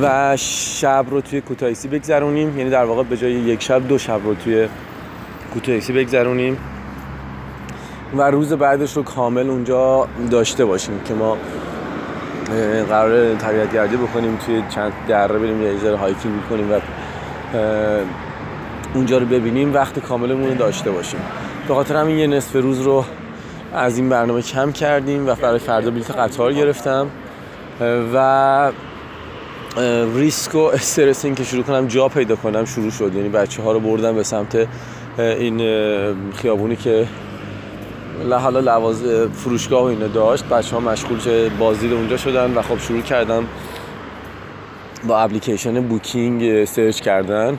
و 0.02 0.36
شب 0.36 1.06
رو 1.10 1.20
توی 1.20 1.40
کوتاهیسی 1.40 1.88
بگذرونیم. 1.88 2.58
یعنی 2.58 2.70
در 2.70 2.84
واقع 2.84 3.02
به 3.02 3.16
جای 3.16 3.32
یک 3.32 3.62
شب 3.62 3.88
دو 3.88 3.98
شب 3.98 4.20
رو 4.24 4.34
توی 4.34 4.68
کوتاهیسی 5.54 5.92
بگذرونیم 5.92 6.58
و 8.16 8.22
روز 8.22 8.52
بعدش 8.52 8.96
رو 8.96 9.02
کامل 9.02 9.50
اونجا 9.50 10.08
داشته 10.30 10.64
باشیم 10.64 11.00
که 11.04 11.14
ما 11.14 11.36
قرار 12.88 13.34
طبیعت 13.34 13.72
گردی 13.72 13.96
بکنیم 13.96 14.38
توی 14.46 14.62
چند 14.68 14.92
دره 15.08 15.38
بریم 15.38 15.62
یه 15.62 15.78
ذره 15.78 15.96
hiking 15.96 16.34
بکنیم 16.42 16.72
و 16.72 16.80
اونجا 18.94 19.18
رو 19.18 19.26
ببینیم. 19.26 19.74
وقت 19.74 19.98
کاملمون 19.98 20.48
رو 20.48 20.54
داشته 20.54 20.90
باشیم. 20.90 21.20
به 21.68 21.74
خاطر 21.74 21.96
همین 21.96 22.18
یه 22.18 22.26
نصف 22.26 22.56
روز 22.56 22.80
رو 22.80 23.04
از 23.74 23.98
این 23.98 24.08
برنامه 24.08 24.42
کم 24.42 24.72
کردیم 24.72 25.28
و 25.28 25.34
برای 25.34 25.58
فردا 25.58 25.90
بلیت 25.90 26.10
قطار 26.10 26.52
گرفتم. 26.52 27.06
و 28.14 28.72
ریسک 30.14 30.54
و 30.54 30.58
استرس 30.58 31.24
این 31.24 31.34
که 31.34 31.44
شروع 31.44 31.62
کنم 31.62 31.86
جا 31.86 32.08
پیدا 32.08 32.36
کنم 32.36 32.64
شروع 32.64 32.90
شد. 32.90 33.14
یعنی 33.14 33.28
بچه 33.28 33.62
ها 33.62 33.72
رو 33.72 33.80
بردم 33.80 34.14
به 34.14 34.22
سمت 34.22 34.66
این 35.18 35.58
خیابونی 36.36 36.76
که 36.76 37.06
حالا 38.30 38.60
لواز 38.60 39.02
فروشگاه 39.34 39.82
و 39.82 39.86
اینو 39.86 40.08
داشت. 40.08 40.44
بچه 40.44 40.76
ها 40.76 40.80
مشغول 40.80 41.18
چه 41.18 41.48
بازی 41.48 41.92
اونجا 41.92 42.16
شدن 42.16 42.54
و 42.54 42.62
خب 42.62 42.78
شروع 42.78 43.00
کردم 43.00 43.46
با 45.06 45.18
اپلیکیشن 45.18 45.80
Booking 45.80 46.64
search 46.64 47.00
کردن. 47.00 47.58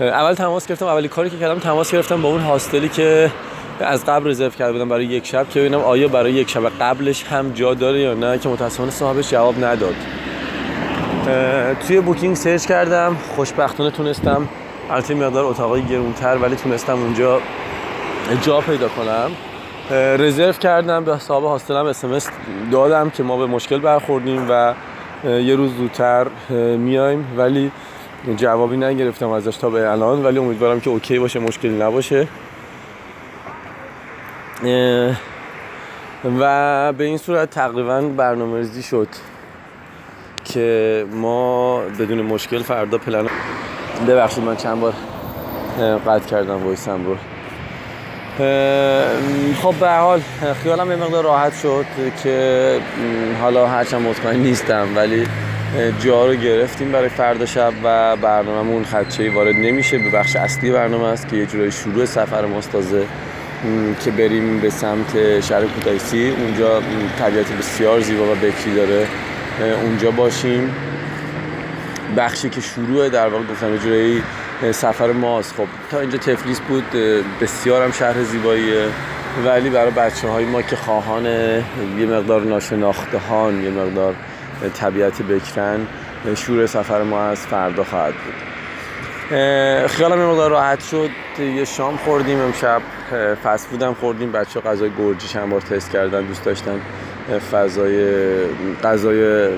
اول 0.00 0.34
تماس 0.34 0.66
گرفتم. 0.66 0.86
اولی 0.86 1.08
کاری 1.08 1.30
که 1.30 1.38
کردم 1.38 1.58
تماس 1.58 1.92
گرفتم 1.92 2.22
با 2.22 2.28
اون 2.28 2.40
hostel 2.40 2.81
ی 2.81 2.88
که 2.88 3.30
از 3.80 4.04
قبل 4.04 4.30
رزرو 4.30 4.50
کرده 4.50 4.72
بودم 4.72 4.88
برای 4.88 5.04
یک 5.04 5.26
شب 5.26 5.48
که 5.48 5.60
ببینم 5.60 5.80
آیا 5.80 6.08
برای 6.08 6.32
یک 6.32 6.50
شب 6.50 6.68
قبلش 6.80 7.24
هم 7.24 7.52
جا 7.52 7.74
داره 7.74 8.00
یا 8.00 8.14
نه 8.14 8.38
که 8.38 8.48
متاسفانه 8.48 8.90
صاحبش 8.90 9.30
جواب 9.30 9.64
نداد. 9.64 9.94
توی 11.86 12.00
Booking 12.00 12.36
search 12.36 12.66
کردم. 12.66 13.16
خوشبختانه 13.36 13.90
تونستم. 13.90 14.48
البته 14.90 15.14
مقدار 15.14 15.44
اتاقای 15.44 15.82
گرونتر 15.82 16.36
ولی 16.36 16.56
تونستم 16.56 16.92
اونجا 16.92 17.40
جا 18.42 18.60
پیدا 18.60 18.88
کنم. 18.88 19.30
رزرو 19.90 20.52
کردم 20.52 21.04
به 21.04 21.18
صاحب 21.18 21.44
هاستلم 21.44 21.86
اسمس 21.86 22.28
دادم 22.72 23.10
که 23.10 23.22
ما 23.22 23.36
به 23.36 23.46
مشکل 23.46 23.78
برخوردیم 23.78 24.46
و 24.50 24.74
یه 25.24 25.56
روز 25.56 25.76
زودتر 25.76 26.26
میایم. 26.76 27.26
ولی 27.36 27.70
جوابی 28.36 28.76
نگرفتم 28.76 29.28
ازش 29.28 29.56
تا 29.56 29.70
به 29.70 29.90
الان. 29.90 30.24
ولی 30.24 30.38
امیدوارم 30.38 30.80
که 30.80 30.90
اوکی 30.90 31.18
باشه 31.18 31.38
مشکلی 31.38 31.78
نباشه. 31.78 32.28
و 36.40 36.92
به 36.92 37.04
این 37.04 37.18
صورت 37.18 37.50
تقریبا 37.50 38.00
برنامه 38.00 38.58
ریزی 38.58 38.82
شد 38.82 39.08
که 40.44 41.06
ما 41.12 41.80
بدون 41.80 42.22
مشکل 42.22 42.62
فردا 42.62 42.98
پلن 42.98 43.28
ببخشید 44.08 44.44
من 44.44 44.56
چند 44.56 44.80
بار 44.80 44.92
قطع 46.06 46.28
کردم 46.28 46.64
وایسم 46.64 47.06
رو. 47.06 47.16
خب 48.36 49.74
به 49.80 49.90
حال 49.90 50.20
خیالم 50.62 50.90
یه 50.90 50.96
مقدار 50.96 51.24
راحت 51.24 51.52
شد 51.62 51.86
که 52.22 52.78
حالا 53.40 53.66
هرچند 53.66 54.02
مطمئن 54.02 54.36
نیستم 54.36 54.88
ولی 54.96 55.26
جا 56.00 56.26
رو 56.26 56.34
گرفتیم 56.34 56.92
برای 56.92 57.08
فردا 57.08 57.46
شب 57.46 57.72
و 57.84 58.16
برنامهمون 58.16 58.84
خدچه 58.84 59.30
وارد 59.30 59.56
نمیشه. 59.56 59.98
به 59.98 60.10
بخش 60.10 60.36
اصلی 60.36 60.70
برنامه 60.70 61.04
است 61.04 61.28
که 61.28 61.36
یه 61.36 61.46
جورای 61.46 61.72
شروع 61.72 62.04
سفر 62.04 62.46
مستازه 62.46 63.06
که 64.04 64.10
بریم 64.10 64.60
به 64.60 64.70
سمت 64.70 65.40
شهر 65.40 65.64
کوتایسی 65.64 66.30
اونجا 66.30 66.82
طبیعت 67.18 67.52
بسیار 67.52 68.00
زیبا 68.00 68.32
و 68.32 68.34
بکری 68.34 68.74
داره. 68.74 69.06
اونجا 69.82 70.10
باشیم. 70.10 70.74
بخشی 72.16 72.48
که 72.48 72.60
شروع 72.60 73.08
در 73.08 73.28
واقع 73.28 73.44
گفتم 73.44 73.72
یه 73.72 73.78
جورایی 73.78 74.22
سفر 74.72 75.12
ماست. 75.12 75.54
خب 75.54 75.66
تا 75.90 76.00
اینجا 76.00 76.18
تفلیس 76.18 76.60
بود 76.60 76.84
بسیار 77.40 77.82
هم 77.82 77.92
شهر 77.92 78.22
زیباییه. 78.22 78.86
ولی 79.46 79.70
برای 79.70 79.90
بچه 79.90 80.28
های 80.28 80.44
ما 80.44 80.62
که 80.62 80.76
خواهان 80.76 81.26
یه 81.98 82.06
مقدار 82.10 82.40
ناشناختهان 82.40 83.62
یه 83.64 83.70
مقدار 83.70 84.14
طبیعت 84.80 85.22
بکرن 85.22 85.86
شور 86.36 86.66
سفر 86.66 87.02
ما 87.02 87.24
از 87.24 87.46
فردا 87.46 87.84
خواهد 87.84 88.14
بود. 88.14 88.34
خیالم 89.88 90.18
یه 90.18 90.26
مقدار 90.26 90.50
راحت 90.50 90.82
شد. 90.82 91.10
یه 91.38 91.64
شام 91.64 91.96
خوردیم 91.96 92.40
امشب. 92.40 92.82
فست 93.44 93.68
فودم 93.68 93.94
خوردیم. 93.94 94.32
بچه 94.32 94.60
غذای 94.60 94.90
گرجی 94.98 95.28
چند 95.28 95.50
بار 95.50 95.60
تست 95.60 95.90
کردن 95.90 96.22
دوست 96.22 96.44
داشتن. 96.44 96.80
فضای 97.52 98.06
غذای 98.84 99.48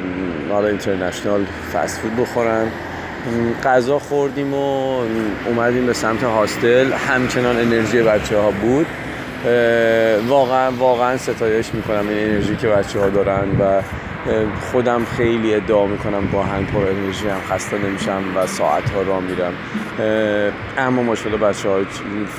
حالا 0.51 0.69
اینترنشنال 0.69 1.47
فست 1.73 2.01
فود 2.01 2.17
بخورن. 2.17 2.67
غذا 3.65 3.99
خوردیم 3.99 4.55
و 4.55 5.01
اومدیم 5.47 5.87
به 5.87 5.93
سمت 5.93 6.23
هاستل. 6.23 6.93
همچنان 6.93 7.57
انرژی 7.57 8.03
بچه 8.03 8.39
ها 8.39 8.51
بود 8.51 8.87
واقعا 10.29 10.71
واقعا 10.71 11.17
ستایش 11.17 11.75
می‌کنم 11.75 12.09
این 12.09 12.19
انرژی 12.19 12.57
که 12.57 12.69
بچه 12.69 13.01
ها 13.01 13.09
دارن 13.09 13.45
و 13.61 13.83
خودم 14.73 15.05
خیلی 15.17 15.55
ادعا 15.55 15.87
می‌کنم 15.87 16.27
با 16.33 16.43
هنگ 16.43 16.67
پر 16.67 16.79
انرژی 16.79 17.29
هم 17.29 17.41
خسته 17.51 17.79
نمیشم 17.79 18.23
و 18.37 18.47
ساعت 18.47 18.91
ها 18.91 19.03
را 19.03 19.21
میرم. 19.21 19.53
اما 20.79 21.03
ماشاءالله 21.03 21.47
بچه 21.47 21.69
ها 21.69 21.79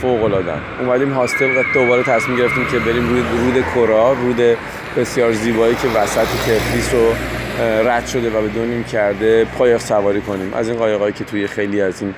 فوق 0.02 0.24
العاده 0.24 0.54
اومدیم 0.80 1.14
هاستل 1.14 1.58
و 1.58 1.64
دوباره 1.74 2.04
تصمیم 2.04 2.38
گرفتیم 2.38 2.66
که 2.72 2.80
بریم 2.80 3.10
روی 3.10 3.22
رود 3.22 3.64
کرا 3.76 4.14
رود 4.14 4.58
بسیار 4.98 5.32
زیبایی 5.32 5.76
که 5.76 5.88
وسط 5.88 6.28
تفلیس 6.48 6.94
رو 6.94 7.14
رد 7.60 8.08
شده 8.08 8.30
و 8.30 8.42
به 8.42 8.48
دونیم 8.48 8.84
کرده 8.84 9.46
قایق 9.58 9.78
سواری 9.82 10.22
کنیم. 10.22 10.54
از 10.54 10.68
این 10.70 10.78
قایقایی 10.78 11.14
که 11.14 11.24
توی 11.24 11.48
خیلی 11.48 11.82
از 11.82 12.02
این 12.02 12.14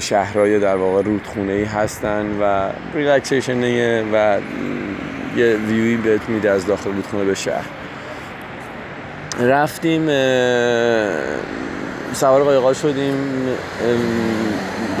شهرهای 0.00 0.60
در 0.60 0.76
واقع 0.76 1.02
رودخونه 1.02 1.52
ای 1.52 1.64
هستن 1.64 2.26
و 2.40 2.68
ریلکسیشنه 2.94 4.02
و 4.12 4.38
یه 5.36 5.56
ویوی 5.56 5.96
بهت 5.96 6.28
میده 6.28 6.50
از 6.50 6.66
داخل 6.66 6.92
رودخونه 6.92 7.24
به 7.24 7.34
شهر. 7.34 7.66
رفتیم 9.40 10.06
سوار 12.12 12.44
قایقا 12.44 12.74
شدیم. 12.74 13.14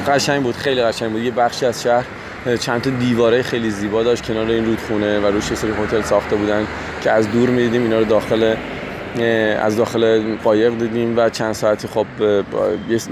قشنگ 0.08 0.42
بود 0.42 0.56
خیلی 0.56 0.82
قشنگ 0.82 1.10
بود. 1.10 1.22
یه 1.22 1.30
بخشی 1.30 1.66
از 1.66 1.82
شهر 1.82 2.04
چند 2.60 2.82
تا 2.82 2.90
دیواره 2.90 3.42
خیلی 3.42 3.70
زیبا 3.70 4.02
داشت 4.02 4.26
کنار 4.26 4.50
این 4.50 4.66
رودخونه 4.66 5.20
و 5.20 5.26
روش 5.26 5.54
سری 5.54 5.70
هتل 5.70 6.02
ساخته 6.02 6.36
بودن 6.36 6.66
که 7.00 7.10
از 7.10 7.30
دور 7.30 7.50
می‌دیدیم 7.50 7.82
اینا 7.82 7.98
رو 7.98 8.04
داخل 8.04 8.54
از 9.60 9.76
داخل 9.76 10.36
قایق 10.44 10.78
دیدیم 10.78 11.18
و 11.18 11.30
چند 11.30 11.52
ساعتی 11.52 11.88
خب 11.88 12.06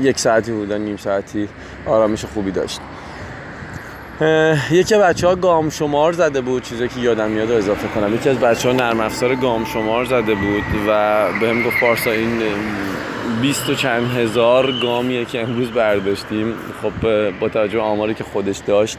یک 0.00 0.18
ساعتی 0.18 0.52
بودن 0.52 0.80
نیم 0.80 0.96
ساعتی 0.96 1.48
آرامش 1.86 2.24
خوبی 2.24 2.50
داشت. 2.50 2.80
یکی 4.70 4.94
بچه 4.94 5.26
ها 5.26 5.34
گام 5.34 5.70
شمار 5.70 6.12
زده 6.12 6.40
بود 6.40 6.62
چیزی 6.62 6.88
که 6.88 7.00
یادم 7.00 7.30
میاد 7.30 7.50
اضافه 7.50 7.88
کنم. 7.88 8.14
یکی 8.14 8.28
از 8.28 8.38
بچه 8.38 8.68
ها 8.68 8.74
نرم 8.74 9.00
افزار 9.00 9.34
گام 9.34 9.64
شمار 9.64 10.04
زده 10.04 10.34
بود 10.34 10.64
و 10.88 11.24
به 11.40 11.48
هم 11.48 11.62
گفت 11.62 11.80
پارسا 11.80 12.10
این 12.10 12.42
بیست 13.42 13.70
و 13.70 13.74
چند 13.74 14.10
هزار 14.16 14.72
گامیه 14.82 15.24
که 15.24 15.42
امروز 15.42 15.70
برداشتیم 15.70 16.54
خب 16.82 17.30
با 17.40 17.48
توجه 17.48 17.78
آماری 17.78 18.14
که 18.14 18.24
خودش 18.24 18.58
داشت 18.58 18.98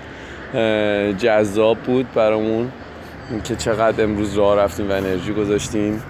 جذاب 1.18 1.78
بود 1.78 2.14
برامون 2.14 2.72
که 3.44 3.56
چقدر 3.56 4.04
امروز 4.04 4.38
راه 4.38 4.58
رفتیم 4.58 4.90
و 4.90 4.94
انرژی 4.94 5.34
گذاشتیم. 5.34 6.04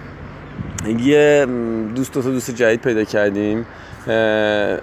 یه 0.86 1.48
دوست 1.96 2.14
دو 2.14 2.22
دوست 2.22 2.52
جدید 2.52 2.82
پیدا 2.82 3.04
کردیم. 3.04 3.66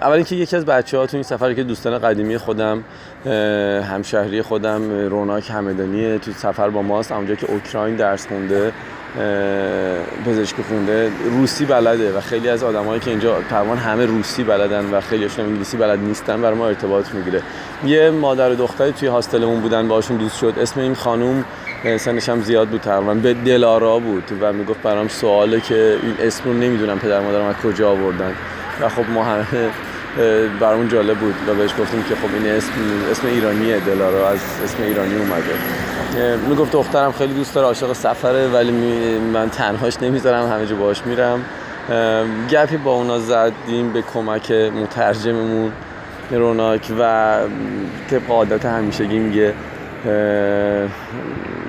اول 0.01 0.15
اینکه 0.15 0.35
یکی 0.35 0.55
از 0.55 0.65
بچه 0.65 0.97
ها 0.97 1.05
تو 1.05 1.17
این 1.17 1.23
سفر 1.23 1.53
که 1.53 1.63
دوستان 1.63 1.99
قدیمی 1.99 2.37
خودم 2.37 2.83
همشهری 3.91 4.41
خودم 4.41 5.07
روناک 5.09 5.49
همدانیه 5.49 6.17
تو 6.17 6.31
سفر 6.31 6.69
با 6.69 6.81
ماست 6.81 7.11
اونجا 7.11 7.35
که 7.35 7.51
اوکراین 7.51 7.95
درس 7.95 8.27
خونده 8.27 8.71
پزشکی 10.25 10.63
خونده 10.63 11.11
روسی 11.31 11.65
بلده 11.65 12.17
و 12.17 12.21
خیلی 12.21 12.49
از 12.49 12.63
آدمایی 12.63 12.99
که 12.99 13.09
اینجا 13.09 13.37
تقریبا 13.49 13.75
همه 13.75 14.05
روسی 14.05 14.43
بلدن 14.43 14.85
و 14.85 15.01
خیلیشون 15.01 15.45
انگلیسی 15.45 15.77
بلد 15.77 15.99
نیستن 15.99 16.41
برای 16.41 16.57
ما 16.57 16.67
ارتباط 16.67 17.13
می‌گیره. 17.13 17.41
یه 17.85 18.09
مادر 18.09 18.51
و 18.51 18.55
دختری 18.55 18.91
توی 18.91 19.07
هاستلمون 19.07 19.61
بودن 19.61 19.87
باشون 19.87 20.17
دوست 20.17 20.37
شد. 20.37 20.53
اسم 20.61 20.79
این 20.79 20.93
خانوم 20.93 21.45
سنش 21.85 22.29
هم 22.29 22.41
زیاد 22.41 22.67
بود 22.67 22.81
تقریبا. 22.81 23.13
به 23.13 23.33
دلارا 23.33 23.99
بود 23.99 24.23
و 24.41 24.53
می‌گفت 24.53 24.81
برام 24.81 25.07
سواله 25.07 25.59
که 25.59 25.97
این 26.03 26.15
اسم 26.19 26.43
رو 26.45 26.53
نمی‌دونم 26.53 26.99
پدر 26.99 27.19
مادرم 27.19 27.45
از 27.45 27.55
کجا 27.55 27.89
آوردن. 27.91 28.33
و 28.81 28.89
خب 28.89 29.09
ما 29.13 29.23
همه 29.23 29.45
برامون 30.59 30.87
جالب 30.87 31.17
بود 31.17 31.35
و 31.47 31.53
بهش 31.53 31.71
گفتیم 31.79 32.03
که 32.03 32.15
خب 32.15 32.27
این 32.33 32.47
اسم 32.47 32.71
اسم 33.11 33.27
ایرانیه 33.27 33.79
دلارا 33.79 34.29
از 34.29 34.39
اسم 34.63 34.83
ایرانی 34.83 35.15
اومده. 35.15 36.39
می‌گفت 36.49 36.71
دخترم 36.71 37.11
خیلی 37.11 37.33
دوست 37.33 37.55
داره 37.55 37.67
عاشق 37.67 37.93
سفره 37.93 38.47
ولی 38.47 38.71
من 39.19 39.49
تنهاش 39.49 39.97
نمی‌ذارم 40.01 40.51
همه 40.51 40.65
جا 40.65 40.75
باش 40.75 41.01
میرم. 41.05 41.45
گپی 42.51 42.77
با 42.77 42.93
اونا 42.93 43.19
زدیم 43.19 43.93
به 43.93 44.01
کمک 44.01 44.51
مترجممون 44.51 45.71
روناک 46.31 46.91
و 46.99 47.37
طبق 48.09 48.31
عادت 48.31 48.65
همیشگی 48.65 49.19
میگه. 49.19 49.53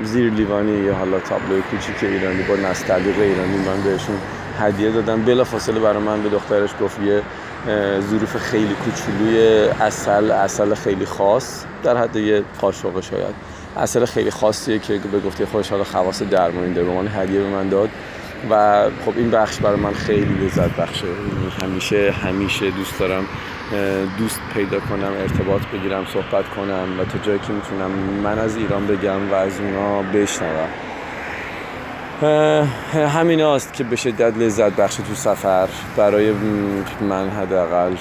زیر 0.02 0.32
لیوانی 0.32 0.85
یا 0.85 0.94
حالا 0.94 1.20
تابلوی 1.20 1.62
کوچیک 1.62 1.96
ایرانی 2.02 2.42
با 2.42 2.56
نستعلیق 2.56 3.18
ایرانی 3.18 3.56
من 3.56 3.82
بهشون 3.82 4.16
هدیه 4.61 4.90
دادم. 4.90 5.22
بلا 5.22 5.44
فاصله 5.44 5.80
برای 5.80 6.02
من 6.02 6.22
به 6.22 6.28
دخترش 6.28 6.70
گفت 6.80 7.00
یه 7.02 7.22
ظروف 8.00 8.37
خیلی 8.37 8.74
کوچولوی 8.74 9.68
اصل 9.80 10.30
اصل 10.30 10.74
خیلی 10.74 11.04
خاص 11.06 11.64
در 11.82 11.96
حد 11.96 12.16
یه 12.16 12.42
قاشق 12.61 13.00
شاید. 13.00 13.35
اصل 13.76 14.04
خیلی 14.04 14.30
خاصیه 14.30 14.78
که 14.78 14.98
به 15.12 15.20
گفته 15.20 15.46
خودش 15.46 15.68
حالا 15.68 15.85
خواص 15.85 16.22
درمانی 16.22 16.74
داره 16.74 16.87
به 16.87 16.94
من 16.94 17.09
هدیه 17.09 17.40
به 17.40 17.48
من 17.48 17.68
داد. 17.68 17.88
و 18.50 18.85
خب 19.04 19.12
این 19.16 19.30
بخش 19.30 19.56
برای 19.59 19.80
من 19.80 19.92
خیلی 19.92 20.46
لذت 20.46 20.76
بخشه. 20.76 21.06
همیشه 21.62 22.11
همیشه 22.11 22.70
دوست 22.70 22.98
دارم 22.98 23.24
دوست 24.18 24.40
پیدا 24.55 24.81
کنم 24.81 25.12
ارتباط 25.20 25.62
بگیرم 25.74 26.07
صحبت 26.12 26.48
کنم 26.48 27.00
و 27.00 27.05
تا 27.05 27.18
جایی 27.18 27.38
که 27.38 27.52
می‌تونم 27.52 27.90
من 28.22 28.38
از 28.38 28.57
ایران 28.57 28.87
بگم 28.87 29.31
و 29.31 29.35
از 29.35 29.61
اونا 29.61 30.02
بشنوم. 30.02 30.68
همین 32.94 33.42
است 33.42 33.72
که 33.72 33.85
به 33.85 33.96
شدت 33.96 34.38
لذت 34.38 34.76
بخش 34.76 34.96
تو 34.96 35.14
سفر. 35.14 35.68
برای 35.96 36.33
من 37.00 37.31
حداقل 37.31 37.92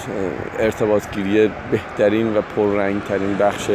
ارتباط 0.60 1.04
گیری 1.12 1.52
بهترین 1.72 2.38
و 2.38 2.42
پررنگ 2.42 3.04
ترین 3.04 3.38
بخش 3.38 3.70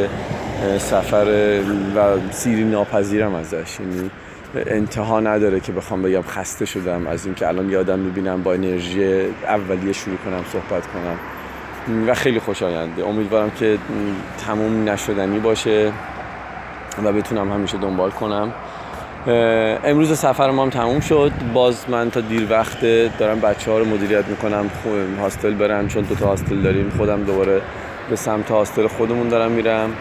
سفر 0.78 1.60
و 1.96 2.18
سیری 2.30 2.64
ناپذیرم 2.64 3.34
ازش. 3.34 3.80
یعنی 3.80 4.10
انتها 4.54 5.20
نداره 5.20 5.60
که 5.60 5.72
بخوام 5.72 6.02
بگم 6.02 6.22
خسته 6.22 6.64
شدم 6.64 7.06
از 7.06 7.26
اینکه 7.26 7.48
الان 7.48 7.70
یادم 7.70 8.10
ببینم 8.10 8.42
با 8.42 8.54
انرژی 8.54 9.24
اولیه 9.48 9.92
شروع 9.92 10.16
کنم 10.16 10.44
صحبت 10.52 10.86
کنم. 10.86 11.18
و 12.06 12.14
خیلی 12.14 12.40
خوشاینده 12.40 13.06
امیدوارم 13.06 13.50
که 13.50 13.78
تموم 14.46 14.88
نشدنی 14.88 15.38
باشه 15.38 15.92
و 17.04 17.12
بتونم 17.12 17.52
همیشه 17.52 17.78
دنبال 17.78 18.10
کنم. 18.10 18.52
امروز 19.84 20.18
سفر 20.18 20.50
ما 20.50 20.62
هم 20.62 20.70
تموم 20.70 21.00
شد. 21.00 21.32
باز 21.54 21.84
من 21.88 22.10
تا 22.10 22.20
دیر 22.20 22.46
وقت 22.50 22.80
دارم 23.18 23.40
بچه 23.40 23.70
ها 23.70 23.78
رو 23.78 23.84
مدیریت 23.84 24.24
می‌کنم 24.28 24.70
هاستل 25.20 25.54
برم 25.54 25.88
چون 25.88 26.02
دو 26.02 26.14
تا 26.14 26.26
هاستل 26.26 26.62
داریم 26.62 26.92
خودم 26.96 27.24
دوباره 27.24 27.60
به 28.10 28.16
سمت 28.16 28.50
هاستل 28.50 28.86
خودمون 28.86 29.28
دارم 29.28 29.50
میرم. 29.50 29.92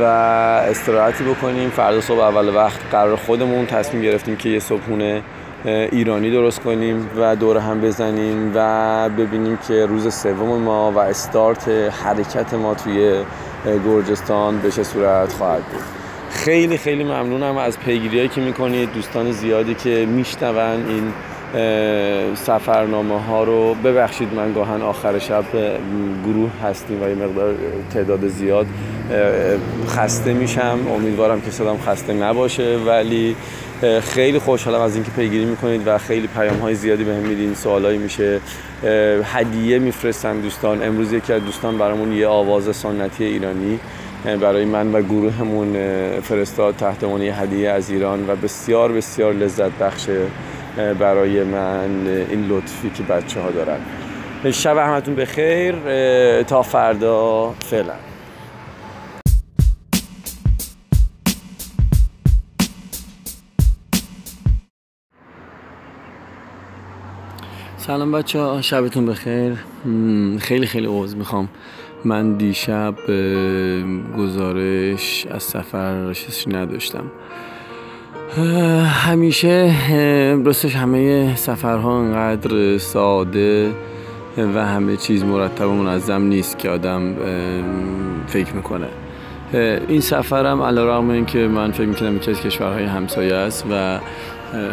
و 0.00 0.02
استراحتی 0.02 1.24
بکنیم. 1.24 1.70
فردا 1.70 2.00
صبح 2.00 2.20
اول 2.20 2.56
وقت 2.56 2.80
قرار 2.90 3.16
خودمون 3.16 3.66
تصمیم 3.66 4.02
گرفتیم 4.02 4.36
که 4.36 4.48
یه 4.48 4.58
صبحونه 4.58 5.22
ایرانی 5.66 6.30
درست 6.30 6.60
کنیم 6.60 7.10
و 7.16 7.36
دور 7.36 7.56
هم 7.56 7.80
بزنیم 7.80 8.52
و 8.54 9.08
ببینیم 9.08 9.58
که 9.68 9.86
روز 9.86 10.14
سوم 10.14 10.62
ما 10.62 10.92
و 10.92 10.98
استارت 10.98 11.68
حرکت 12.04 12.54
ما 12.54 12.74
توی 12.74 13.22
گرجستان 13.86 14.58
به 14.58 14.70
چه 14.70 14.82
صورت 14.82 15.32
خواهد 15.32 15.62
بود. 15.62 15.80
خیلی 16.30 16.78
خیلی 16.78 17.04
ممنونم 17.04 17.56
از 17.56 17.78
پیگیری 17.78 18.28
که 18.28 18.40
می‌کنید. 18.40 18.92
دوستان 18.92 19.32
زیادی 19.32 19.74
که 19.74 20.06
میشنون 20.06 20.56
این 20.88 21.12
سفرنامه 22.34 23.20
ها 23.20 23.44
رو. 23.44 23.74
ببخشید 23.74 24.34
من 24.34 24.52
گاهن 24.52 24.82
آخر 24.82 25.18
شب 25.18 25.44
گروه 26.26 26.50
هستیم 26.64 27.02
و 27.02 27.08
یه 27.08 27.14
مقدار 27.14 27.54
تعداد 27.94 28.28
زیاد 28.28 28.66
خسته 29.88 30.32
میشم. 30.32 30.78
امیدوارم 30.94 31.40
که 31.40 31.50
صدام 31.50 31.78
خسته 31.78 32.12
نباشه. 32.12 32.78
ولی 32.86 33.36
خیلی 34.02 34.38
خوشحالم 34.38 34.80
از 34.80 34.94
اینکه 34.94 35.10
پیگیری 35.10 35.44
می‌کنید 35.44 35.82
و 35.86 35.98
خیلی 35.98 36.26
پیام 36.26 36.58
های 36.58 36.74
زیادی 36.74 37.04
بهم 37.04 37.22
به 37.22 37.28
میدین 37.28 37.54
سوالایی 37.54 37.98
میشه. 37.98 38.40
هدیه 39.24 39.78
میفرستن 39.78 40.40
دوستان. 40.40 40.82
امروز 40.82 41.12
یکی 41.12 41.32
از 41.32 41.44
دوستان 41.44 41.78
برامون 41.78 42.12
یه 42.12 42.26
آواز 42.26 42.76
سنتی 42.76 43.24
ایرانی. 43.24 43.78
برای 44.40 44.64
من 44.64 44.92
و 44.92 45.02
گروهمون 45.02 45.76
فرستاد 46.20 46.76
تحت 46.76 47.04
عنوان 47.04 47.20
هدیه 47.20 47.70
از 47.70 47.90
ایران 47.90 48.30
و 48.30 48.36
بسیار 48.36 48.92
بسیار 48.92 49.32
لذت 49.32 49.70
بخشه 49.70 50.20
برای 50.98 51.44
من 51.44 52.06
این 52.30 52.48
لطفی 52.48 52.90
که 52.90 53.02
بچه 53.02 53.40
ها 53.40 53.50
دارن. 53.50 53.78
شب 54.52 54.76
همتون 54.76 55.14
بخیر. 55.14 55.74
تا 56.42 56.62
فردا. 56.62 57.54
فعلا. 57.70 57.92
سلام 67.78 68.12
بچه 68.12 68.40
ها. 68.40 68.62
شبتون 68.62 69.06
بخیر. 69.06 69.52
خیلی 70.38 70.66
خیلی 70.66 70.86
عوض 70.86 71.14
می‌خوام. 71.14 71.48
من 72.04 72.32
دیشب 72.32 72.94
گزارش 74.18 75.26
از 75.30 75.42
سفر 75.42 76.14
نداشتم. 76.48 77.04
همیشه 78.84 79.74
راستش 80.44 80.76
همه 80.76 81.36
سفرها 81.36 82.00
انقدر 82.00 82.78
ساده 82.78 83.70
و 84.54 84.66
همه 84.66 84.96
چیز 84.96 85.24
مرتب 85.24 85.68
و 85.68 85.72
منظم 85.72 86.22
نیست 86.22 86.58
که 86.58 86.70
آدم 86.70 87.14
فکر 88.26 88.52
می‌کنه. 88.52 88.88
این 89.88 90.00
سفرم 90.00 90.62
علا 90.62 90.86
رقم 90.86 91.10
این 91.10 91.26
که 91.26 91.38
من 91.38 91.72
فکر 91.72 91.86
می‌کنم 91.86 92.16
یکی 92.16 92.30
از 92.30 92.40
کشورهای 92.40 92.84
همسایه 92.84 93.34
است 93.34 93.64
و 93.70 93.98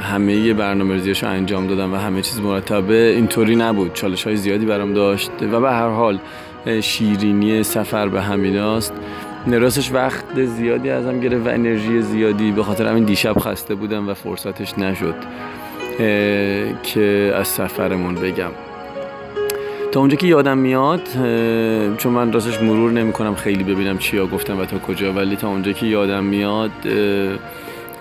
همه 0.01 0.53
برنامه 0.53 1.13
رو 1.21 1.27
انجام 1.27 1.67
دادم 1.67 1.93
و 1.93 1.95
همه 1.95 2.21
چیز 2.21 2.39
مرتبه 2.39 3.13
اینطوری 3.15 3.55
نبود. 3.55 3.93
چالش 3.93 4.23
های 4.23 4.35
زیادی 4.35 4.65
برام 4.65 4.93
داشت 4.93 5.31
و 5.51 5.59
به 5.59 5.71
هر 5.71 5.89
حال 5.89 6.19
شیرینی 6.81 7.63
سفر 7.63 8.07
به 8.07 8.21
همیناست 8.21 8.93
راستش 9.47 9.91
وقت 9.91 10.45
زیادی 10.45 10.89
ازم 10.89 11.19
گرفت 11.19 11.47
و 11.47 11.49
انرژی 11.49 12.01
زیادی 12.01 12.51
به 12.51 12.63
خاطر 12.63 12.87
همین 12.87 13.03
دیشب 13.03 13.39
خسته 13.39 13.75
بودم 13.75 14.09
و 14.09 14.13
فرصتش 14.13 14.77
نشد 14.77 15.15
که 16.83 17.33
از 17.35 17.47
سفرمون 17.47 18.15
بگم. 18.15 18.51
تا 19.91 19.99
اونجا 19.99 20.15
که 20.15 20.27
یادم 20.27 20.57
میاد 20.57 21.01
چون 21.97 22.13
من 22.13 22.31
راستش 22.31 22.61
مرور 22.61 22.91
نمی 22.91 23.11
کنم 23.11 23.35
خیلی 23.35 23.63
ببینم 23.63 23.97
چیا 23.97 24.27
گفتم 24.27 24.59
و 24.59 24.65
تا 24.65 24.77
کجا 24.79 25.13
ولی 25.13 25.35
تا 25.35 25.47
اونجا 25.47 25.71
که 25.71 25.85
یادم 25.85 26.23
میاد 26.23 26.71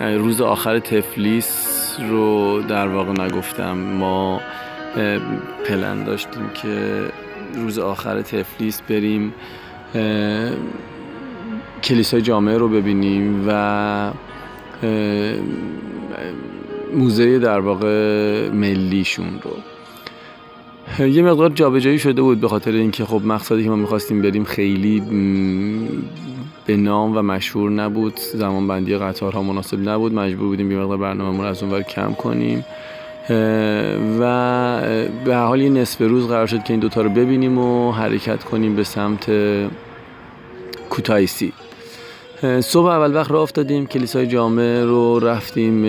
روز 0.02 0.40
آخر 0.40 0.78
تفلیس 0.78 1.96
رو 2.10 2.62
در 2.68 2.88
واقع 2.88 3.24
نگفتم. 3.24 3.78
ما 3.78 4.40
پلن 5.66 6.04
داشتیم 6.04 6.50
که 6.62 7.02
روز 7.54 7.78
آخر 7.78 8.22
تفلیس 8.22 8.82
بریم 8.88 9.34
کلیسای 11.82 12.22
جامعه 12.22 12.58
رو 12.58 12.68
ببینیم 12.68 13.44
و 13.48 14.12
موزه 16.94 17.38
در 17.38 17.60
واقع 17.60 18.48
ملیشون 18.48 19.40
رو. 19.42 19.56
یه 21.06 21.22
مقدار 21.22 21.50
جابجایی 21.50 21.98
شده 21.98 22.22
بود 22.22 22.40
به 22.40 22.48
خاطر 22.48 22.70
اینکه 22.72 23.04
خب 23.04 23.22
مقصدی 23.24 23.64
که 23.64 23.70
ما 23.70 23.76
می‌خواستیم 23.76 24.22
بریم 24.22 24.44
خیلی 24.44 25.02
به 26.66 26.76
نام 26.76 27.16
و 27.16 27.22
مشهور 27.22 27.70
نبود. 27.70 28.16
زمان 28.34 28.68
بندی 28.68 28.96
قطارها 28.96 29.42
مناسب 29.42 29.88
نبود. 29.88 30.14
مجبور 30.14 30.48
بودیم 30.48 30.72
یه 30.72 30.78
مقدار 30.78 30.96
برنامه‌مون 30.96 31.46
از 31.46 31.62
اونور 31.62 31.82
کم 31.82 32.14
کنیم. 32.14 32.64
و 34.20 34.80
به 35.24 35.36
حال 35.36 35.60
یه 35.60 35.68
نصف 35.68 36.00
روز 36.00 36.28
قرار 36.28 36.46
شد 36.46 36.62
که 36.62 36.72
این 36.72 36.80
دوتا 36.80 37.02
رو 37.02 37.10
ببینیم 37.10 37.58
و 37.58 37.92
حرکت 37.92 38.44
کنیم 38.44 38.76
به 38.76 38.84
سمت 38.84 39.30
کوتایسی 40.90 41.52
صبح 42.60 42.86
اول 42.86 43.14
وقت 43.14 43.30
راه 43.30 43.42
افتادیم. 43.42 43.86
کلیسای 43.86 44.26
جامعه 44.26 44.84
رو 44.84 45.18
رفتیم 45.18 45.82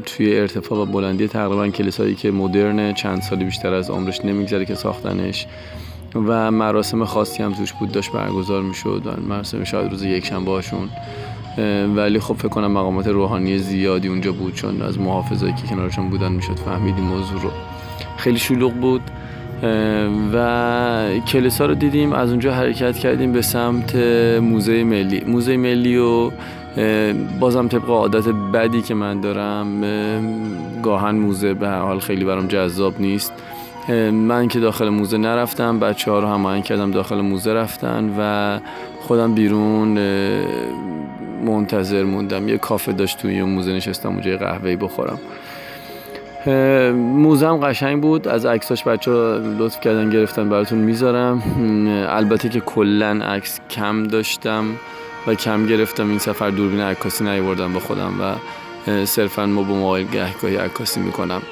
توی 0.00 0.36
ارتفاع 0.36 0.78
و 0.78 0.84
بلندی 0.86 1.28
تقریبا 1.28 1.68
کلیسایی 1.68 2.14
که 2.14 2.30
مدرن 2.30 2.94
چند 2.94 3.22
سالی 3.22 3.44
بیشتر 3.44 3.74
از 3.74 3.90
عمرش 3.90 4.24
نمیگذره 4.24 4.64
که 4.64 4.74
ساختنش. 4.74 5.46
و 6.26 6.50
مراسم 6.50 7.04
خاصی 7.04 7.42
هم 7.42 7.52
توش 7.52 7.72
بود 7.72 7.92
داشت 7.92 8.12
برگزار 8.12 8.62
می‌شد 8.62 9.02
مراسم 9.28 9.64
شاید 9.64 9.90
روز 9.90 10.02
یک 10.02 10.26
شنبه 10.26 10.50
هاشون 10.50 10.88
ولی 11.96 12.20
خب 12.20 12.34
فکر 12.34 12.48
کنم 12.48 12.72
مقامات 12.72 13.06
روحانی 13.06 13.58
زیادی 13.58 14.08
اونجا 14.08 14.32
بود 14.32 14.54
چون 14.54 14.82
از 14.82 15.00
محافظایی 15.00 15.52
که 15.52 15.66
کنارشون 15.66 16.10
بودن 16.10 16.32
می‌شد 16.32 16.56
فهمیدیم 16.56 17.04
موضوع 17.04 17.42
رو. 17.42 17.50
خیلی 18.16 18.38
شلوغ 18.38 18.72
بود. 18.72 19.02
و 20.34 21.20
کلیسا 21.28 21.66
رو 21.66 21.74
دیدیم 21.74 22.12
از 22.12 22.30
اونجا 22.30 22.54
حرکت 22.54 22.98
کردیم 22.98 23.32
به 23.32 23.42
سمت 23.42 23.96
موزه 24.40 24.84
ملی. 24.84 25.24
موزه 25.26 25.56
ملی 25.56 25.96
و 25.96 26.30
بازم 27.40 27.68
طبق 27.68 27.90
عادت 27.90 28.28
بدی 28.28 28.82
که 28.82 28.94
من 28.94 29.20
دارم 29.20 29.80
گاهن 30.82 31.14
موزه 31.14 31.54
به 31.54 31.68
حال 31.68 31.98
خیلی 31.98 32.24
برام 32.24 32.46
جذاب 32.46 33.00
نیست. 33.00 33.32
من 34.12 34.48
که 34.48 34.60
داخل 34.60 34.88
موزه 34.88 35.18
نرفتم 35.18 35.78
بچه 35.78 36.10
ها 36.10 36.18
رو 36.18 36.26
هماهنگ 36.26 36.64
کردم 36.64 36.90
داخل 36.90 37.20
موزه 37.20 37.52
رفتن 37.52 38.14
و 38.18 38.60
خودم 39.00 39.34
بیرون 39.34 39.98
منتظر 41.44 42.04
موندم. 42.04 42.48
یه 42.48 42.58
کافه 42.58 42.92
داشت 42.92 43.18
توی 43.18 43.42
موزه 43.42 43.72
نشستم 43.72 44.08
اونجا 44.08 44.36
قهوه‌ای 44.36 44.76
بخورم. 44.76 45.18
موزم 46.92 47.56
قشنگ 47.56 48.02
بود. 48.02 48.28
از 48.28 48.46
عکساش 48.46 48.84
بچه 48.84 49.10
ها 49.10 49.36
لطف 49.58 49.80
کردن 49.80 50.10
گرفتن 50.10 50.48
براتون 50.48 50.78
می‌ذارم. 50.78 51.42
البته 52.08 52.48
که 52.48 52.60
کلا 52.60 53.24
عکس 53.24 53.60
کم 53.70 54.02
داشتم 54.02 54.64
و 55.26 55.34
کم 55.34 55.66
گرفتم. 55.66 56.08
این 56.08 56.18
سفر 56.18 56.50
دوربین 56.50 56.80
عکاسی 56.80 57.24
نیاوردم 57.24 57.72
به 57.72 57.80
خودم 57.80 58.12
و 58.20 58.34
صرفا 59.04 59.46
با 59.46 59.62
موبایل 59.62 60.06
گهگاهی 60.06 60.56
عکاسی 60.56 61.00
می‌کنم. 61.00 61.42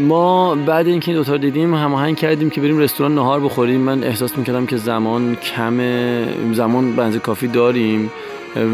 ما 0.00 0.54
بعد 0.54 0.86
اینکه 0.86 1.10
این 1.10 1.18
دوتا 1.18 1.32
رو 1.32 1.38
دیدیم 1.38 1.74
هماهنگ 1.74 2.16
کردیم 2.16 2.50
که 2.50 2.60
بریم 2.60 2.78
رستوران 2.78 3.14
نهار 3.14 3.40
بخوریم. 3.40 3.80
من 3.80 4.04
احساس 4.04 4.38
می‌کردم 4.38 4.66
که 4.66 4.76
زمان 4.76 5.36
کمه 5.36 6.24
زمان 6.52 6.96
بنز 6.96 7.16
کافی 7.16 7.48
داریم 7.48 8.10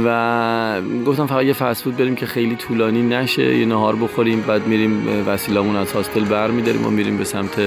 و 0.04 0.80
گفتم 1.06 1.26
فقط 1.26 1.44
یه 1.44 1.52
فسفود 1.52 1.96
بریم 1.96 2.14
که 2.14 2.26
خیلی 2.26 2.56
طولانی 2.56 3.02
نشه 3.02 3.58
یه 3.58 3.66
نهار 3.66 3.96
بخوریم 3.96 4.40
بعد 4.40 4.66
میریم 4.66 5.08
وسیلمون 5.26 5.76
از 5.76 5.92
هاستل 5.92 6.24
بر 6.24 6.50
میداریم 6.50 6.86
و 6.86 6.90
میریم 6.90 7.16
به 7.16 7.24
سمت 7.24 7.60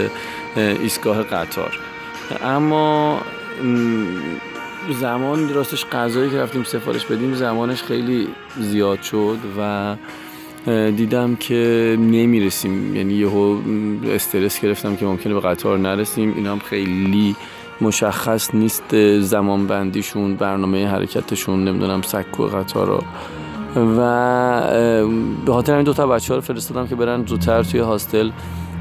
ایستگاه 0.55 1.23
قطار. 1.23 1.79
اما 2.43 3.21
زمان 4.99 5.53
راستش 5.53 5.85
غذایی 5.85 6.29
که 6.29 6.37
رفتیم 6.37 6.63
سفارش 6.63 7.05
بدیم 7.05 7.33
زمانش 7.33 7.83
خیلی 7.83 8.27
زیاد 8.59 9.01
شد 9.01 9.37
و 9.59 9.95
دیدم 10.67 11.35
که 11.35 11.95
نمی‌رسیم. 11.99 12.95
یعنی 12.95 13.13
یهو 13.13 13.57
استرس 14.13 14.61
گرفتم 14.61 14.95
که 14.95 15.05
ممکنه 15.05 15.33
به 15.33 15.39
قطار 15.39 15.77
نرسیم. 15.77 16.33
اینا 16.35 16.51
هم 16.51 16.59
خیلی 16.59 17.35
مشخص 17.81 18.55
نیست 18.55 19.19
زمان 19.19 19.67
بندیشون 19.67 20.35
برنامه 20.35 20.87
حرکتشون 20.87 21.63
نمی‌دونم 21.63 22.01
سکو 22.01 22.43
قطار 22.43 22.87
رو 22.87 23.03
و 23.97 24.61
به 25.45 25.51
خاطر 25.51 25.75
این 25.75 25.83
دو 25.83 25.93
تا 25.93 26.07
بچه 26.07 26.33
ها 26.33 26.35
رو 26.35 26.41
فرستادم 26.41 26.87
که 26.87 26.95
برن 26.95 27.25
زودتر 27.25 27.63
توی 27.63 27.79
هاستل. 27.79 28.29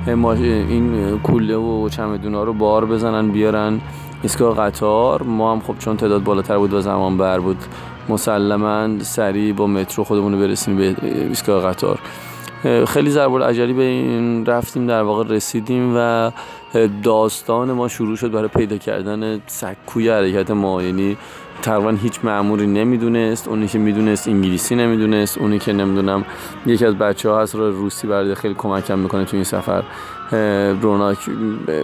این 0.07 1.19
کوله 1.19 1.57
و 1.57 1.89
چمدونا 1.89 2.45
رو 2.45 2.53
بار 2.53 2.87
بزنن 2.87 3.29
بیارن 3.29 3.81
ایستگاه 4.23 4.57
قطار. 4.57 5.23
ما 5.23 5.53
هم 5.53 5.61
خب 5.61 5.79
چون 5.79 5.97
تعداد 5.97 6.25
بالاتر 6.25 6.59
بود 6.59 6.73
و 6.73 6.81
زمان 6.81 7.17
بر 7.17 7.39
بود 7.41 7.57
مسلما 8.09 8.99
سریع 8.99 9.53
با 9.53 9.67
مترو 9.67 10.05
خودمون 10.05 10.33
رو 10.33 10.39
برسیم 10.39 10.77
به 10.77 10.97
ایستگاه 11.03 11.63
قطار. 11.63 11.99
خیلی 12.89 13.11
ضرب 13.11 13.43
عجلی 13.43 13.73
به 13.73 13.83
این 13.83 14.47
رفتیم 14.47 14.87
در 14.87 15.03
واقع 15.03 15.25
رسیدیم 15.29 15.93
و 15.97 16.31
داستان 17.03 17.73
ما 17.73 17.89
شروع 17.89 18.17
شد 18.17 18.31
برای 18.31 18.49
پیدا 18.49 18.77
کردن 18.77 19.41
سکوی 19.47 20.09
حرکت 20.09 20.51
ما. 20.51 20.83
یعنی 20.83 21.17
تقریبا 21.63 21.91
هیچ 21.91 22.21
معموری 22.25 22.67
نمی‌دونست 22.67 23.49
اونی 23.49 23.67
که 23.67 23.79
می‌دونست 23.79 24.29
انگلیسی 24.29 24.75
نمی‌دونست 24.75 25.39
اونی 25.39 25.59
که 25.59 25.73
نمی‌دونم 25.73 26.25
یکی 26.67 26.87
از 26.87 26.95
بچه 26.99 27.31
ها 27.31 27.41
هست 27.43 27.55
رو 27.55 27.71
روسی 27.71 28.07
برای 28.07 28.35
خیلی 28.35 28.55
کمکم 28.55 28.99
می‌کنه 28.99 29.25
تو 29.25 29.37
این 29.37 29.45
سفر. 29.45 29.83
روناک 30.83 31.19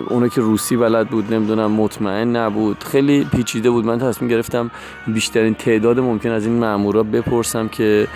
اونی 0.09 0.28
که 0.28 0.40
روسی 0.40 0.76
بلد 0.76 1.09
بود 1.09 1.35
نمی‌دونم 1.35 1.70
مطمئن 1.70 2.37
نبود. 2.37 2.85
خیلی 2.85 3.24
پیچیده 3.24 3.70
بود. 3.70 3.87
من 3.87 3.98
تصمیم 3.98 4.31
گرفتم 4.31 4.70
بیشترین 5.07 5.55
تعداد 5.55 6.00
ممکن 6.00 6.31
از 6.31 6.46
این 6.46 6.59
مامورا 6.59 7.02
بپرسم 7.02 7.68
که 7.68 8.09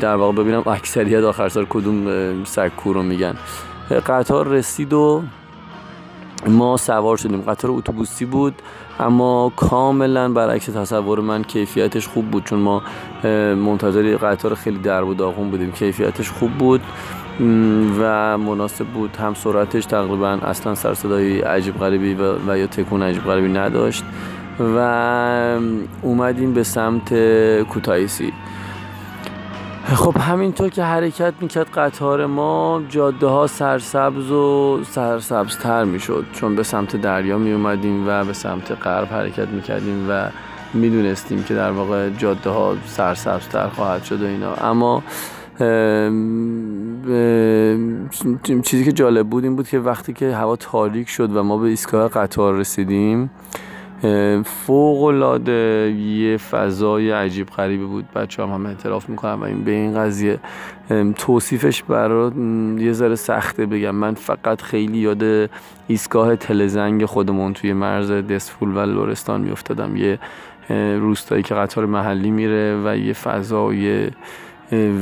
در 0.00 0.16
واقع 0.16 0.32
ببینم 0.32 0.62
اکثریت 0.66 1.24
آخر 1.24 1.48
سر 1.48 1.64
کدوم 1.64 2.44
سکو 2.44 2.92
رو 2.92 3.02
میگن. 3.02 3.34
قطار 4.06 4.48
رسید 4.48 4.92
و 4.92 5.22
ما 6.48 6.76
سوار 6.76 7.16
شدیم. 7.16 7.40
قطار 7.40 7.70
اتوبوسی 7.70 8.24
بود 8.24 8.54
اما 9.00 9.52
کاملا 9.56 10.28
برعکس 10.28 10.66
تصور 10.66 11.20
من 11.20 11.42
کیفیتش 11.42 12.08
خوب 12.08 12.30
بود. 12.30 12.44
چون 12.44 12.58
ما 12.58 12.82
منتظر 13.54 14.16
قطار 14.16 14.54
خیلی 14.54 14.78
درب 14.78 15.08
و 15.08 15.14
داغون 15.14 15.50
بودیم. 15.50 15.72
کیفیتش 15.72 16.30
خوب 16.30 16.50
بود. 16.50 16.80
و 17.98 18.38
مناسب 18.38 18.84
بود. 18.86 19.16
هم 19.16 19.34
سرعتش 19.34 19.86
تقریبا 19.86 20.28
اصلا 20.28 20.74
سرصدای 20.74 21.40
عجیب 21.40 21.78
غریبی 21.78 22.14
و, 22.48 22.56
یا 22.56 22.66
تکون 22.66 23.02
عجیب 23.02 23.24
غریبی 23.24 23.48
نداشت. 23.48 24.04
و 24.60 24.78
اومدیم 26.02 26.54
به 26.54 26.62
سمت 26.62 27.14
کوتایسی 27.62 28.32
خب 29.94 30.16
همینطور 30.20 30.68
که 30.68 30.82
حرکت 30.82 31.34
می‌کرد 31.40 31.66
قطار 31.74 32.26
ما 32.26 32.82
جاده 32.88 33.26
ها 33.26 33.46
سرسبز 33.46 34.30
و 34.30 34.78
سرسبزتر 34.84 35.84
می‌شد. 35.84 36.24
چون 36.32 36.56
به 36.56 36.62
سمت 36.62 36.96
دریا 36.96 37.38
می 37.38 37.52
اومدیم 37.52 38.08
و 38.08 38.24
به 38.24 38.32
سمت 38.32 38.72
غرب 38.72 39.12
حرکت 39.12 39.48
می‌کردیم 39.48 40.06
و 40.10 40.28
می‌دونستیم 40.74 41.42
که 41.42 41.54
در 41.54 41.70
واقع 41.70 42.10
جاده 42.10 42.50
ها 42.50 42.74
سرسبزتر 42.86 43.68
خواهد 43.68 44.04
شد 44.04 44.22
و 44.22 44.26
اینا. 44.26 44.54
اما 44.54 45.02
چیزی 48.62 48.84
که 48.84 48.92
جالب 48.92 49.26
بود 49.26 49.44
این 49.44 49.56
بود 49.56 49.68
که 49.68 49.78
وقتی 49.78 50.12
که 50.12 50.34
هوا 50.34 50.56
تاریک 50.56 51.08
شد 51.08 51.36
و 51.36 51.42
ما 51.42 51.58
به 51.58 51.68
ایستگاه 51.68 52.08
قطار 52.08 52.54
رسیدیم 52.54 53.30
فوق 54.44 55.04
العاده 55.04 55.94
یه 55.98 56.36
فضای 56.36 57.10
عجیب 57.10 57.46
غریبی 57.46 57.84
بود. 57.84 58.04
بچه 58.14 58.42
هم, 58.42 58.48
هم 58.48 58.66
اعتراف 58.66 59.08
می‌کنم 59.08 59.40
و 59.40 59.44
این 59.44 59.64
به 59.64 59.70
این 59.70 59.94
قضیه 59.94 60.38
توصیفش 61.18 61.82
برای 61.82 62.30
یه 62.78 62.92
ذره 62.92 63.14
سخته 63.14 63.66
بگم. 63.66 63.94
من 63.94 64.14
فقط 64.14 64.62
خیلی 64.62 64.98
یاد 64.98 65.50
ایستگاه 65.86 66.36
تلزنگ 66.36 67.04
خودمون 67.04 67.52
توی 67.52 67.72
مرز 67.72 68.10
دسفول 68.10 68.76
و 68.76 68.80
لورستان 68.80 69.40
میافتادم. 69.40 69.96
یه 69.96 70.18
روستایی 70.98 71.42
که 71.42 71.54
قطار 71.54 71.86
محلی 71.86 72.30
میره 72.30 72.82
و 72.84 72.96
یه 72.96 73.12
فضای 73.12 74.10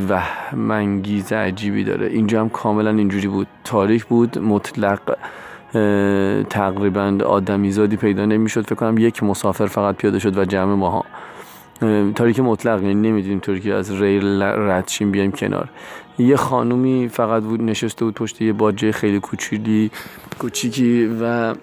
وهمانگیز 0.09 1.33
عجیبی 1.33 1.85
داره. 1.85 2.07
اینجا 2.07 2.41
هم 2.41 2.49
کاملا 2.49 2.91
اینجوری 2.91 3.29
بود. 3.29 3.47
تاریک 3.65 4.05
بود 4.05 4.39
مطلق 4.39 5.17
تقریبا 6.51 7.19
آدمیزادی 7.27 7.97
پیدا 7.97 8.27
نمی‌شد. 8.27 8.67
فکر 8.67 8.75
کنم 8.75 8.99
یک 8.99 9.23
مسافر 9.23 9.67
فقط 9.67 9.97
پیاده 9.97 10.19
شد 10.19 10.39
و 10.39 10.45
جمع 10.45 10.75
ماها. 10.75 11.05
تاریک 12.15 12.41
مطلق 12.41 12.83
یعنی 12.83 13.09
نمی‌دونیم 13.09 13.39
طوری 13.39 13.61
که 13.61 13.75
از 13.75 14.01
ریل 14.01 14.43
ردشیم 14.43 15.11
بیایم 15.11 15.33
کنار. 15.33 15.69
یه 16.19 16.37
خانومی 16.37 17.09
فقط 17.09 17.43
بود 17.43 17.63
نشسته 17.63 18.05
بود 18.05 18.15
پشت 18.15 18.43
یه 18.43 18.53
باجه 18.53 18.93
خیلی 18.93 19.21
کوچیلی 19.21 19.91
کوچیکی 20.39 21.07
و 21.21 21.55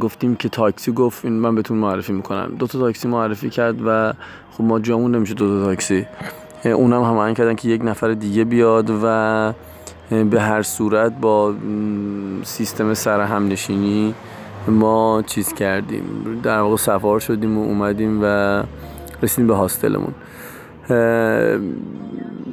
گفتیم 0.00 0.36
که 0.36 0.48
تاکسی 0.48 0.92
گفت 0.92 1.24
این 1.24 1.34
من 1.34 1.54
بهتون 1.54 1.78
معرفی 1.78 2.12
می‌کنم. 2.12 2.54
دو 2.58 2.66
تا 2.66 2.78
تاکسی 2.78 3.08
معرفی 3.08 3.50
کرد 3.50 3.76
و 3.86 4.12
خب 4.50 4.64
ما 4.64 4.80
جامون 4.80 5.14
نمیشه 5.14 5.34
دو 5.34 5.48
تا 5.48 5.66
تاکسی. 5.66 6.06
اونم 6.64 7.02
هم 7.02 7.34
کردن 7.34 7.54
که 7.54 7.68
یک 7.68 7.84
نفر 7.84 8.12
دیگه 8.12 8.44
بیاد 8.44 8.90
و 8.90 9.52
به 10.10 10.40
هر 10.40 10.62
صورت 10.62 11.12
با 11.20 11.54
سیستم 12.42 12.94
سر 12.94 13.20
هم 13.20 13.48
نشینی 13.48 14.14
ما 14.68 15.22
چیز 15.26 15.52
کردیم. 15.52 16.02
در 16.42 16.60
واقع 16.60 16.76
سفار 16.76 17.20
شدیم 17.20 17.58
و 17.58 17.62
اومدیم 17.62 18.20
و 18.22 18.62
رسیدیم 19.22 19.46
به 19.46 19.54
هاستلمون. 19.54 20.14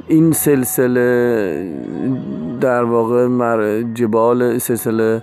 این 0.08 0.32
سلسله 0.32 1.72
در 2.60 2.84
واقع 2.84 3.82
جبال 3.82 4.58
سلسله 4.58 5.22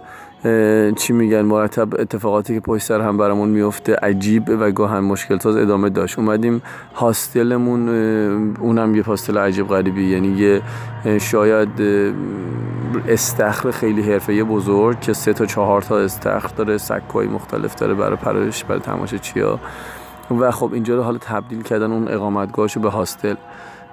چی 0.95 1.13
میگن؟ 1.13 1.41
مرتب 1.41 1.99
اتفاقاتی 1.99 2.53
که 2.53 2.59
پشت 2.59 2.83
سر 2.83 3.01
هم 3.01 3.17
برامون 3.17 3.49
میفته 3.49 3.95
عجیب 3.95 4.43
و 4.59 4.71
گاهن 4.71 4.99
مشکل 4.99 5.37
ساز 5.37 5.55
ادامه 5.55 5.89
داشت. 5.89 6.19
اومدیم 6.19 6.61
هاستلمون 6.95 7.89
اونم 8.59 8.95
یه 8.95 9.03
هاستل 9.03 9.37
عجیب 9.37 9.67
غریبی. 9.67 10.03
یعنی 10.03 10.27
یه 10.27 10.61
شاید 11.19 11.69
استخر 13.07 13.71
خیلی 13.71 14.01
حرفه 14.01 14.43
بزرگ 14.43 14.99
که 14.99 15.13
سه 15.13 15.33
تا 15.33 15.45
چهار 15.45 15.81
تا 15.81 15.97
استخر 15.97 16.49
داره 16.55 16.77
سکوهای 16.77 17.27
مختلف 17.27 17.75
داره 17.75 17.93
برای 17.93 18.15
پرش 18.15 18.63
برای 18.63 18.81
تماشا 18.81 19.17
چیا. 19.17 19.59
و 20.39 20.51
خب 20.51 20.73
اینجا 20.73 20.95
رو 20.95 21.03
حالا 21.03 21.17
تبدیل 21.17 21.61
کردن 21.61 21.91
اون 21.91 22.07
اقامتگاهشو 22.07 22.79
به 22.79 22.89
هاستل. 22.89 23.35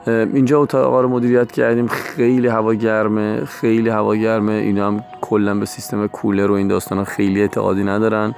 اینجا 0.06 0.60
اتاق 0.60 1.00
رو 1.00 1.08
مدیریت 1.08 1.52
کردیم. 1.52 1.86
خیلی 1.86 2.48
هوا 2.48 2.74
گرمه 2.74 3.44
خیلی 3.44 3.88
هوا 3.88 4.14
گرمه. 4.14 4.52
اینا 4.52 4.86
هم 4.86 5.04
کلا 5.30 5.54
به 5.54 5.66
سیستم 5.66 6.06
کولر 6.06 6.50
و 6.50 6.54
این 6.54 6.68
داستان 6.68 7.04
خیلی 7.04 7.40
اعتقادی 7.40 7.84
ندارن. 7.84 8.34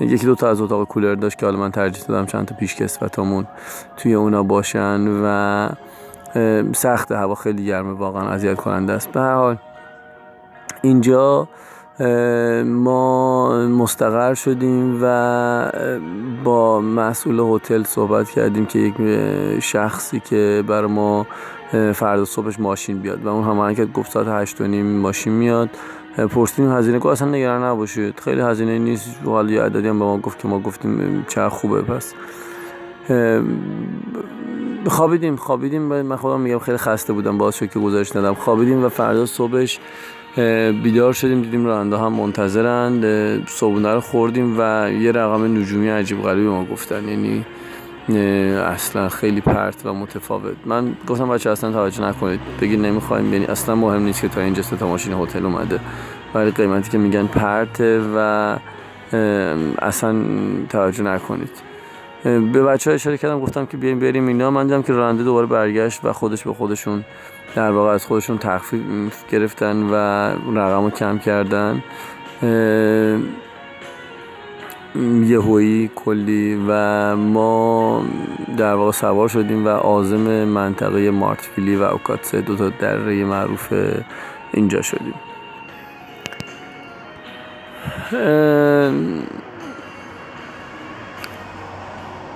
یکی 0.00 0.26
دو 0.26 0.34
تا 0.34 0.48
از 0.48 0.60
اتاق 0.60 0.88
کولر 0.88 1.14
داشت 1.14 1.38
که 1.38 1.46
حالا 1.46 1.58
من 1.58 1.70
ترجیح 1.70 2.04
دادم 2.04 2.26
چند 2.26 2.46
تا 2.46 2.56
پیش 2.56 2.74
کسوتامون 2.74 3.46
توی 3.96 4.14
اونا 4.14 4.42
باشن 4.42 5.08
و 5.24 5.68
سخت 6.72 7.12
هوا 7.12 7.34
خیلی 7.34 7.64
گرمه 7.64 7.92
واقعا 7.92 8.28
اذیت 8.28 8.54
کننده 8.54 8.92
است. 8.92 9.12
به 9.12 9.20
هر 9.20 9.34
حال 9.34 9.56
اینجا 10.82 11.48
ما 12.64 13.48
مستقر 13.68 14.34
شدیم 14.34 14.98
و 15.02 15.72
با 16.44 16.80
مسئول 16.80 17.40
هتل 17.40 17.82
صحبت 17.82 18.30
کردیم 18.30 18.66
که 18.66 18.78
یک 18.78 18.94
شخصی 19.60 20.20
که 20.20 20.64
بر 20.66 20.86
ما 20.86 21.26
فردا 21.94 22.24
صبحش 22.24 22.60
ماشین 22.60 22.98
بیاد 22.98 23.24
و 23.24 23.28
اون 23.28 23.44
هم 23.44 23.74
که 23.74 23.84
گفت 23.84 24.12
ساعت 24.12 24.26
هشت 24.28 24.60
و 24.60 24.66
نیم 24.66 24.86
ماشین 24.86 25.32
میاد. 25.32 25.70
پرسیدیم 26.16 26.72
هزینه 26.72 27.00
که 27.00 27.06
اصلا 27.06 27.28
نگران 27.28 27.64
نباشید. 27.64 28.20
خیلی 28.20 28.40
هزینه 28.40 28.78
نیست. 28.78 29.20
حالا 29.24 29.52
یه 29.52 29.62
عددی 29.62 29.88
هم 29.88 29.98
به 29.98 30.04
ما 30.04 30.18
گفت 30.18 30.38
که 30.38 30.48
ما 30.48 30.58
گفتیم 30.58 31.24
چه 31.28 31.48
خوبه. 31.48 31.82
پس 31.82 32.14
خوابیدیم 34.86 35.36
خوابیدیم. 35.36 35.82
من 35.82 36.16
خودم 36.16 36.40
میگم 36.40 36.58
خیلی 36.58 36.78
خسته 36.78 37.12
بودم. 37.12 37.38
باز 37.38 37.58
که 37.58 37.66
گزارش 37.66 38.16
ندم. 38.16 38.34
خوابیدیم 38.34 38.84
و 38.84 38.88
فردا 38.88 39.26
صبحش 39.26 39.78
بیدار 40.82 41.12
شدیم. 41.12 41.42
دیدیم 41.42 41.66
راننده 41.66 41.98
هم 41.98 42.12
منتظرند. 42.12 43.04
صبحونه 43.48 43.94
رو 43.94 44.00
خوردیم 44.00 44.56
و 44.58 44.90
یه 44.90 45.12
رقم 45.12 45.58
نجومی 45.58 45.88
عجیب 45.88 46.22
غریبی 46.22 46.48
ما 46.48 46.64
گفتن. 46.64 47.08
یعنی 47.08 47.44
اصلا 48.08 49.08
خیلی 49.08 49.40
پرت 49.40 49.86
و 49.86 49.94
متفاوت. 49.94 50.56
من 50.66 50.96
گفتم 51.06 51.28
بچه 51.28 51.50
اصلا 51.50 51.72
توجه 51.72 52.04
نکنید. 52.04 52.40
بگید 52.60 52.80
نمی‌خوایم 52.80 53.32
یعنی 53.32 53.46
اصلا 53.46 53.74
مهم 53.74 54.02
نیست 54.02 54.20
که 54.20 54.28
تا 54.28 54.40
اینجا 54.40 54.62
تا 54.62 54.86
ماشین 54.88 55.12
هتل 55.12 55.44
اومده. 55.44 55.80
ولی 56.34 56.50
قیمتی 56.50 56.90
که 56.90 56.98
میگن 56.98 57.26
پرته 57.26 58.00
و 58.16 58.56
اصلا 59.78 60.16
توجه 60.68 61.02
نکنید. 61.02 61.50
به 62.24 62.62
بچه 62.62 62.90
ها 62.90 62.94
اشاره 62.94 63.18
کردم 63.18 63.40
گفتم 63.40 63.66
که 63.66 63.76
بیایم 63.76 63.98
بریم 63.98 64.26
اینا. 64.26 64.50
من 64.50 64.66
دیدم 64.66 64.82
که 64.82 64.92
راننده 64.92 65.24
دوباره 65.24 65.46
برگشت 65.46 66.04
و 66.04 66.12
خودش 66.12 66.44
به 66.44 66.54
خودشون 66.54 67.04
در 67.54 67.70
واقع 67.70 67.90
از 67.90 68.06
خودشون 68.06 68.38
تخفیف 68.38 69.24
گرفتن 69.30 69.82
و 69.82 69.94
رقم 70.58 70.84
رو 70.84 70.90
کم 70.90 71.18
کردن. 71.18 71.82
یهویی 75.24 75.90
کلی 75.94 76.64
و 76.68 77.16
ما 77.16 78.02
در 78.56 78.74
واقع 78.74 78.92
سوار 78.92 79.28
شدیم 79.28 79.66
و 79.66 79.68
آزم 79.68 80.44
منطقه 80.44 81.10
مارتفیلی 81.10 81.76
و 81.76 81.82
اوکاتسه 81.82 82.40
دو 82.40 82.56
تا 82.56 82.68
دره 82.68 83.24
معروف 83.24 83.72
اینجا 84.52 84.82
شدیم. 84.82 85.14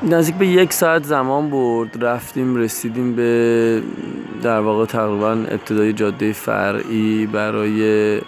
نزدیک 0.02 0.34
به 0.34 0.46
یک 0.46 0.72
ساعت 0.72 1.04
زمان 1.04 1.50
برد 1.50 2.04
رفتیم 2.04 2.56
رسیدیم 2.56 3.16
به 3.16 3.82
در 4.42 4.61
واقع 4.61 4.84
تقریبا 4.84 5.30
ابتدای 5.30 5.92
جاده 5.92 6.32
فرعی 6.32 7.26
برای 7.26 8.20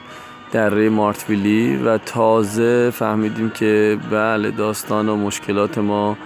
دره 0.52 0.88
مارتویلی 0.88 1.76
و 1.76 1.98
تازه 1.98 2.90
فهمیدیم 2.90 3.50
که 3.50 3.98
بله 4.10 4.50
داستان 4.50 5.08
و 5.08 5.16
مشکلات 5.16 5.78
ما 5.78 6.16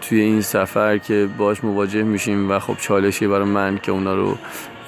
توی 0.00 0.20
این 0.20 0.40
سفر 0.40 0.98
که 0.98 1.28
باش 1.38 1.64
مواجه 1.64 2.02
میشیم 2.02 2.50
و 2.50 2.58
خب 2.58 2.76
چالشی 2.80 3.26
برای 3.26 3.44
من 3.44 3.78
که 3.82 3.92
اونا 3.92 4.14
رو 4.14 4.36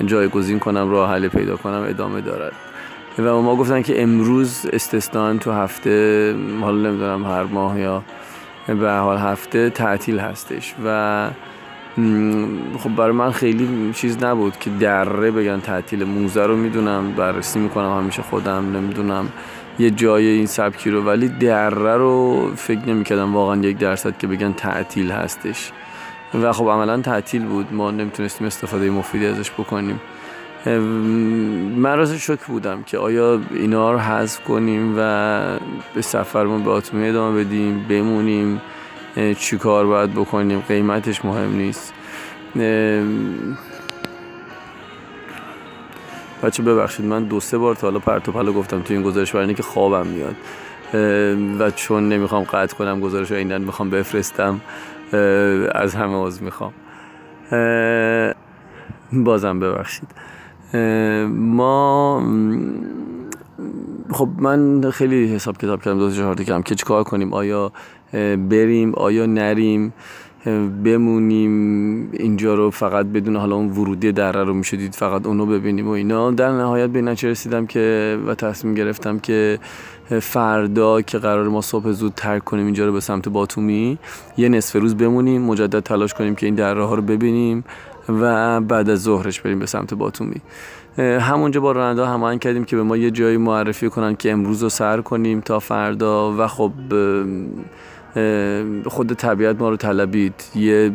جایگزین 0.06 0.58
کنم 0.58 0.90
راه 0.90 1.10
حل 1.10 1.28
پیدا 1.28 1.56
کنم 1.56 1.84
ادامه 1.88 2.20
دارد. 2.20 2.52
و 3.18 3.40
ما 3.42 3.56
گفتن 3.56 3.82
که 3.82 4.02
امروز 4.02 4.66
استثنا 4.72 5.36
تو 5.36 5.52
هفته 5.52 6.36
حالا 6.60 6.90
نمی‌دونم 6.90 7.24
هر 7.24 7.42
ماه 7.42 7.80
یا 7.80 8.02
به 8.66 8.92
حال 8.92 9.18
هفته 9.18 9.70
تعطیل 9.70 10.18
هستش 10.18 10.74
و 10.84 11.28
خب 12.78 12.96
برای 12.96 13.12
من 13.12 13.30
خیلی 13.30 13.92
چیز 13.92 14.24
نبود 14.24 14.58
که 14.58 14.70
دره 14.70 15.30
بگن 15.30 15.60
تعطیل 15.60 16.04
موزه 16.04 16.46
رو 16.46 16.56
می‌دونم 16.56 17.12
بررسی 17.12 17.58
می‌کنم 17.58 17.98
همیشه 17.98 18.22
خودم 18.22 18.76
نمی‌دونم 18.76 19.28
یه 19.78 19.90
جای 19.90 20.26
این 20.26 20.46
سبکی 20.46 20.90
رو 20.90 21.02
ولی 21.02 21.28
دره 21.28 21.96
رو 21.96 22.50
فکر 22.56 22.88
نمی‌کردم 22.88 23.34
واقعا 23.34 23.56
یک 23.56 23.78
درصد 23.78 24.18
که 24.18 24.26
بگن 24.26 24.52
تعطیل 24.52 25.10
هستش. 25.10 25.72
و 26.42 26.52
خب 26.52 26.68
عملا 26.68 27.00
تعطیل 27.00 27.44
بود 27.44 27.74
ما 27.74 27.90
نمی‌تونستیم 27.90 28.46
استفاده 28.46 28.90
مفیدی 28.90 29.26
ازش 29.26 29.50
بکنیم. 29.50 30.00
من 31.76 31.96
راز 31.96 32.12
شک 32.12 32.40
بودم 32.46 32.82
که 32.82 32.98
آیا 32.98 33.40
اینا 33.54 33.92
رو 33.92 33.98
حذف 33.98 34.44
کنیم 34.44 34.94
و 34.98 35.40
به 35.94 36.02
سفرمون 36.02 36.62
به 36.64 36.70
آتومی 36.70 37.08
ادامه 37.08 37.44
بدیم 37.44 37.86
بمونیم. 37.88 38.60
چی 39.38 39.58
کار 39.58 39.86
باید 39.86 40.14
بکنیم؟ 40.14 40.60
قیمتش 40.60 41.24
مهم 41.24 41.56
نیست. 41.56 41.94
بچه 46.42 46.62
ببخشید 46.62 47.06
من 47.06 47.24
دو 47.24 47.40
سه 47.40 47.58
بار 47.58 47.74
تا 47.74 47.86
حالا 47.86 47.98
پرت 47.98 48.28
و 48.28 48.52
گفتم 48.52 48.82
تو 48.82 48.94
این 48.94 49.02
گزارش 49.02 49.32
برای 49.32 49.54
که 49.54 49.62
خوابم 49.62 50.06
میاد. 50.06 50.36
و 51.60 51.70
چون 51.70 52.08
نمی‌خوام 52.08 52.44
قطع 52.44 52.76
کنم 52.76 53.00
گزارش 53.00 53.30
رو 53.30 53.36
اینا 53.36 53.58
می‌خوام 53.58 53.90
بفرستم. 53.90 54.60
از 55.72 55.94
همه 55.94 56.14
عوض 56.14 56.42
می‌خوام. 56.42 56.72
بازم 59.12 59.60
ببخشید. 59.60 60.08
ما 61.30 62.22
خب 64.12 64.28
من 64.38 64.90
خیلی 64.90 65.34
حساب 65.34 65.58
کتاب 65.58 65.82
کردم 65.82 65.98
دو 65.98 66.10
چهار 66.10 66.34
کردم 66.34 66.62
که 66.62 66.74
چیکار 66.74 67.04
کنیم؟ 67.04 67.34
آیا 67.34 67.72
بریم 68.48 68.94
آیا 68.94 69.26
نریم 69.26 69.92
بمونیم 70.84 71.52
اینجا 72.12 72.54
رو 72.54 72.70
فقط 72.70 73.06
بدون 73.06 73.36
حالا 73.36 73.56
اون 73.56 73.70
ورودی 73.70 74.12
دره 74.12 74.44
رو 74.44 74.54
می‌شدید 74.54 74.94
فقط 74.94 75.26
اونو 75.26 75.46
ببینیم 75.46 75.88
و 75.88 75.90
اینا. 75.90 76.30
در 76.30 76.50
نهایت 76.50 76.90
به 76.90 77.02
نچه 77.02 77.28
رسیدم 77.28 77.66
که 77.66 78.18
و 78.26 78.34
تصمیم 78.34 78.74
گرفتم 78.74 79.18
که 79.18 79.58
فردا 80.20 81.02
که 81.02 81.18
قرار 81.18 81.48
ما 81.48 81.60
صبح 81.60 81.90
زود 81.90 82.12
ترک 82.16 82.44
کنیم 82.44 82.64
اینجا 82.64 82.86
رو 82.86 82.92
به 82.92 83.00
سمت 83.00 83.28
باتومی 83.28 83.98
یه 84.36 84.48
نصف 84.48 84.76
روز 84.76 84.94
بمونیم 84.94 85.42
مجدد 85.42 85.80
تلاش 85.80 86.14
کنیم 86.14 86.34
که 86.34 86.46
این 86.46 86.54
دره 86.54 86.84
ها 86.84 86.94
رو 86.94 87.02
ببینیم 87.02 87.64
و 88.08 88.60
بعد 88.60 88.90
از 88.90 89.02
ظهرش 89.02 89.40
بریم 89.40 89.58
به 89.58 89.66
سمت 89.66 89.94
باتومی. 89.94 90.40
همونجا 90.98 91.60
با 91.60 91.72
راننده 91.72 92.06
هماهنگ 92.06 92.40
کردیم 92.40 92.64
که 92.64 92.76
به 92.76 92.82
ما 92.82 92.96
یه 92.96 93.10
جایی 93.10 93.36
معرفی 93.36 93.88
کنن 93.88 94.16
که 94.16 94.32
امروز 94.32 94.62
رو 94.62 94.68
سر 94.68 95.00
کنیم 95.00 95.40
تا 95.40 95.58
فردا. 95.58 96.32
و 96.38 96.46
خب 96.46 96.72
خود 98.86 99.12
طبیعت 99.12 99.60
ما 99.60 99.68
رو 99.68 99.76
طلبید. 99.76 100.34
یه 100.54 100.92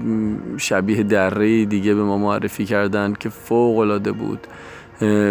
شبیه 0.58 1.04
دره 1.04 1.66
دیگه 1.66 1.94
به 1.94 2.04
ما 2.04 2.18
معرفی 2.18 2.66
کردن 2.66 3.14
که 3.20 3.30
فوق 3.30 3.78
العاده 3.78 4.12
بود. 4.12 4.48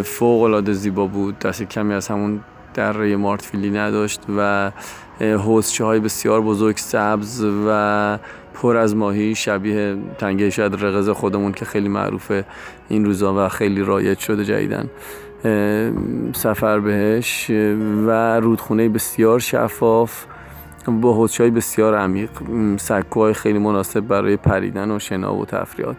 فوق 0.03 0.43
العاده 0.43 0.73
زیبا 0.73 1.07
بود. 1.07 1.39
دست 1.39 1.63
کمی 1.63 1.95
از 1.95 2.09
همون 2.09 2.41
دره 2.75 3.17
مارتفیلی 3.17 3.71
نداشت 3.71 4.21
و 4.37 4.71
حوزچه 5.21 5.85
های 5.85 6.01
بسیار 6.01 6.41
بزرگ 6.41 6.77
سبز 6.77 7.45
و 7.67 8.19
پر 8.55 8.77
از 8.77 8.97
ماهی 8.97 9.35
شبیه 9.35 9.97
تنگه 10.19 10.51
شاید 10.51 10.85
رقز 10.85 11.09
خودمون 11.09 11.53
که 11.53 11.65
خیلی 11.65 11.89
معروفه 11.89 12.45
این 12.89 13.05
روزا 13.05 13.47
و 13.47 13.49
خیلی 13.49 13.83
رایج 13.83 14.19
شده 14.19 14.45
جدیدن 14.45 14.91
سفر 16.33 16.81
بهش 16.81 17.51
و 18.07 18.41
رودخونه 18.41 18.89
بسیار 18.89 19.39
شفاف 19.39 20.25
با 20.87 21.15
حوزچه 21.15 21.51
بسیار 21.51 21.95
عمیق 21.95 22.31
سکوهای 22.77 23.35
خیلی 23.35 23.59
مناسب 23.59 24.01
برای 24.01 24.37
پریدن 24.37 24.91
و 24.91 24.99
شنا 24.99 25.35
و 25.35 25.45
تفریات 25.47 25.97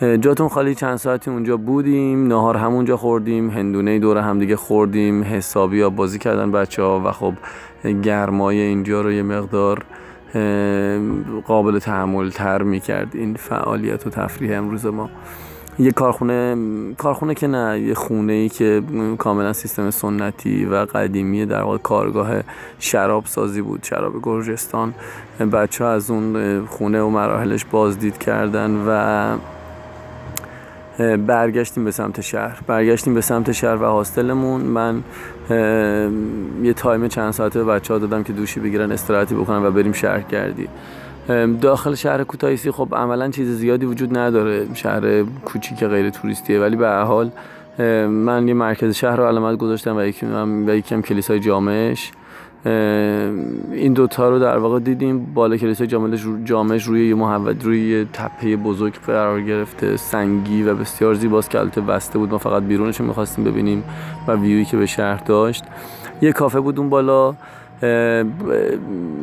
جاتون 0.00 0.48
خالی 0.48 0.74
چند 0.74 0.96
ساعتی 0.96 1.30
اونجا 1.30 1.56
بودیم 1.56 2.26
نهار 2.26 2.56
همونجا 2.56 2.96
خوردیم 2.96 3.50
هندونه 3.50 3.98
دور 3.98 4.18
همدیگه 4.18 4.56
خوردیم 4.56 5.24
حسابی 5.24 5.80
ها 5.80 5.90
بازی 5.90 6.18
کردن 6.18 6.52
بچه 6.52 6.82
ها 6.82 7.02
و 7.04 7.12
خب 7.12 7.34
گرمای 8.02 8.60
اینجا 8.60 9.00
رو 9.00 9.12
یه 9.12 9.22
مقدار 9.22 9.84
قابل 11.46 11.78
تحمل 11.78 12.30
تر 12.30 12.62
می‌کرد 12.62 13.08
این 13.12 13.34
فعالیت 13.34 14.06
و 14.06 14.10
تفریح 14.10 14.58
امروز 14.58 14.86
ما. 14.86 15.10
یه 15.78 15.90
کارخونه 15.90 16.56
کارخونه 16.98 17.34
که 17.34 17.46
نه 17.46 17.80
یه 17.80 17.94
خونه 17.94 18.32
ای 18.32 18.48
که 18.48 18.82
کاملا 19.18 19.52
سیستم 19.52 19.90
سنتی 19.90 20.64
و 20.64 20.74
قدیمی 20.74 21.46
در 21.46 21.62
واقع 21.62 21.78
کارگاه 21.78 22.30
شراب 22.78 23.26
سازی 23.26 23.62
بود 23.62 23.82
شراب 23.82 24.12
گرجستان. 24.22 24.94
بچه 25.52 25.84
ها 25.84 25.90
از 25.90 26.10
اون 26.10 26.66
خونه 26.66 27.02
و 27.02 27.10
مراحلش 27.10 27.64
بازدید 27.64 28.18
کردن 28.18 28.84
و 28.86 29.36
برگشتیم 30.98 31.84
به 31.84 31.90
سمت 31.90 32.20
شهر. 32.20 32.58
برگشتیم 32.66 33.14
به 33.14 33.20
سمت 33.20 33.52
شهر 33.52 33.82
و 33.82 33.84
هاستلمون. 33.84 34.60
من 34.60 35.02
یه 36.62 36.72
تایم 36.76 37.08
چند 37.08 37.30
ساعته 37.30 37.64
به 37.64 37.72
بچه 37.72 37.94
ها 37.94 37.98
دادم 37.98 38.22
که 38.22 38.32
دوشی 38.32 38.60
بگیرن 38.60 38.92
استراحتی 38.92 39.34
بکنن 39.34 39.64
و 39.64 39.70
بریم 39.70 39.92
شهر 39.92 40.20
کردی 40.20 40.68
داخل 41.60 41.94
شهر 41.94 42.24
کوتاهیسی 42.24 42.70
خب 42.70 42.88
عملا 42.92 43.30
چیز 43.30 43.48
زیادی 43.48 43.86
وجود 43.86 44.18
نداره. 44.18 44.74
شهر 44.74 45.22
کوچیک 45.22 45.84
غیر 45.84 46.10
توریستیه. 46.10 46.60
ولی 46.60 46.76
به 46.76 46.88
حال 46.88 47.30
من 48.08 48.48
یه 48.48 48.54
مرکز 48.54 48.94
شهر 48.94 49.16
رو 49.16 49.24
علامت 49.24 49.58
گذاشتم 49.58 49.96
و 49.96 50.02
یکی 50.02 50.26
و 50.66 50.74
یکم 50.74 51.02
کلیسای 51.02 51.40
جامعش 51.40 52.12
این 53.72 53.92
دوتا 53.92 54.28
رو 54.28 54.38
در 54.38 54.58
واقع 54.58 54.78
دیدیم. 54.78 55.26
بالا 55.34 55.56
کلیسای 55.56 55.86
جامعش, 56.44 56.84
روی 56.84 57.08
یه 57.08 57.14
محوط 57.14 57.64
روی 57.64 57.88
یه 57.88 58.06
تپه 58.12 58.56
بزرگ 58.56 58.94
قرار 59.06 59.40
گرفته. 59.40 59.96
سنگی 59.96 60.62
و 60.62 60.74
بسیار 60.74 61.14
زیباست 61.14 61.50
که 61.50 61.60
البته 61.60 61.80
بسته 61.80 62.18
بود. 62.18 62.30
ما 62.30 62.38
فقط 62.38 62.62
بیرونش 62.62 63.00
رو 63.00 63.06
می‌خواستیم 63.06 63.44
ببینیم 63.44 63.84
و 64.28 64.32
ویوی 64.32 64.64
که 64.64 64.76
به 64.76 64.86
شهر 64.86 65.22
داشت. 65.26 65.64
یه 66.22 66.32
کافه 66.32 66.60
بود 66.60 66.78
اون 66.78 66.88
بالا. 66.88 67.34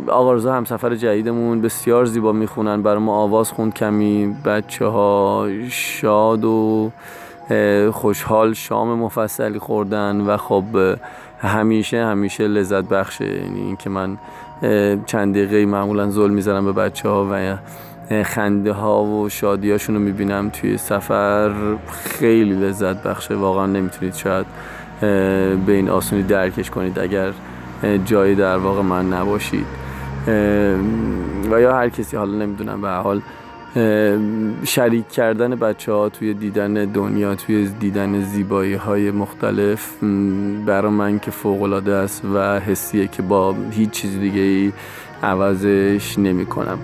آقارزا 0.07 0.53
هم 0.53 0.65
سفر 0.65 0.95
جدیدمون. 0.95 1.61
بسیار 1.61 2.05
زیبا 2.05 2.31
می‌خونن. 2.31 2.81
برای 2.81 2.99
ما 2.99 3.15
آواز 3.15 3.51
خوند 3.51 3.73
کمی. 3.73 4.35
بچه 4.45 4.85
ها 4.85 5.47
شاد 5.69 6.45
و 6.45 6.91
خوشحال 7.91 8.53
شام 8.53 8.97
مفصلی 8.99 9.59
خوردن 9.59 10.21
و 10.21 10.37
خب 10.37 10.63
همیشه 11.43 12.05
همیشه 12.05 12.47
لذت 12.47 12.83
بخشه. 12.83 13.25
یعنی 13.25 13.59
اینکه 13.59 13.89
من 13.89 14.17
چند 15.05 15.35
دقیقه 15.35 15.65
معمولا 15.65 16.09
زل 16.09 16.29
می‌زنم 16.29 16.65
به 16.65 16.71
بچه 16.73 17.09
ها 17.09 17.27
و 17.31 17.57
خنده 18.23 18.71
ها 18.71 19.03
و 19.03 19.29
شادی 19.29 19.71
هاشون 19.71 19.95
رو 19.95 20.01
می‌بینم 20.01 20.49
توی 20.49 20.77
سفر. 20.77 21.51
خیلی 21.91 22.53
لذت 22.53 23.03
بخشه. 23.03 23.35
واقعا 23.35 23.65
نمی‌تونید 23.65 24.13
شاید 24.13 24.45
به 25.65 25.73
این 25.73 25.89
آسونی 25.89 26.23
درکش 26.23 26.69
کنید 26.69 26.99
اگر 26.99 27.31
جایی 28.05 28.35
در 28.35 28.57
واقع 28.57 28.81
من 28.81 29.13
نباشید. 29.13 29.65
و 31.51 31.61
یا 31.61 31.75
هر 31.75 31.89
کسی 31.89 32.17
حالا 32.17 32.37
نمی‌دونم 32.37 32.81
به 32.81 32.89
حال 32.89 33.21
شریک 34.63 35.09
کردن 35.09 35.55
بچه 35.55 35.91
ها 35.91 36.09
توی 36.09 36.33
دیدن 36.33 36.73
دنیا 36.73 37.35
توی 37.35 37.67
دیدن 37.67 38.21
زیبایی 38.21 38.73
های 38.73 39.11
مختلف 39.11 40.03
برای 40.65 40.91
من 40.91 41.19
که 41.19 41.31
فوق 41.31 41.87
است 41.87 42.25
و 42.25 42.59
حسیه 42.59 43.07
که 43.07 43.21
با 43.21 43.55
هیچ 43.71 43.89
چیز 43.89 44.19
دیگه 44.19 44.41
ای 44.41 44.71
عوضش 45.23 46.19
نمی 46.19 46.45
کنم 46.45 46.79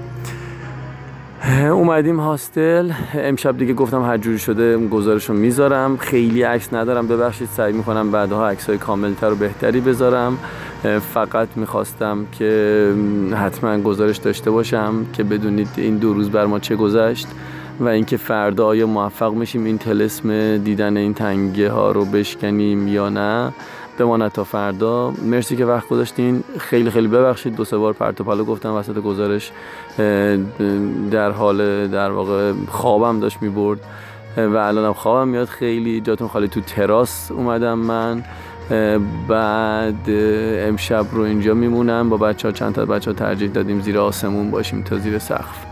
اومدیم 1.50 2.20
هاستل. 2.20 2.92
امشب 3.14 3.58
دیگه 3.58 3.74
گفتم 3.74 4.02
هر 4.02 4.18
جوری 4.18 4.40
شده 4.40 4.78
گزارش 4.78 5.26
رو 5.26 5.36
می‌ذارم. 5.36 5.98
خیلی 5.98 6.44
عکس 6.44 6.74
ندارم. 6.74 7.08
ببخشید 7.08 7.48
سعی 7.48 7.74
می‌کنم 7.74 8.12
بعدها 8.12 8.50
عکس 8.50 8.70
های 8.70 8.78
کاملتر 8.78 9.32
و 9.32 9.36
بهتری 9.36 9.80
بذارم. 9.80 10.38
فقط 11.14 11.48
می‌خواستم 11.56 12.26
که 12.32 12.94
حتما 13.36 13.80
گزارش 13.80 14.18
داشته 14.18 14.52
باشم 14.52 15.06
که 15.14 15.24
بدونید 15.24 15.68
این 15.78 15.98
دو 15.98 16.14
روز 16.14 16.30
بر 16.30 16.46
ما 16.46 16.60
چه 16.60 16.76
گذشت 16.76 17.28
و 17.80 17.88
اینکه 17.88 18.18
فردا 18.18 18.66
آیا 18.66 18.88
موفق 18.88 19.34
میشیم 19.34 19.66
این 19.66 19.78
تلسم 19.78 20.58
دیدن 20.58 20.98
این 20.98 21.14
تنگه 21.14 21.72
ها 21.72 21.92
رو 21.92 22.06
بشکنیم 22.06 22.88
یا 22.88 23.10
نه. 23.10 23.52
بماند 24.00 24.32
تا 24.32 24.44
فردا. 24.44 25.14
مرسی 25.26 25.56
که 25.56 25.66
وقت 25.66 25.90
گذاشتین. 25.90 26.44
خیلی 26.58 26.92
خیلی 26.92 27.08
ببخشید. 27.08 27.56
دو 27.56 27.66
سه 27.66 27.78
بار 27.78 27.94
پرت 27.94 28.22
و 28.22 28.24
گفتم 28.24 28.74
وسط 28.74 28.98
گزارش. 28.98 29.52
در 31.12 31.32
حال 31.32 31.88
در 31.88 32.12
واقع 32.12 32.54
خوابم 32.68 33.20
داشت 33.20 33.42
می‌برد. 33.42 33.80
و 34.38 34.58
الانم 34.58 34.94
خوابم 34.94 35.28
میاد. 35.28 35.48
خیلی 35.48 36.02
جاتون 36.02 36.28
خالی. 36.28 36.48
تو 36.48 36.62
تراس 36.62 37.32
اومدم 37.32 37.80
من. 37.80 38.24
بعد 39.28 40.10
امشب 40.68 41.06
رو 41.12 41.22
اینجا 41.22 41.54
میمونم. 41.54 42.10
با 42.10 42.18
بچه 42.18 42.48
ها 42.48 42.52
چند 42.52 42.74
تا 42.74 42.86
بچه 42.86 43.12
ها 43.12 43.18
ترجیح 43.18 43.52
دادیم 43.52 43.82
زیر 43.82 43.98
آسمون 43.98 44.52
باشیم 44.52 44.84
تا 44.84 44.98
زیر 44.98 45.20
سقف. 45.20 45.66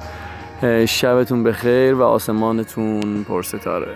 شبتون 0.88 1.44
بخیر 1.44 1.94
و 1.94 2.04
آسمانتون 2.04 3.24
پرستاره. 3.24 3.96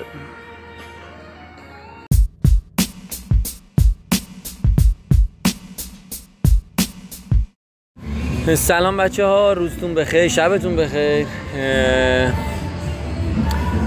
سلام 8.46 8.98
بچه 8.98 9.26
ها 9.26 9.54
روزتون 9.54 9.94
بخیر 9.94 10.28
شبتون 10.28 10.76
بخیر. 10.76 11.26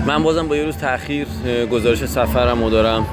من 0.07 0.23
بازم 0.23 0.49
با 0.49 0.57
یه 0.57 0.65
روز 0.65 0.77
تاخیر 0.77 1.27
گزارش 1.71 2.07
سفرم 2.07 2.65
رو 2.65 2.71
دارم. 2.71 3.07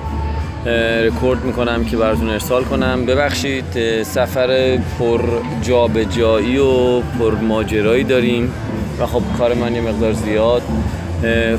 رکورد 1.05 1.43
می‌کنم 1.43 1.85
که 1.85 1.97
براتون 1.97 2.29
ارسال 2.29 2.63
کنم. 2.63 3.05
ببخشید 3.05 4.03
سفر 4.03 4.79
پر 4.99 5.21
جابجایی 5.61 6.57
و 6.57 6.99
پر 6.99 7.35
ماجرایی 7.35 8.03
داریم. 8.03 8.53
و 8.99 9.05
خب 9.05 9.21
کار 9.37 9.53
من 9.53 9.75
یه 9.75 9.81
مقدار 9.81 10.13
زیاد 10.13 10.61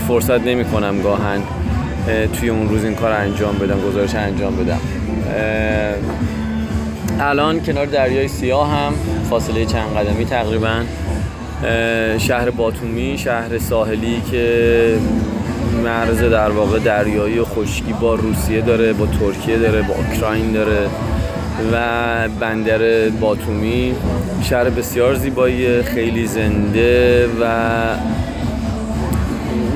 فرصت 0.08 0.40
نمی 0.40 0.64
کنم 0.64 1.02
گاهن 1.02 1.40
توی 2.40 2.48
اون 2.48 2.68
روز 2.68 2.84
این 2.84 2.94
کار 2.94 3.12
انجام 3.12 3.58
بدم 3.58 3.80
گزارش 3.80 4.14
انجام 4.14 4.56
بدم. 4.56 4.80
الان 7.20 7.62
کنار 7.62 7.86
دریای 7.86 8.28
سیاه 8.28 8.70
هم 8.70 8.92
فاصله 9.30 9.66
چند 9.66 9.96
قدمی 9.96 10.24
تقریبا 10.24 10.82
شهر 12.18 12.50
باتومی 12.50 13.18
شهر 13.18 13.58
ساحلی 13.58 14.22
که 14.30 14.96
مرز 15.84 16.20
در 16.20 16.50
واقع 16.50 16.78
دریایی 16.78 17.38
و 17.38 17.44
خشکی 17.44 17.92
با 17.92 18.14
روسیه 18.14 18.60
داره 18.60 18.92
با 18.92 19.06
ترکیه 19.06 19.58
داره 19.58 19.82
با 19.82 19.94
اوکراین 19.94 20.52
داره 20.52 20.86
و 21.72 22.28
بندر 22.40 23.08
باتومی. 23.08 23.94
شهر 24.42 24.70
بسیار 24.70 25.14
زیبایی 25.14 25.82
خیلی 25.82 26.26
زنده 26.26 27.26
و 27.40 27.44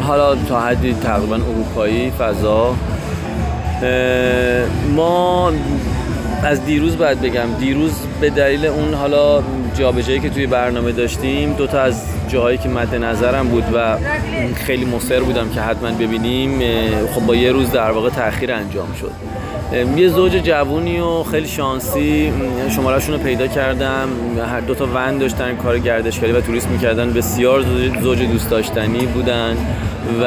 حالا 0.03 0.34
تا 0.34 0.61
حدی 0.61 0.95
تقریبا 0.95 1.34
اروپایی 1.34 2.11
فضا. 2.11 2.74
ما 4.97 5.53
از 6.43 6.64
دیروز 6.64 6.99
باید 6.99 7.20
بگم 7.20 7.55
دیروز 7.61 7.93
به 8.20 8.30
دلیل 8.30 8.66
اون 8.66 8.95
حالا 8.95 9.43
جابجایی 9.78 10.20
که 10.20 10.30
توی 10.30 10.47
برنامه 10.47 10.93
داشتیم 10.93 11.53
دو 11.53 11.66
تا 11.66 11.80
از 11.80 12.03
جاهایی 12.28 12.59
که 12.59 12.68
مد 12.68 12.95
نظرم 12.95 13.49
بود 13.49 13.64
و 13.74 13.99
خیلی 14.55 14.84
مصر 14.84 15.20
بودم 15.20 15.51
که 15.51 15.61
حتما 15.61 15.91
ببینیم 15.91 16.61
خب 17.07 17.26
با 17.26 17.37
یه 17.37 17.53
روز 17.53 17.70
در 17.70 17.91
واقع 17.91 18.11
تاخیر 18.11 18.53
انجام 18.53 18.89
شد. 19.01 19.11
یه 19.97 20.09
زوج 20.09 20.32
جوونی 20.32 21.01
و 21.01 21.22
خیلی 21.22 21.49
شانسی 21.49 22.32
شمارهشون 22.70 23.14
رو 23.14 23.20
پیدا 23.20 23.47
کردم. 23.47 24.09
هر 24.51 24.61
دو 24.61 24.74
تا 24.74 24.87
ون 24.95 25.18
داشتن 25.18 25.57
کار 25.57 25.78
گردشگری 25.78 26.32
و 26.32 26.41
توریست 26.41 26.68
می‌کردن. 26.68 27.12
بسیار 27.12 27.64
زوج 28.03 28.22
دوست 28.22 28.51
داشتنی 28.51 29.07
بودن. 29.07 29.57
و 30.22 30.26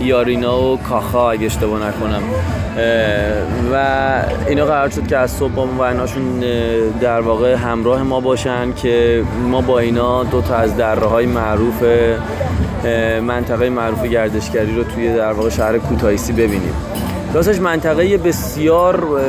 یارینا 0.00 0.62
و 0.62 0.76
کاخا 0.76 1.30
اگه 1.30 1.46
اشتباه 1.46 1.88
نکنم. 1.88 2.22
و 3.72 3.76
اینا 4.46 4.64
قرار 4.64 4.88
شد 4.90 5.06
که 5.06 5.16
از 5.16 5.30
صبح 5.30 5.52
با 5.52 5.66
وناشون 5.66 6.40
در 7.00 7.20
واقع 7.20 7.54
همراه 7.54 8.02
ما 8.02 8.20
باشن 8.20 8.72
که 8.72 9.24
ما 9.50 9.60
با 9.60 9.78
اینا 9.78 10.24
دو 10.24 10.40
تا 10.40 10.54
از 10.54 10.76
دره 10.76 11.06
های 11.06 11.26
معروف 11.26 11.82
منطقه 13.22 13.70
معروف 13.70 14.04
گردشگری 14.04 14.74
رو 14.74 14.84
توی 14.84 15.14
در 15.16 15.32
واقع 15.32 15.50
شهر 15.50 15.78
کوتاهیسی 15.78 16.32
ببینیم. 16.32 16.74
راستش 17.34 17.60
منطقه 17.60 18.18
بسیار 18.18 19.20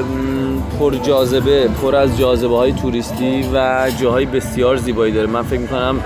پر 0.83 0.95
جاذبه 0.95 1.67
پر 1.81 1.95
از 1.95 2.17
جاذبه 2.17 2.57
های 2.57 2.73
توریستی 2.73 3.49
و 3.53 3.87
جاهای 4.01 4.25
بسیار 4.25 4.77
زیبایی 4.77 5.13
داره. 5.13 5.27
من 5.27 5.41
فکر 5.41 5.59
می‌کنم 5.59 5.99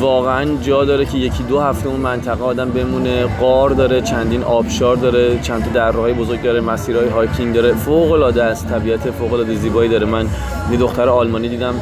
واقعا 0.00 0.56
جا 0.62 0.84
داره 0.84 1.04
که 1.04 1.18
یکی 1.18 1.42
دو 1.42 1.60
هفته 1.60 1.88
اون 1.88 2.00
منطقه 2.00 2.44
آدم 2.44 2.70
بمونه. 2.70 3.26
غار 3.40 3.70
داره 3.70 4.02
چندین 4.02 4.42
آبشار 4.42 4.96
داره 4.96 5.38
چند 5.42 5.64
تا 5.64 5.70
دره 5.70 5.95
های 5.95 6.12
بزرگ 6.12 6.42
داره 6.42 6.60
مسیرهای 6.60 7.08
hiking 7.08 7.54
داره. 7.54 7.72
فوق 7.72 8.12
العاده 8.12 8.44
است 8.44 8.68
طبیعت 8.68 9.10
فوق 9.10 9.32
العاده 9.32 9.54
زیبایی 9.54 9.90
داره. 9.90 10.06
من 10.06 10.26
یه 10.70 10.76
دختر 10.76 11.08
آلمانی 11.08 11.48
دیدم 11.48 11.74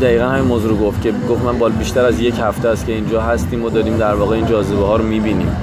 دقیقا 0.00 0.24
همین 0.24 0.44
موضوع 0.44 0.70
رو 0.70 0.76
گفت 0.76 1.02
که 1.02 1.12
گفت 1.30 1.44
من 1.44 1.58
بالای 1.58 1.72
بیشتر 1.72 2.04
از 2.04 2.20
یک 2.20 2.34
هفته 2.40 2.68
است 2.68 2.86
که 2.86 2.92
اینجا 2.92 3.20
هستیم 3.20 3.64
و 3.64 3.70
داریم 3.70 3.96
در 3.96 4.14
واقع 4.14 4.36
این 4.36 4.46
جاذبه 4.46 4.86
ها 4.86 4.96
رو 4.96 5.04
می‌بینیم. 5.04 5.56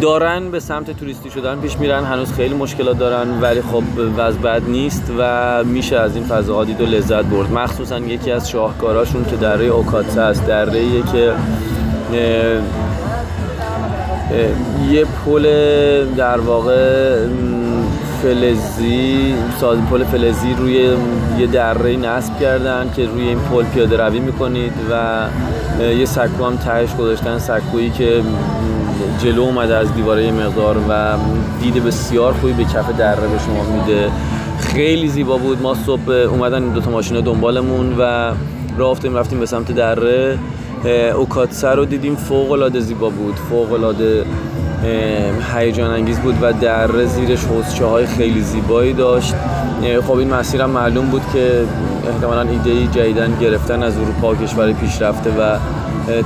دارن 0.00 0.50
به 0.50 0.60
سمت 0.60 0.90
توریستی 0.90 1.30
شدن 1.30 1.60
پیش 1.60 1.78
میرن 1.78 2.04
هنوز 2.04 2.32
خیلی 2.32 2.54
مشکلات 2.54 2.98
دارن 2.98 3.40
ولی 3.40 3.62
خب 3.62 3.82
وضع 4.16 4.38
بد 4.38 4.62
نیست 4.68 5.12
و 5.18 5.64
میشه 5.64 5.96
از 5.96 6.16
این 6.16 6.24
فضاها 6.24 6.64
دید 6.64 6.80
و 6.80 6.86
لذت 6.86 7.24
برد. 7.24 7.52
مخصوصا 7.52 7.98
یکی 7.98 8.30
از 8.32 8.50
شاهکاراشون 8.50 9.24
که 9.24 9.36
دره 9.36 9.64
اوکاتسه 9.64 10.20
است 10.20 10.46
دره 10.46 11.02
که 11.12 11.32
یه 14.90 15.04
پل 15.04 15.44
در 16.16 16.40
واقع 16.40 17.18
فلزی 18.22 19.34
ساز 19.60 19.78
پل 19.90 20.04
فلزی 20.04 20.54
روی 20.58 20.96
یه 21.38 21.46
دره 21.46 21.96
نصب 21.96 22.40
کردن 22.40 22.90
که 22.96 23.06
روی 23.06 23.28
این 23.28 23.38
پل 23.38 23.64
پیاده 23.64 23.96
روی 23.96 24.20
می‌کنید 24.20 24.72
و 24.90 25.24
یه 25.82 26.04
سکو 26.04 26.44
هم 26.44 26.56
تهش 26.56 26.94
گذاشتن 26.94 27.38
سکویی 27.38 27.90
که 27.90 28.22
جلو 29.18 29.42
اومده 29.42 29.76
از 29.76 29.94
دیواره 29.94 30.32
مقدار 30.32 30.76
و 30.88 31.12
دید 31.62 31.84
بسیار 31.84 32.32
خوبی 32.32 32.52
به 32.52 32.64
کف 32.64 32.96
دره 32.98 33.20
به 33.20 33.38
شما 33.46 33.76
میده. 33.76 34.10
خیلی 34.58 35.08
زیبا 35.08 35.36
بود. 35.36 35.62
ما 35.62 35.74
صبح 35.74 36.10
اومدن 36.10 36.62
این 36.62 36.72
دوتا 36.72 36.90
ماشین 36.90 37.20
دنبالمون 37.20 37.98
و 37.98 38.32
رفتیم 38.78 39.16
رفتیم 39.16 39.40
به 39.40 39.46
سمت 39.46 39.72
دره. 39.72 40.38
اوکاتسه 41.16 41.68
رو 41.68 41.84
دیدیم. 41.84 42.16
فوق 42.16 42.52
العاده 42.52 42.80
زیبا 42.80 43.08
بود. 43.08 43.34
فوق 43.50 43.72
العاده 43.72 44.24
هیجان 45.54 45.90
انگیز 45.90 46.18
بود 46.18 46.34
و 46.42 46.52
در 46.52 47.04
زیرش 47.04 47.44
حوزچه 47.44 47.84
های 47.84 48.06
خیلی 48.06 48.40
زیبایی 48.40 48.92
داشت. 48.92 49.34
خب 50.06 50.18
این 50.18 50.34
مسیرم 50.34 50.70
معلوم 50.70 51.06
بود 51.06 51.22
که 51.32 51.64
احتمالا 52.08 52.40
ایده 52.40 52.86
جدیدن 52.86 53.38
گرفتن 53.40 53.82
از 53.82 53.96
اروپا 53.96 54.34
کشور 54.34 54.72
پیشرفته 54.72 55.30
و 55.30 55.58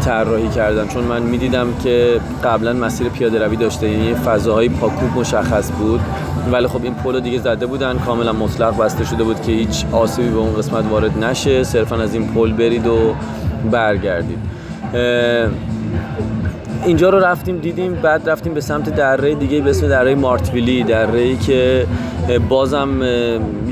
طراحی 0.04 0.48
کردن 0.48 0.88
چون 0.88 1.04
من 1.04 1.22
می‌دیدم 1.22 1.66
که 1.84 2.20
قبلا 2.44 2.72
مسیر 2.72 3.08
پیاده 3.08 3.44
روی 3.44 3.56
داشته 3.56 3.88
یعنی 3.88 4.14
فضاهای 4.14 4.68
پاکوب 4.68 5.18
مشخص 5.18 5.70
بود. 5.70 6.00
ولی 6.52 6.66
خب 6.66 6.84
این 6.84 6.94
پل 6.94 7.20
دیگه 7.20 7.38
زده 7.38 7.66
بودن 7.66 7.98
کاملا 7.98 8.32
مطلق 8.32 8.76
بسته 8.78 9.04
شده 9.04 9.24
بود 9.24 9.42
که 9.42 9.52
هیچ 9.52 9.84
آسیبی 9.92 10.28
به 10.28 10.38
اون 10.38 10.56
قسمت 10.56 10.84
وارد 10.90 11.24
نشه. 11.24 11.64
صرفا 11.64 11.96
از 11.96 12.14
این 12.14 12.28
پل 12.34 12.52
برید 12.52 12.86
و 12.86 13.14
برگردید. 13.70 14.38
اینجا 16.84 17.10
رو 17.10 17.18
رفتیم 17.18 17.58
دیدیم 17.58 17.94
بعد 17.94 18.30
رفتیم 18.30 18.54
به 18.54 18.60
سمت 18.60 18.96
دره 18.96 19.34
دیگه 19.34 19.60
به 19.60 19.70
اسم 19.70 19.88
دره 19.88 20.14
مارتویلی 20.14 20.82
دره 20.82 21.20
ای 21.20 21.36
که 21.36 21.86
بازم 22.38 22.88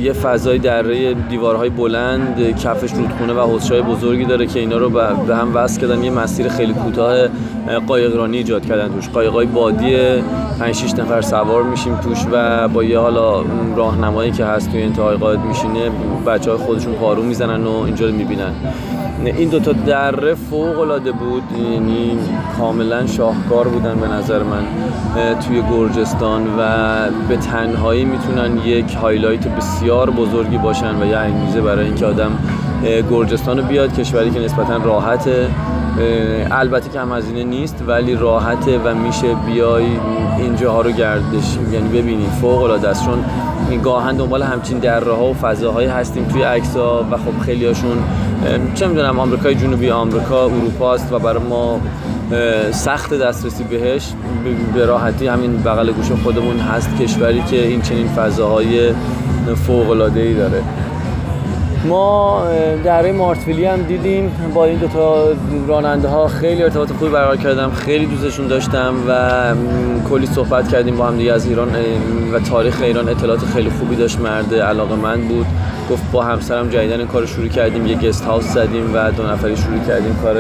یه 0.00 0.12
فضای 0.12 0.58
دره 0.58 1.14
دیوارهای 1.14 1.68
بلند 1.68 2.56
کفش 2.56 2.92
رودخونه 2.92 3.32
و 3.32 3.40
حوضچه‌های 3.40 3.82
بزرگی 3.82 4.24
داره 4.24 4.46
که 4.46 4.60
اینا 4.60 4.76
رو 4.76 4.90
به 5.26 5.36
هم 5.36 5.56
وصل 5.56 5.80
کردن. 5.80 6.04
یه 6.04 6.10
مسیر 6.10 6.48
خیلی 6.48 6.72
کوتاه 6.72 7.28
قایقرانی 7.86 8.36
ایجاد 8.36 8.66
کردن 8.66 8.88
توش. 8.88 9.08
قایقای 9.08 9.46
بادی 9.46 9.96
5 10.58 10.74
6 10.74 10.94
نفر 10.94 11.20
سوار 11.20 11.62
میشیم 11.62 11.96
توش 11.96 12.18
و 12.32 12.68
با 12.68 12.84
یه 12.84 12.98
حالا 12.98 13.42
راهنمایی 13.76 14.30
که 14.30 14.44
هست 14.44 14.70
توی 14.70 14.82
انتهای 14.82 15.16
قاعد 15.16 15.38
میشینه 15.38 15.90
بچه 16.26 16.50
های 16.50 16.60
خودشون 16.60 16.92
پارو 16.92 17.22
می‌زنن 17.22 17.64
و 17.64 17.72
اینجا 17.72 18.06
رو 18.06 18.12
می‌بینن. 18.12 18.52
این 19.24 19.48
دوتا 19.48 19.72
دره 19.72 20.34
فوق 20.34 20.80
العاده 20.80 21.12
بود. 21.12 21.42
یعنی 21.52 22.18
کاملا 22.58 23.06
شاهکار 23.06 23.68
بودن 23.68 23.94
به 23.94 24.08
نظر 24.08 24.42
من 24.42 24.62
توی 25.40 25.62
گرجستان 25.70 26.46
و 26.58 26.62
به 27.28 27.36
تنهایی 27.36 28.04
می‌تونن 28.04 28.58
یک 28.64 28.94
هایلایت 28.94 29.48
بسیار 29.48 30.10
بزرگی 30.10 30.58
باشن 30.58 31.02
و 31.02 31.06
یه 31.06 31.16
انگیزه 31.16 31.60
برای 31.60 31.84
اینکه 31.84 32.06
آدم 32.06 32.30
گرجستان 33.10 33.58
رو 33.58 33.64
بیاد 33.64 34.00
کشوری 34.00 34.30
که 34.30 34.40
نسبتا 34.40 34.76
راحته. 34.76 35.46
البته 36.50 36.90
که 36.90 37.00
هزینه 37.00 37.44
نیست 37.44 37.84
ولی 37.86 38.14
راحته 38.14 38.78
و 38.78 38.94
میشه 38.94 39.34
بیای 39.34 39.86
اینجاها 40.38 40.80
رو 40.80 40.90
گردش 40.90 41.58
یعنی 41.72 41.88
ببینید 41.88 42.28
فوق 42.28 42.62
العاده 42.62 42.88
است. 42.88 43.04
چون 43.04 43.24
گاهن 43.82 44.16
دنبال 44.16 44.42
همچین 44.42 44.78
دره 44.78 45.12
ها 45.12 45.24
و 45.24 45.34
فضاهایی 45.34 45.88
هستیم 45.88 46.24
توی 46.24 46.42
عکس 46.42 46.76
ها 46.76 47.06
و 47.10 47.16
خب 47.16 47.44
خیلی 47.44 47.66
هاشون 47.66 47.96
چه 48.74 48.86
می‌دونم 48.86 49.20
آمریکای 49.20 49.54
جنوبی 49.54 49.90
آمریکا 49.90 50.44
اروپا 50.44 50.94
است 50.94 51.12
و 51.12 51.18
برای 51.18 51.42
ما 51.42 51.80
سخت 52.70 53.14
دسترسی 53.14 53.64
بهش. 53.64 54.12
به 54.74 54.86
راحتی 54.86 55.26
همین 55.26 55.56
بغل 55.56 55.92
گوش 55.92 56.12
خودمون 56.24 56.58
هست 56.58 56.96
کشوری 57.00 57.42
که 57.42 57.66
این 57.66 57.82
چنین 57.82 58.08
فضاهای 58.08 58.92
فوق 59.66 59.90
العاده 59.90 60.20
ای 60.20 60.34
داره. 60.34 60.62
ما 61.84 62.42
دره 62.84 63.12
مارتویلی 63.12 63.64
هم 63.64 63.82
دیدیم. 63.82 64.32
با 64.54 64.64
این 64.64 64.78
دوتا 64.78 65.24
راننده 65.68 66.08
ها 66.08 66.28
خیلی 66.28 66.62
ارتباط 66.62 66.92
خوبی 66.92 67.10
برقرار 67.10 67.36
کردم. 67.36 67.70
خیلی 67.70 68.06
دوستشون 68.06 68.46
داشتم 68.46 68.94
و 69.08 69.54
کلی 70.10 70.26
صحبت 70.26 70.68
کردیم 70.68 70.96
با 70.96 71.06
هم 71.06 71.16
دیگه 71.16 71.32
از 71.32 71.46
ایران 71.46 71.68
و 72.32 72.38
تاریخ 72.38 72.82
ایران 72.82 73.08
اطلاعات 73.08 73.44
خیلی 73.44 73.70
خوبی 73.70 73.96
داشت. 73.96 74.20
مرد 74.20 74.54
علاقه 74.54 74.94
من 74.94 75.20
بود. 75.20 75.46
گفت 75.90 76.02
با 76.12 76.22
همسرم 76.22 76.68
جدیدن 76.68 77.06
کار 77.06 77.26
شروع 77.26 77.48
کردیم. 77.48 77.86
یه 77.86 77.94
گست 77.96 78.24
هاوس 78.24 78.44
زدیم 78.44 78.94
و 78.94 79.10
دو 79.10 79.22
نفری 79.22 79.56
شروع 79.56 79.78
کردیم 79.88 80.16
کار 80.22 80.36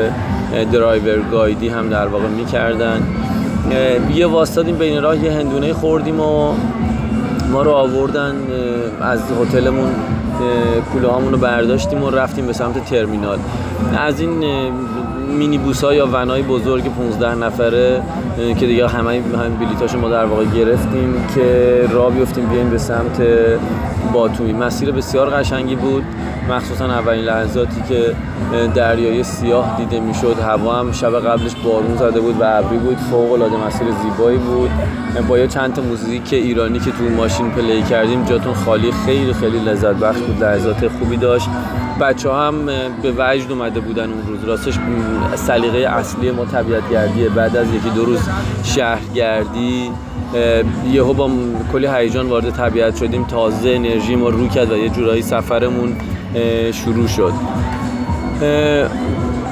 درایور 0.72 1.18
گایدی 1.32 1.68
هم 1.68 1.88
در 1.88 2.06
واقع 2.06 2.28
می‌کردن. 2.28 3.02
یه 4.14 4.26
واسطادیم 4.26 4.76
بین 4.76 5.02
راه 5.02 5.24
یه 5.24 5.32
هندونه 5.32 5.72
خوردیم 5.72 6.20
و 6.20 6.52
ما 7.52 7.62
رو 7.62 7.70
آوردن 7.70 8.34
از 9.00 9.20
هتلمون. 9.42 9.90
هامون 11.04 11.32
رو 11.32 11.38
برداشتیم 11.38 12.02
و 12.02 12.10
رفتیم 12.10 12.46
به 12.46 12.52
سمت 12.52 12.84
ترمینال. 12.84 13.38
از 13.98 14.20
این 14.20 14.44
مینی 15.38 15.58
بوس 15.58 15.84
ها 15.84 15.94
یا 15.94 16.06
ونای 16.06 16.42
بزرگ 16.42 16.94
15 16.94 17.34
نفره 17.34 18.02
که 18.58 18.66
دیگه 18.66 18.88
همه 18.88 19.10
همین 19.10 19.56
بلیتاشو 19.60 19.98
ما 19.98 20.08
در 20.08 20.24
واقع 20.24 20.44
گرفتیم 20.44 21.14
که 21.34 21.84
راه 21.92 22.12
بیفتیم 22.12 22.46
بیایم 22.46 22.70
به 22.70 22.78
سمت 22.78 23.20
باتومی 24.12 24.52
مسیر 24.52 24.90
بسیار 24.90 25.30
قشنگی 25.30 25.76
بود. 25.76 26.04
مخصوصا 26.50 26.84
اولین 26.84 27.24
لحظاتی 27.24 27.82
که 27.88 28.14
دریای 28.74 29.22
سیاه 29.22 29.76
دیده 29.76 30.00
می‌شد 30.00 30.36
هوا 30.46 30.76
هم 30.76 30.92
شب 30.92 31.20
قبلش 31.20 31.54
بارون 31.64 31.96
زده 31.96 32.20
بود 32.20 32.40
و 32.40 32.44
ابری 32.44 32.78
بود. 32.78 32.96
فوق 32.96 33.32
العاده 33.32 33.56
مسیر 33.66 33.86
زیبایی 34.02 34.38
بود. 34.38 34.70
با 35.28 35.38
یه 35.38 35.46
چند 35.46 35.74
تا 35.74 35.82
موزیک 35.82 36.32
ایرانی 36.32 36.78
که 36.78 36.90
تو 36.90 37.04
ماشین 37.16 37.50
پلی 37.50 37.82
کردیم 37.82 38.24
جاتون 38.24 38.54
خالی. 38.54 38.92
خیلی 39.06 39.32
خیلی 39.32 39.58
لذت 39.58 39.94
بخش 39.94 40.18
بود. 40.18 40.44
لحظات 40.44 40.88
خوبی 40.88 41.16
داشت. 41.16 41.48
بچه 42.00 42.32
هم 42.32 42.66
به 43.02 43.12
وجد 43.18 43.52
اومده 43.52 43.80
بودن 43.80 44.02
اون 44.02 44.26
روز. 44.28 44.44
راستش 44.44 44.78
سلیقه 45.34 45.78
اصلی 45.78 46.30
ما 46.30 46.44
طبیعت 46.44 46.90
گردیه 46.90 47.28
بعد 47.28 47.56
از 47.56 47.66
یکی 47.74 47.90
دو 47.90 48.04
روز 48.04 48.18
شهرگردی 48.64 49.90
یهو 50.92 51.12
با 51.12 51.30
کلی 51.72 51.86
هیجان 51.86 52.28
وارد 52.28 52.50
طبیعت 52.50 52.96
شدیم 52.96 53.24
تازه 53.24 53.70
انرژی 53.70 54.16
ما 54.16 54.28
رو 54.28 54.48
کرد 54.48 54.72
و 54.72 54.76
یه 54.76 54.88
جورایی 54.88 55.22
سفرمون 55.22 55.96
شروع 56.72 57.06
شد. 57.06 57.32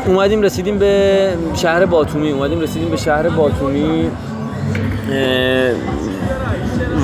اومدیم 0.06 0.42
رسیدیم 0.42 0.78
به 0.78 1.28
شهر 1.54 1.86
باتومی 1.86 2.30
اومدیم 2.30 2.60
رسیدیم 2.60 2.88
به 2.88 2.96
شهر 2.96 3.28
باتومی 3.28 4.10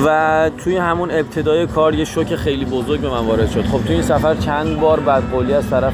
و 0.05 0.49
توی 0.63 0.77
همون 0.77 1.11
ابتدای 1.11 1.67
کار 1.67 1.95
یه 1.95 2.05
شوک 2.05 2.35
خیلی 2.35 2.65
بزرگ 2.65 2.99
به 2.99 3.09
من 3.09 3.25
وارد 3.27 3.49
شد. 3.49 3.65
خب 3.65 3.85
توی 3.85 3.95
این 3.95 4.03
سفر 4.03 4.35
چند 4.35 4.79
بار 4.79 4.99
بدقولی 4.99 5.53
از 5.53 5.69
طرف 5.69 5.93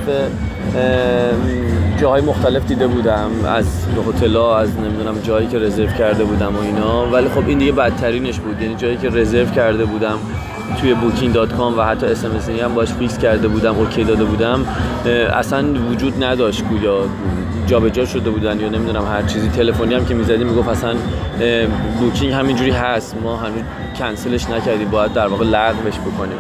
جاهای 2.02 2.22
مختلف 2.22 2.66
دیده 2.66 2.88
بودم. 2.88 3.30
از 3.48 3.66
هتل‌ها 4.08 4.60
از 4.60 4.80
نمی‌دونم 4.80 5.20
جایی 5.24 5.48
که 5.48 5.60
رزرو 5.60 5.88
کرده 5.88 6.24
بودم 6.24 6.56
و 6.56 6.62
اینا. 6.62 7.12
ولی 7.12 7.30
خب 7.30 7.48
این 7.48 7.58
دیگه 7.58 7.72
بدترینش 7.72 8.40
بود. 8.40 8.62
یعنی 8.62 8.76
جایی 8.76 8.98
که 8.98 9.10
رزرو 9.10 9.46
کرده 9.46 9.86
بودم 9.86 10.18
توی 10.82 10.94
Booking 10.94 11.34
dot 11.34 11.54
com 11.54 11.78
و 11.78 11.82
حتی 11.82 12.06
اس 12.06 12.26
هم 12.64 12.76
باش 12.76 12.90
fix 12.90 13.18
کرده 13.18 13.48
بودم 13.48 13.76
OK 13.76 14.04
داده 14.04 14.24
بودم 14.24 14.66
اصلا 15.34 15.66
وجود 15.92 16.24
نداشت 16.24 16.64
گویا. 16.64 17.00
جابجا 17.68 18.06
شده 18.06 18.30
بودن 18.30 18.60
یا 18.60 18.70
نمی‌دونم 18.70 19.06
هر 19.06 19.22
چیزی. 19.22 19.50
تلفنی 19.50 19.94
هم 19.94 20.06
که 20.06 20.14
می‌زدیم 20.14 20.48
می‌گفت 20.48 20.70
اصلا 20.70 20.96
Booking 22.00 22.34
همینجوری 22.34 22.72
هست. 22.72 23.16
ما 23.24 23.38
هنوز 23.38 23.62
کنسلش 24.00 24.50
نکردیم. 24.50 24.90
باید 24.90 25.14
در 25.14 25.28
واقع 25.28 25.46
لغوش 25.46 26.00
بکنیم. 26.00 26.38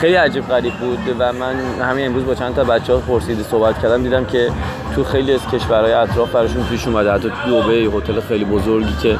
خیلی 0.00 0.14
عجیب 0.14 0.48
غریب 0.48 0.72
بود 0.72 0.98
و 1.18 1.32
من 1.32 1.54
همین 1.80 2.06
امروز 2.06 2.24
با 2.24 2.34
چند 2.34 2.54
تا 2.54 2.64
بچه 2.64 2.92
ها 2.92 2.98
پرسیده 2.98 3.42
صحبت 3.42 3.82
کردم 3.82 4.02
دیدم 4.02 4.24
که 4.24 4.50
تو 4.94 5.04
خیلی 5.04 5.34
از 5.34 5.40
کشورهای 5.52 5.92
اطراف 5.92 6.32
براشون 6.32 6.64
پیش 6.64 6.86
اومده. 6.86 7.12
حتی 7.12 7.28
دبی 7.28 7.90
هتل 7.96 8.20
خیلی 8.20 8.44
بزرگی 8.44 8.94
که 9.02 9.16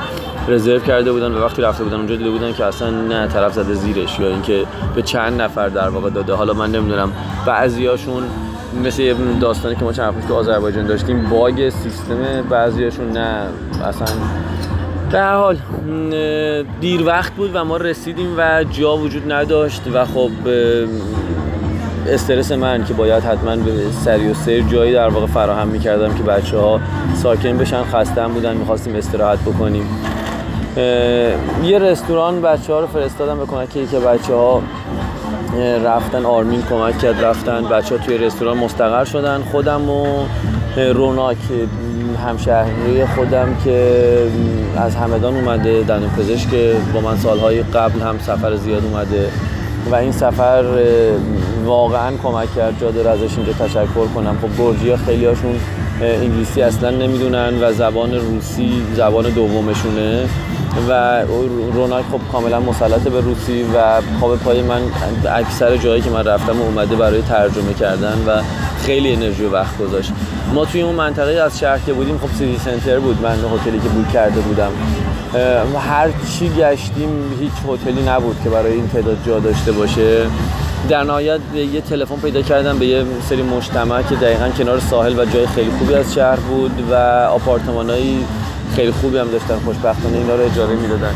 رزرو 0.49 0.79
کرده 0.79 1.13
بودن 1.13 1.33
و 1.33 1.45
وقتی 1.45 1.63
رفته 1.63 1.85
بودن 1.85 1.97
اونجا 1.97 2.17
دیده 2.17 2.31
بودن 2.31 2.53
که 2.53 2.65
اصلا 2.65 2.91
نه 2.91 3.27
طرف 3.27 3.53
زده 3.53 3.75
زیرش 3.75 4.21
یا 4.21 4.29
اینکه 4.29 4.65
به 4.95 5.03
چند 5.03 5.41
نفر 5.43 5.69
در 5.69 5.89
واقع 5.89 6.11
داده. 6.11 6.35
حالا 6.35 6.53
من 6.53 6.71
نمی‌دونم 6.71 7.13
بعضیاشون 7.47 8.23
مثل 8.85 9.03
یه 9.03 9.15
داستانی 9.41 9.77
که 9.77 9.85
ما 9.85 9.93
چند 9.93 10.27
تو 10.29 10.35
آذربایجان 10.35 10.87
داشتیم 10.87 11.29
باگ 11.31 11.71
سیستم 11.71 12.43
بعضیاشون 12.51 13.13
نه 13.13 13.47
اصلا 13.85 14.07
به 15.13 15.23
حال 15.23 15.57
دیر 16.81 17.07
وقت 17.07 17.33
بود 17.33 17.51
و 17.55 17.65
ما 17.65 17.77
رسیدیم 17.77 18.35
و 18.39 18.65
جا 18.65 18.97
وجود 18.97 19.33
نداشت 19.33 19.83
و 19.95 20.05
خب 20.05 20.31
استرس 22.09 22.53
من 22.53 22.85
که 22.85 22.95
باید 22.95 23.25
حتما 23.25 23.57
به 23.57 23.73
سری 24.05 24.31
و 24.31 24.35
سیر 24.35 24.65
جایی 24.65 24.93
در 24.93 25.09
واقع 25.09 25.27
فراهم 25.27 25.69
می‌کردم 25.69 26.15
که 26.15 26.23
بچه 26.23 26.59
ها 26.59 26.81
ساکن 27.15 27.59
بشن 27.59 27.85
خسته 27.85 28.29
بودن 28.29 28.57
می‌خواستیم 28.57 28.95
استراحت 28.95 29.39
بکنیم. 29.39 29.87
یه 31.65 31.79
رستوران 31.79 32.43
بچه 32.43 32.73
ها 32.73 32.81
رو 32.81 32.87
فرستادم 32.87 33.39
به 33.39 33.47
کمک 33.47 33.91
که 33.91 33.99
بچه 33.99 34.35
ها 34.35 34.63
رفتن 35.85 36.25
آرمین 36.25 36.63
کمک 36.63 36.99
کرد 36.99 37.25
رفتن 37.25 37.65
بچه 37.65 37.99
ها 37.99 38.05
توی 38.05 38.19
رستوران 38.19 38.57
مستقر 38.57 39.05
شدن. 39.05 39.43
خودم 39.53 39.91
و 39.91 40.27
روناک 40.77 41.37
همشهری 42.21 43.07
خودم 43.17 43.57
که 43.65 44.07
از 44.77 44.97
همدان 44.97 45.37
اومده 45.37 45.83
دندون 45.83 46.11
پزشک 46.11 46.49
با 46.95 47.01
من 47.01 47.17
سالهای 47.17 47.63
قبل 47.63 48.01
هم 48.01 48.19
سفر 48.19 48.57
زیاد 48.57 48.85
اومده 48.85 49.29
و 49.91 49.95
این 49.95 50.13
سفر 50.13 50.65
واقعا 51.65 52.13
کمک 52.23 52.55
کرد 52.55 52.81
جا 52.81 52.91
داره 52.91 53.11
ازش 53.11 53.37
اینجا 53.37 53.53
تشکر 53.53 54.07
کنم. 54.15 54.37
خب 54.43 54.63
گرجی 54.63 54.91
ها 54.91 54.97
خیلی 54.97 55.25
هاشون 55.27 55.61
انگلیسی 56.03 56.63
اصلا 56.63 56.91
نمی‌دونن 56.91 57.63
و 57.63 57.73
زبان 57.73 58.15
روسی 58.15 58.83
زبان 58.95 59.31
دومشونه. 59.31 60.29
و 60.89 61.23
روناک 61.73 62.05
خب 62.13 62.21
کاملا 62.33 62.61
مسلط 62.61 63.01
به 63.01 63.21
روسی 63.21 63.63
و 63.63 64.01
پا 64.21 64.37
پای 64.37 64.63
من 64.63 64.81
اکثر 65.33 65.77
جایی 65.77 66.03
که 66.03 66.11
من 66.11 66.25
رفتم 66.25 66.61
و 66.61 66.65
اومده 66.65 66.97
برای 66.97 67.23
ترجمه 67.23 67.75
کردن 67.75 68.25
و 68.27 68.43
خیلی 68.83 69.13
انرژی 69.13 69.45
و 69.45 69.51
وقت 69.51 69.79
گذاشت. 69.79 70.13
ما 70.55 70.65
توی 70.65 70.83
اون 70.83 70.95
منطقه 70.95 71.33
از 71.33 71.59
شهر 71.59 71.79
که 71.79 71.93
بودیم 71.93 72.19
خب 72.19 72.39
سیتی 72.39 72.59
سنتر 72.59 72.99
بود 72.99 73.23
من 73.23 73.35
هتلی 73.35 73.79
که 73.79 73.89
بوک 73.89 74.13
کرده 74.13 74.41
بودم. 74.41 74.71
هر 75.79 76.09
چی 76.39 76.49
گشتیم 76.49 77.11
هیچ 77.41 77.53
هتلی 77.69 78.03
نبود 78.03 78.37
که 78.45 78.51
برای 78.51 78.73
این 78.73 78.89
تعداد 78.89 79.19
جا 79.27 79.39
داشته 79.39 79.73
باشه. 79.73 80.27
در 80.89 81.05
نهایت 81.05 81.41
یه 81.55 81.81
تلفن 81.81 82.17
پیدا 82.17 82.43
کردم 82.43 82.79
به 82.79 82.87
یه 82.87 83.05
سری 83.29 83.43
مجتمع 83.43 84.03
که 84.03 84.15
دقیقا 84.15 84.49
کنار 84.49 84.81
ساحل 84.81 85.19
و 85.19 85.25
جای 85.25 85.47
خیلی 85.47 85.71
خوبی 85.79 85.95
از 85.95 86.15
شهر 86.15 86.37
بود 86.37 86.85
و 86.91 86.95
آپارتمانایی 87.31 88.25
خیلی 88.77 88.93
خوبی 88.93 89.19
هم 89.19 89.31
داشتن 89.31 89.59
خوشبختانه 89.59 90.19
اینا 90.19 90.35
رو 90.35 90.45
اجاره 90.45 90.75
می‌دادن. 90.75 91.15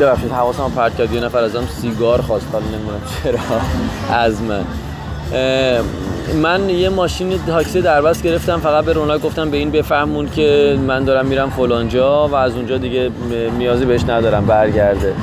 ببخشید 0.00 0.32
حواسم 0.32 0.72
پرت 0.76 0.96
کرد 0.96 1.12
یه 1.12 1.20
نفر 1.20 1.38
ازم 1.38 1.66
سیگار 1.80 2.22
خواست 2.22 2.46
حالا 2.52 2.64
نمی‌دونم 2.66 3.00
چرا. 3.22 3.38
از 4.16 4.42
من. 4.42 4.64
من 6.34 6.70
یه 6.70 6.88
ماشین 6.88 7.40
تاکسی 7.46 7.82
دربست 7.82 8.22
گرفتم 8.22 8.56
فقط 8.56 8.84
به 8.84 8.92
روناک 8.92 9.22
گفتم 9.22 9.50
به 9.50 9.56
این 9.56 9.70
بفهمون 9.70 10.30
که 10.30 10.78
من 10.86 11.04
دارم 11.04 11.26
میرم 11.26 11.50
فلانجا 11.50 12.28
و 12.28 12.34
از 12.34 12.54
اونجا 12.54 12.78
دیگه 12.78 13.10
نیازی 13.58 13.84
بهش 13.84 14.04
ندارم 14.04 14.46
برگرده. 14.46 15.14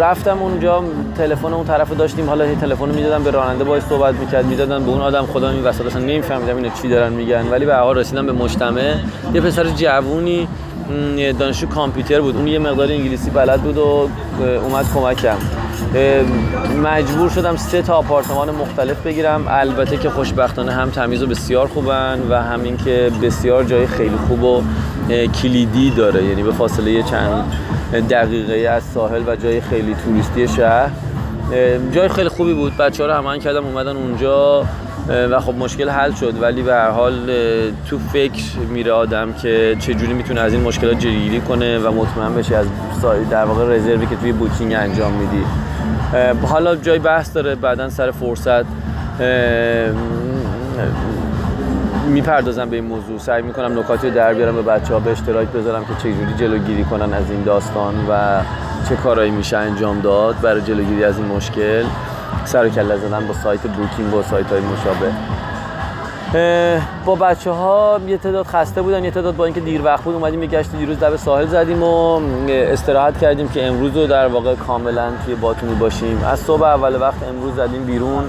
رفتم 0.00 0.42
اونجا 0.42 0.84
تلفن 1.18 1.52
اون 1.52 1.66
طرف 1.66 1.96
داشتیم 1.96 2.28
حالا 2.28 2.46
یه 2.46 2.54
تلفن 2.54 2.88
می‌دادم 2.88 3.24
به 3.24 3.30
راننده 3.30 3.64
باید 3.64 3.82
صحبت 3.88 4.14
می‌کرد 4.14 4.46
می‌دادن 4.46 4.84
به 4.84 4.90
اون 4.90 5.00
آدم 5.00 5.26
خدا 5.26 5.50
این 5.50 5.64
وسط 5.64 5.86
اصلا 5.86 6.02
نمیفهمیدم 6.02 6.56
اینو 6.56 6.68
چی 6.82 6.88
دارن 6.88 7.12
میگن. 7.12 7.48
ولی 7.50 7.64
به 7.66 7.74
حال 7.74 7.98
رسیدم 7.98 8.26
به 8.26 8.32
مجتمع. 8.32 8.94
یه 9.34 9.40
پسر 9.40 9.64
جوونی 9.64 10.48
دانشجو 11.38 11.66
کامپیوتر 11.66 12.20
بود. 12.20 12.36
اون 12.36 12.46
یه 12.46 12.58
مقدار 12.58 12.88
انگلیسی 12.88 13.30
بلد 13.30 13.60
بود 13.60 13.78
و 13.78 14.08
اومد 14.64 14.84
کمکم. 14.94 15.36
مجبور 16.82 17.30
شدم 17.30 17.56
سه 17.56 17.82
تا 17.82 17.94
آپارتمان 17.94 18.50
مختلف 18.50 19.06
بگیرم. 19.06 19.44
البته 19.48 19.96
که 19.96 20.10
خوشبختانه 20.10 20.72
هم 20.72 20.90
تمیز 20.90 21.22
و 21.22 21.26
بسیار 21.26 21.66
خوبن 21.66 22.20
و 22.30 22.42
همین 22.42 22.76
که 22.76 23.10
بسیار 23.22 23.64
جای 23.64 23.86
خیلی 23.86 24.16
خوب 24.28 24.42
و 24.42 24.62
کلیدی 25.42 25.90
داره. 25.90 26.24
یعنی 26.24 26.42
به 26.42 26.52
فاصله 26.52 27.02
چند 27.02 27.44
دقیقه 28.10 28.68
از 28.68 28.82
ساحل 28.82 29.22
و 29.26 29.36
جای 29.36 29.60
خیلی 29.60 29.96
توریستی 30.04 30.48
شهر. 30.48 30.90
جای 31.92 32.08
خیلی 32.08 32.28
خوبی 32.28 32.54
بود. 32.54 32.76
بچه 32.76 33.02
ها 33.02 33.08
رو 33.08 33.14
همان 33.14 33.38
کردم 33.38 33.64
اومدن 33.64 33.96
اونجا 33.96 34.64
و 35.08 35.40
خب 35.40 35.54
مشکل 35.54 35.88
حل 35.88 36.12
شد. 36.12 36.42
ولی 36.42 36.62
به 36.62 36.72
هر 36.72 36.90
حال 36.90 37.30
تو 37.88 37.98
فکر 38.12 38.42
میره 38.70 38.92
آدم 38.92 39.32
که 39.32 39.76
چجوری 39.80 40.12
می‌تونه 40.12 40.40
از 40.40 40.52
این 40.52 40.62
مشکلات 40.62 40.98
جلوگیری 40.98 41.40
کنه 41.40 41.78
و 41.78 41.92
مطمئن 41.92 42.34
بشه 42.34 42.56
از 42.56 42.66
در 43.30 43.44
واقع 43.44 43.76
رزروی 43.76 44.06
که 44.06 44.16
توی 44.16 44.32
بوکینگ 44.32 44.74
انجام 44.74 45.12
میدی. 45.12 45.44
حالا 46.42 46.76
جای 46.76 46.98
بحث 46.98 47.32
داره 47.32 47.54
بعدا 47.54 47.90
سر 47.90 48.10
فرصت 48.10 48.64
می‌پردازم 52.08 52.70
به 52.70 52.76
این 52.76 52.84
موضوع. 52.84 53.18
سعی 53.18 53.42
می‌کنم 53.42 53.78
نکاتی 53.78 54.08
رو 54.08 54.14
در 54.14 54.34
بیارم 54.34 54.54
به 54.54 54.62
بچه 54.62 54.94
ها 54.94 55.00
به 55.00 55.10
اشتراک 55.10 55.48
بذارم 55.48 55.84
که 55.84 55.94
چجوری 55.98 56.34
جلوگیری 56.38 56.84
کنن 56.84 57.14
از 57.14 57.30
این 57.30 57.42
داستان 57.42 57.94
و 58.10 58.40
چه 58.88 58.96
کارهایی 58.96 59.30
میشه 59.30 59.56
انجام 59.56 60.00
داد 60.00 60.40
برای 60.40 60.60
جلوگیری 60.60 61.04
از 61.04 61.18
این 61.18 61.26
مشکل. 61.26 61.84
سر 62.44 62.68
کله 62.68 62.96
زدن 62.96 63.26
با 63.26 63.34
سایت 63.34 63.60
بوکینگ 63.60 64.14
و 64.14 64.22
سایت 64.22 64.46
های 64.46 64.60
مشابه. 64.60 65.12
با 67.04 67.14
بچه 67.14 67.50
ها 67.50 68.00
یه 68.06 68.16
تعداد 68.16 68.46
خسته 68.46 68.82
بودن 68.82 69.04
یه 69.04 69.10
تعداد 69.10 69.36
با 69.36 69.44
اینکه 69.44 69.60
دیر 69.60 69.84
وقت 69.84 70.04
بود 70.04 70.14
اومدیم 70.14 70.42
یه 70.42 70.48
گشت 70.48 70.72
دیروز 70.72 71.02
لب 71.02 71.16
ساحل 71.16 71.46
زدیم 71.46 71.82
و 71.82 72.20
استراحت 72.48 73.18
کردیم 73.18 73.48
که 73.48 73.66
امروز 73.66 73.96
رو 73.96 74.06
در 74.06 74.26
واقع 74.26 74.54
کاملا 74.54 75.10
توی 75.24 75.34
باتونی 75.34 75.74
باشیم 75.74 76.24
از 76.24 76.40
صبح 76.40 76.62
اول 76.62 77.00
وقت 77.00 77.22
امروز 77.28 77.54
زدیم 77.54 77.84
بیرون 77.84 78.24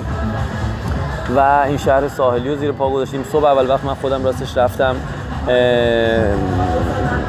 و 1.35 1.63
این 1.67 1.77
شهر 1.77 2.07
ساحلی 2.07 2.49
رو 2.49 2.55
زیر 2.55 2.71
پا 2.71 2.89
گذاشتیم. 2.89 3.25
صبح 3.31 3.45
اول 3.45 3.69
وقت 3.69 3.85
من 3.85 3.93
خودم 3.93 4.25
راستش 4.25 4.57
رفتم 4.57 4.95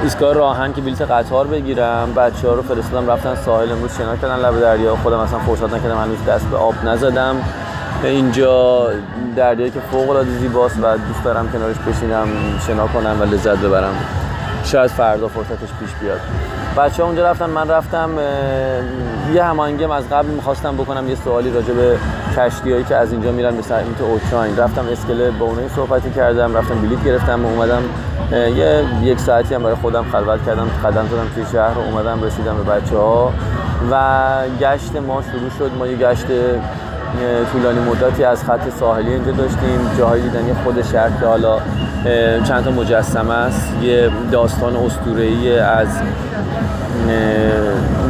ایستگاه 0.03 0.35
راهن 0.35 0.73
که 0.73 0.81
بلیت 0.81 1.03
قطار 1.03 1.47
بگیرم. 1.47 2.15
بچه 2.17 2.49
ها 2.49 2.55
رو 2.55 2.63
فرستادم 2.63 3.11
رفتن 3.11 3.35
ساحل 3.35 3.73
امروز 3.73 3.97
شنا 3.97 4.17
کردن 4.17 4.37
لب 4.37 4.61
دریا. 4.61 4.97
خودم 4.97 5.19
اصلا 5.19 5.39
فرصت 5.39 5.75
نکردم 5.75 5.99
هنوز 5.99 6.25
دست 6.29 6.47
به 6.47 6.57
آب 6.57 6.75
نزدم. 6.85 7.37
اینجا 8.03 8.89
دریایی 9.37 9.71
که 9.71 9.81
فوق 9.81 10.11
العاده 10.11 10.31
زیباست 10.31 10.79
و 10.83 10.97
دوست 10.97 11.25
دارم 11.25 11.53
کنارش 11.53 11.77
بشینم 11.77 12.29
شنا 12.67 12.87
کنم 12.87 13.17
و 13.21 13.25
لذت 13.25 13.59
ببرم. 13.59 13.95
شاید 14.65 14.91
فردا 14.91 15.29
فرصتش 15.29 15.69
پیش 15.81 15.91
بیاد. 16.01 16.21
بچه 16.77 17.03
ها 17.03 17.09
اونجا 17.09 17.31
رفتن 17.31 17.51
من 17.51 17.71
رفتم 17.71 18.11
یه 19.35 19.45
هماهنگی 19.45 19.85
از 19.85 20.09
قبل 20.09 20.29
می‌خواستم 20.29 20.77
بکنم 20.77 21.09
یه 21.09 21.15
سوالی 21.15 21.51
راجع 21.51 21.75
به 21.75 21.99
کشتی 22.37 22.73
هایی 22.73 22.85
که 22.85 22.97
از 22.97 23.13
اینجا 23.13 23.33
میرن 23.33 23.57
به 23.57 23.63
سمت 23.63 24.01
اوکراین. 24.01 24.57
رفتم 24.57 24.85
اسکله 24.93 25.31
با 25.31 25.47
اونایی 25.47 25.69
صحبتی 25.69 26.11
کردم 26.11 26.57
رفتم 26.57 26.75
بلیت 26.75 27.05
گرفتم 27.05 27.45
و 27.45 27.49
اومدم 27.49 27.83
یه 28.33 28.85
یک 29.03 29.21
ساعتی 29.21 29.55
هم 29.55 29.63
برای 29.63 29.75
خودم 29.75 30.05
خلوت 30.13 30.47
کردم 30.47 30.71
قدم 30.85 31.07
زدم 31.07 31.29
توی 31.35 31.45
شهر 31.53 31.79
و 31.79 31.81
اومدم 31.81 32.23
رسیدم 32.23 32.57
به 32.57 32.63
بچه 32.63 32.97
ها 32.97 33.33
و 33.91 33.97
گشت 34.61 34.97
ما 34.97 35.23
شروع 35.23 35.51
شد. 35.59 35.71
ما 35.79 35.87
یه 35.87 35.97
گشت 35.97 36.27
طولانی 37.53 37.79
مدتی 37.79 38.25
از 38.25 38.45
خط 38.45 38.71
ساحلی 38.81 39.13
اینجا 39.13 39.33
داشتیم. 39.33 39.91
جاهای 39.99 40.21
دیدنی 40.21 40.55
خود 40.65 40.83
شهر 40.83 41.11
که 41.21 41.27
حالا 41.27 41.59
چند 42.45 42.65
تا 42.65 42.71
مجسمه 42.71 43.35
است. 43.35 43.73
یه 43.83 44.11
داستان 44.33 44.77
اسطوره‌ای 44.77 45.59
از 45.59 45.89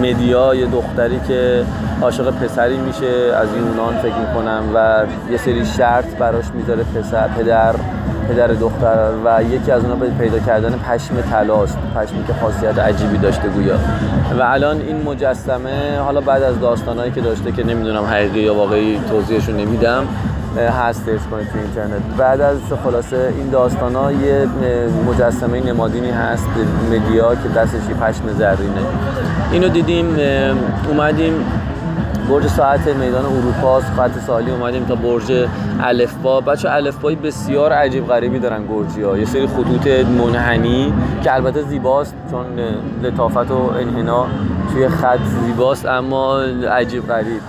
مدیا 0.02 0.54
یه 0.54 0.66
دختری 0.66 1.20
که 1.28 1.64
عاشق 2.02 2.30
پسری 2.30 2.76
میشه 2.76 3.34
از 3.36 3.48
یونان 3.56 3.96
فکر 4.02 4.14
می‌کنم 4.14 4.62
و 4.74 5.04
یه 5.30 5.36
سری 5.38 5.66
شرط 5.66 6.16
براش 6.18 6.44
می‌ذاره 6.54 6.82
پسر 6.82 7.28
پدر. 7.28 7.74
پدر 8.28 8.46
دختر 8.46 9.10
و 9.24 9.42
یکی 9.42 9.70
از 9.70 9.84
اونها 9.84 10.06
پیدا 10.18 10.38
کردن 10.38 10.72
پشم 10.72 11.20
طلاست 11.30 11.78
پشمی 11.96 12.24
که 12.26 12.32
خاصیت 12.40 12.78
عجیبی 12.78 13.18
داشته 13.18 13.48
گویا. 13.48 13.74
و 14.38 14.42
الان 14.42 14.80
این 14.80 15.02
مجسمه 15.02 15.98
حالا 15.98 16.20
بعد 16.20 16.42
از 16.42 16.60
داستانهایی 16.60 17.12
که 17.12 17.20
داشته 17.20 17.52
که 17.52 17.64
نمی‌دونم 17.64 18.04
حقیقی 18.04 18.40
یا 18.40 18.54
واقعی 18.54 19.00
توضیحشو 19.10 19.52
نمیدم 19.52 20.04
هستش 20.56 21.20
کنید 21.30 21.48
تو 21.48 21.58
اینترنت. 21.58 22.02
بعد 22.18 22.40
از 22.40 22.58
خلاصه 22.84 23.32
این 23.38 23.48
داستان 23.50 23.94
ها 23.94 24.12
یه 24.12 24.46
مجسمه 25.06 25.66
نمادینی 25.66 26.10
هست 26.10 26.48
مدیا 26.90 27.34
که 27.34 27.48
دستش 27.56 27.80
پشم 28.00 28.28
زرینه. 28.38 28.80
اینو 29.52 29.68
دیدیم 29.68 30.16
اومدیم 30.88 31.32
برج 32.28 32.46
ساعت 32.46 32.88
میدان 32.88 33.24
اروپا 33.24 33.80
خط 33.80 34.18
سالی 34.26 34.50
اومدیم 34.50 34.84
تا 34.84 34.94
برج 34.94 35.48
الفبا. 35.80 36.40
بچه 36.40 36.70
الفبای 36.70 37.14
بسیار 37.14 37.72
عجیب 37.72 38.06
غریبی 38.06 38.38
دارن 38.38 38.62
گرجی 38.66 39.18
یه 39.18 39.24
سری 39.24 39.46
خطوط 39.46 39.86
منحنی 39.86 40.92
که 41.24 41.34
البته 41.34 41.62
زیباست 41.62 42.14
چون 42.30 42.46
لطافت 43.02 43.50
و 43.50 43.70
انحنا 43.80 44.26
توی 44.72 44.88
خط 44.88 45.18
زیباست 45.46 45.86
اما 45.86 46.40
عجیب 46.72 47.08
غریب. 47.08 47.40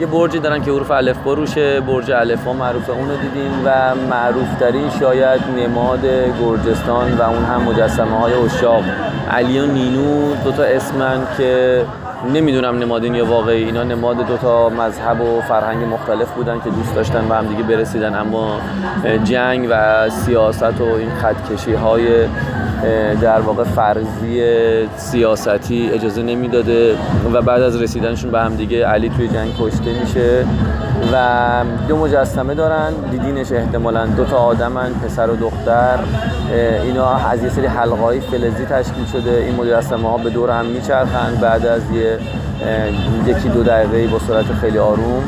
یه 0.00 0.06
برجی 0.06 0.38
دارن 0.38 0.62
که 0.62 0.70
حروف 0.70 0.90
الف 0.90 1.16
روشه. 1.24 1.80
برج 1.80 2.10
الفا 2.10 2.52
معروفه 2.52 2.92
اونو 2.92 3.16
دیدیم 3.16 3.52
و 3.64 3.94
معروف 4.10 4.54
ترین 4.60 4.90
شاید 5.00 5.40
نماد 5.58 6.06
گرجستان 6.40 7.12
و 7.12 7.22
اون 7.22 7.44
هم 7.44 7.62
مجسمه 7.62 8.18
های 8.20 8.32
اشاق. 8.32 8.82
علی 9.30 9.60
و 9.60 9.66
نینو 9.66 10.34
دوتا 10.44 10.62
اسمن 10.62 11.18
که 11.38 11.84
نمی‌دونم 12.32 12.78
نمادین 12.78 13.14
یا 13.14 13.26
واقعی. 13.26 13.64
اینا 13.64 13.82
نماد 13.82 14.16
دو 14.26 14.36
تا 14.36 14.68
مذهب 14.68 15.20
و 15.20 15.40
فرهنگ 15.40 15.84
مختلف 15.84 16.30
بودن 16.30 16.60
که 16.64 16.70
دوست 16.70 16.94
داشتن 16.94 17.24
و 17.28 17.34
هم 17.34 17.46
دیگه 17.46 17.62
برسیدن. 17.62 18.14
اما 18.14 18.60
جنگ 19.24 19.66
و 19.70 20.10
سیاست 20.10 20.80
و 20.80 20.84
این 20.84 21.10
خطکشی 21.10 21.72
های 21.72 22.26
در 23.20 23.40
واقع 23.40 23.64
فرضی 23.64 24.42
سیاستی 24.96 25.90
اجازه 25.92 26.22
نمی‌داده 26.22 26.96
و 27.32 27.42
بعد 27.42 27.62
از 27.62 27.82
رسیدنشون 27.82 28.30
به 28.30 28.40
هم 28.40 28.56
دیگه 28.56 28.86
علی 28.86 29.08
توی 29.08 29.28
جنگ 29.28 29.52
کشته 29.60 30.00
میشه. 30.00 30.44
و 31.12 31.16
دو 31.88 31.96
مجسمه 31.96 32.54
دارن. 32.54 32.92
دیدینش 33.10 33.52
احتمالا 33.52 34.06
دو 34.06 34.24
تا 34.24 34.36
آدمن 34.36 34.92
پسر 34.92 35.30
و 35.30 35.36
دختر. 35.36 35.98
اینا 36.82 37.14
از 37.14 37.42
یه 37.42 37.48
سری 37.48 37.66
حلقه 37.66 38.20
فلزی 38.20 38.64
تشکیل 38.64 39.04
شده. 39.12 39.30
این 39.30 39.54
مجسمه 39.54 40.10
ها 40.10 40.18
به 40.18 40.30
دور 40.30 40.50
هم 40.50 40.66
میچرخن. 40.66 41.34
بعد 41.40 41.66
از 41.66 41.82
یه 41.90 42.18
یکی 43.26 43.48
دو 43.48 43.62
دقیقه 43.62 44.06
با 44.06 44.18
سرعت 44.18 44.52
خیلی 44.60 44.78
آروم. 44.78 45.22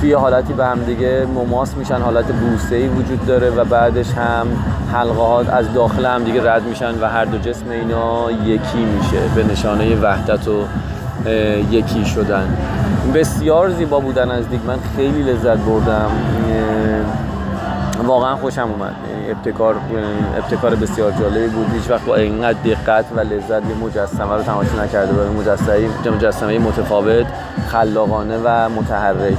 توی 0.00 0.12
حالتی 0.12 0.52
به 0.52 0.64
هم 0.64 0.78
دیگه 0.78 1.26
مماس 1.34 1.76
میشن. 1.76 2.00
حالت 2.00 2.24
بوسه 2.24 2.76
ای 2.76 2.88
وجود 2.88 3.26
داره 3.26 3.50
و 3.50 3.64
بعدش 3.64 4.12
هم 4.12 4.46
حلقات 4.92 5.48
از 5.48 5.74
داخل 5.74 6.06
هم 6.06 6.24
دیگه 6.24 6.52
رد 6.52 6.62
میشن 6.62 7.00
و 7.00 7.08
هر 7.08 7.24
دو 7.24 7.38
جسم 7.38 7.70
اینا 7.70 8.30
یکی 8.30 8.78
میشه. 8.78 9.18
به 9.34 9.44
نشانه 9.52 9.96
وحدت 9.96 10.48
و 10.48 10.64
یکی 11.70 12.04
شدن. 12.04 12.56
بسیار 13.14 13.70
زیبا 13.70 14.00
بودن 14.00 14.30
از 14.30 14.48
دیگه 14.48 14.64
من 14.64 14.78
خیلی 14.96 15.22
لذت 15.22 15.58
بردم. 15.58 16.10
واقعا 18.06 18.36
خوشم 18.36 18.68
اومد. 18.78 18.94
ابتکار 19.28 19.74
ابتکار 20.36 20.74
بسیار 20.74 21.12
جالبی 21.12 21.48
بود. 21.48 21.66
هیچ 21.74 21.90
وقت 21.90 22.04
با 22.04 22.16
اینقدر 22.16 22.58
دقت 22.64 23.04
و 23.16 23.20
لذت 23.20 23.50
یه 23.50 23.74
مجسمه 23.84 24.36
رو 24.36 24.42
تماشا 24.42 24.84
نکرده 24.84 25.12
بودم. 25.12 25.32
مجسمه 25.32 26.14
مجسمه 26.16 26.58
متفاوت 26.58 27.26
خلاقانه 27.68 28.38
و 28.44 28.68
متحرک. 28.68 29.38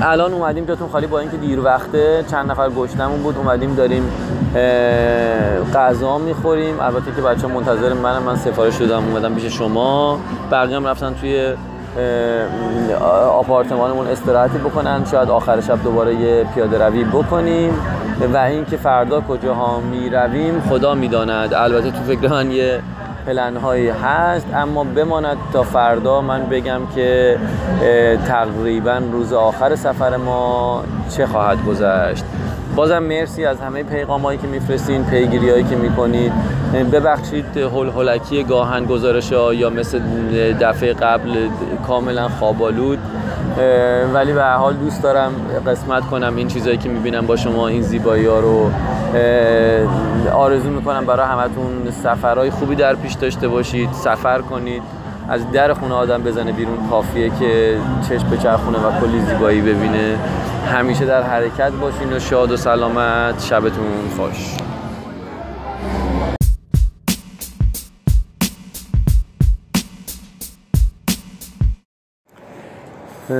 الان 0.00 0.32
اومدیم 0.32 0.64
جاتون 0.64 0.88
خالی 0.88 1.06
با 1.06 1.18
اینکه 1.18 1.36
دیر 1.36 1.60
وقته 1.60 2.24
چند 2.30 2.50
نفر 2.50 2.70
گشتمون 2.70 3.22
بود 3.22 3.36
اومدیم 3.38 3.74
داریم 3.74 4.12
غذا 5.74 6.18
می‌خوریم. 6.18 6.80
البته 6.80 7.12
که 7.16 7.22
بچه 7.22 7.46
منتظر 7.46 7.92
منم 7.92 8.22
من 8.22 8.36
سفارش 8.36 8.76
دادم 8.76 9.04
اومدم 9.08 9.34
پیش 9.34 9.44
شما. 9.58 10.18
بقیه 10.50 10.76
هم 10.76 10.86
رفتن 10.86 11.14
توی 11.14 11.54
آپارتمانمون 13.30 14.06
استراحتی 14.06 14.58
بکنن. 14.58 15.04
شاید 15.10 15.30
آخر 15.30 15.60
شب 15.60 15.82
دوباره 15.82 16.14
یه 16.14 16.46
پیاده 16.54 16.86
روی 16.86 17.04
بکنیم. 17.04 17.74
و 18.34 18.36
اینکه 18.36 18.76
فردا 18.76 19.20
کجاها 19.20 19.80
می 19.80 20.10
رویم 20.10 20.62
خدا 20.70 20.94
می‌داند. 20.94 21.54
البته 21.54 21.90
تو 21.90 21.98
فکر 22.06 22.28
من 22.28 22.50
یه 22.50 22.80
پلن 23.28 23.56
هایی 23.56 23.88
هست 23.88 24.46
اما 24.54 24.84
بماند 24.84 25.36
تا 25.52 25.62
فردا 25.62 26.20
من 26.20 26.46
بگم 26.46 26.80
که 26.94 27.38
تقریبا 28.28 29.02
روز 29.12 29.32
آخر 29.32 29.76
سفر 29.76 30.16
ما 30.16 30.82
چه 31.16 31.26
خواهد 31.26 31.64
گذشت. 31.64 32.24
بازم 32.76 32.98
مرسی 32.98 33.44
از 33.44 33.60
همه 33.60 33.82
پیغام 33.82 34.22
هایی 34.22 34.38
که 34.38 34.46
میفرستین 34.46 35.04
پیگیری 35.04 35.50
هایی 35.50 35.64
که 35.64 35.76
می‌کنید. 35.76 36.32
ببخشید 36.92 37.56
هول 37.56 37.88
هولکی 37.88 38.44
گاهن 38.44 38.84
گزارش 38.84 39.32
ها 39.32 39.54
یا 39.54 39.70
مثل 39.70 40.00
دفعه 40.60 40.92
قبل 40.92 41.48
کاملا 41.86 42.28
خوابالود 42.28 42.98
ولی 44.14 44.32
به 44.32 44.44
حال 44.44 44.74
دوست 44.74 45.02
دارم 45.02 45.32
قسمت 45.66 46.06
کنم 46.06 46.36
این 46.36 46.48
چیزهایی 46.48 46.78
که 46.78 46.88
می‌بینم 46.88 47.26
با 47.26 47.36
شما 47.36 47.68
این 47.68 47.82
زیبایی 47.82 48.26
ها 48.26 48.40
رو. 48.40 48.70
آرزو 50.32 50.70
می‌کنم 50.70 51.04
برای 51.04 51.26
همتون 51.26 51.90
سفرهای 52.02 52.50
خوبی 52.50 52.74
در 52.74 52.94
پیش 52.94 53.14
داشته 53.14 53.48
باشید. 53.48 53.92
سفر 53.92 54.40
کنید. 54.40 54.82
از 55.28 55.52
در 55.52 55.72
خونه 55.72 55.94
آدم 55.94 56.22
بزنه 56.22 56.52
بیرون 56.52 56.78
کافیه 56.90 57.30
که 57.40 57.78
چشم 58.08 58.30
بچرخونه 58.30 58.78
و 58.78 59.00
کلی 59.00 59.20
زیبایی 59.20 59.60
ببینه. 59.60 60.16
همیشه 60.72 61.04
در 61.04 61.22
حرکت 61.22 61.72
باشین 61.72 62.12
و 62.12 62.18
شاد 62.18 62.52
و 62.52 62.56
سلامت. 62.56 63.44
شبتون 63.44 63.86
خوش. 64.16 64.67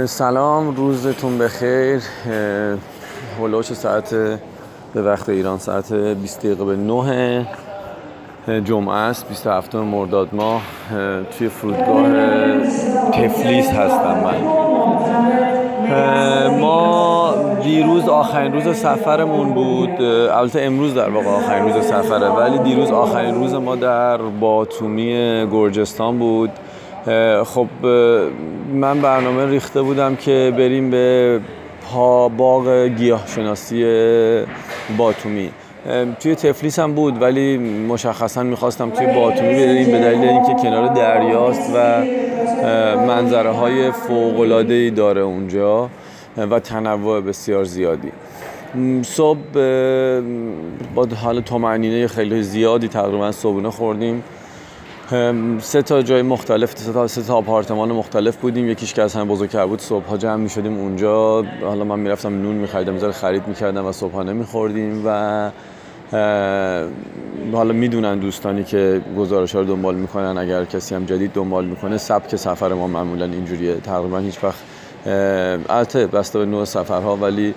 سلام 0.07 0.77
روزتون 0.77 1.39
بخیر. 1.39 2.03
هلوش 3.41 3.73
ساعت 3.73 4.15
به 4.95 5.03
وقت 5.03 5.29
ایران 5.29 5.59
ساعت 5.59 5.93
20 5.93 6.39
دقیقه 6.39 6.65
به 6.65 6.77
9 6.77 7.47
جمعه 8.65 8.95
است 8.95 9.29
27 9.29 9.75
مرداد 9.75 10.29
ماه. 10.33 10.63
توی 11.39 11.49
فرودگاه 11.49 12.09
تفلیس 13.13 13.71
هستم 13.71 14.25
من. 14.25 14.37
ما 16.61 17.35
دیروز 17.63 18.09
آخرین 18.09 18.53
روز 18.53 18.77
سفرمون 18.77 19.53
بود. 19.55 20.03
البته 20.33 20.63
امروز 20.63 20.95
در 20.95 21.11
واقع 21.11 21.29
آخرین 21.29 21.65
روز 21.65 21.85
سفره 21.85 22.29
ولی 22.29 22.59
دیروز 22.59 22.91
آخرین 22.91 23.35
روز 23.35 23.55
ما 23.55 23.77
در 23.77 24.17
باتومی 24.17 25.47
گرجستان 25.53 26.19
بود. 26.19 26.51
خب 27.45 27.87
من 28.75 29.01
برنامه 29.01 29.47
ریخته 29.47 29.83
بودم 29.83 30.17
که 30.17 30.53
بریم 30.59 30.91
به 30.91 31.41
باغ 32.37 32.87
گیاهشناسی 32.87 33.85
باتومی. 34.99 35.51
توی 36.21 36.35
تفلیس 36.35 36.79
هم 36.79 36.93
بود 36.93 37.23
ولی 37.23 37.59
مشخصا 37.89 38.43
می‌خواستم 38.43 38.91
توی 38.91 39.07
باتومی 39.07 39.55
بریم 39.55 39.87
به 39.93 39.99
دلیل 39.99 40.29
اینکه 40.29 40.55
کنار 40.63 40.95
دریاست 40.95 41.71
و 41.75 42.05
منظره 42.97 43.51
های 43.51 43.91
فوق 43.91 44.65
داره 44.91 45.21
اونجا 45.21 45.91
و 46.37 46.61
تنوع 46.61 47.21
بسیار 47.21 47.65
زیادی. 47.65 48.13
صبح 49.03 49.39
با 50.95 51.07
حال 51.23 51.41
تومنینه 51.41 52.07
خیلی 52.07 52.43
زیادی 52.43 52.89
تقریبا 52.89 53.33
صبحونه 53.33 53.71
خوردیم. 53.71 54.23
سه 55.61 55.83
تا 55.83 56.03
جای 56.03 56.23
مختلف 56.23 56.79
سه 56.79 56.93
تا, 56.93 57.07
سه 57.07 57.23
تا 57.23 57.37
آپارتمان 57.37 57.93
مختلف 57.93 58.37
بودیم. 58.37 58.69
یکیش 58.69 58.95
که 58.95 59.03
از 59.03 59.15
هم 59.15 59.29
بزرگتر 59.29 59.67
بود 59.67 59.81
صبح 59.81 60.17
جمع 60.17 60.37
می 60.37 60.49
شدیم 60.49 60.79
اونجا. 60.79 61.45
حالا 61.63 61.85
من 61.85 61.99
می‌رفتم 62.01 62.43
نون 62.43 62.57
میخریدم 62.57 62.93
می‌ذاره 62.93 63.13
خرید 63.13 63.49
می‌کردم 63.49 63.87
و 63.87 63.93
صبحانه 63.93 64.33
میخوردیم 64.33 65.03
و 65.07 65.51
حالا 67.53 67.73
می‌دونن 67.73 68.19
دوستانی 68.19 68.65
که 68.65 69.01
گزارش 69.19 69.55
ها 69.55 69.61
رو 69.61 69.67
دنبال 69.67 69.95
می‌کنن 69.95 70.39
اگر 70.39 70.65
کسی 70.65 70.95
هم 70.95 71.05
جدید 71.05 71.33
دنبال 71.33 71.65
می‌کنه 71.65 71.99
سبک 71.99 72.37
سفر 72.37 72.73
ما 72.73 72.87
معمولا 72.87 73.25
اینجوریه. 73.25 73.75
تقریبا 73.75 74.19
هیچ 74.19 74.45
وقت 74.45 74.59
البته 75.69 76.07
بسته 76.07 76.39
به 76.39 76.47
نوع 76.47 76.65
سفرها 76.65 77.17
ولی 77.17 77.55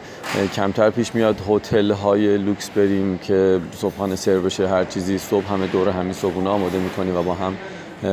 کمتر 0.55 0.89
پیش 0.89 1.15
میاد 1.15 1.35
هتل 1.49 1.91
های 1.91 2.37
لوکس 2.37 2.69
بریم 2.69 3.17
که 3.17 3.59
صبحانه 3.71 4.15
سر 4.15 4.37
بشه 4.37 4.67
هر 4.67 4.83
چیزی 4.83 5.17
صبح 5.17 5.53
همه 5.53 5.67
دور 5.67 5.89
همین 5.89 6.13
صبحونه 6.13 6.49
آماده 6.49 6.77
می‌کنیم 6.77 7.17
و 7.17 7.23
با 7.23 7.33
هم 7.33 7.57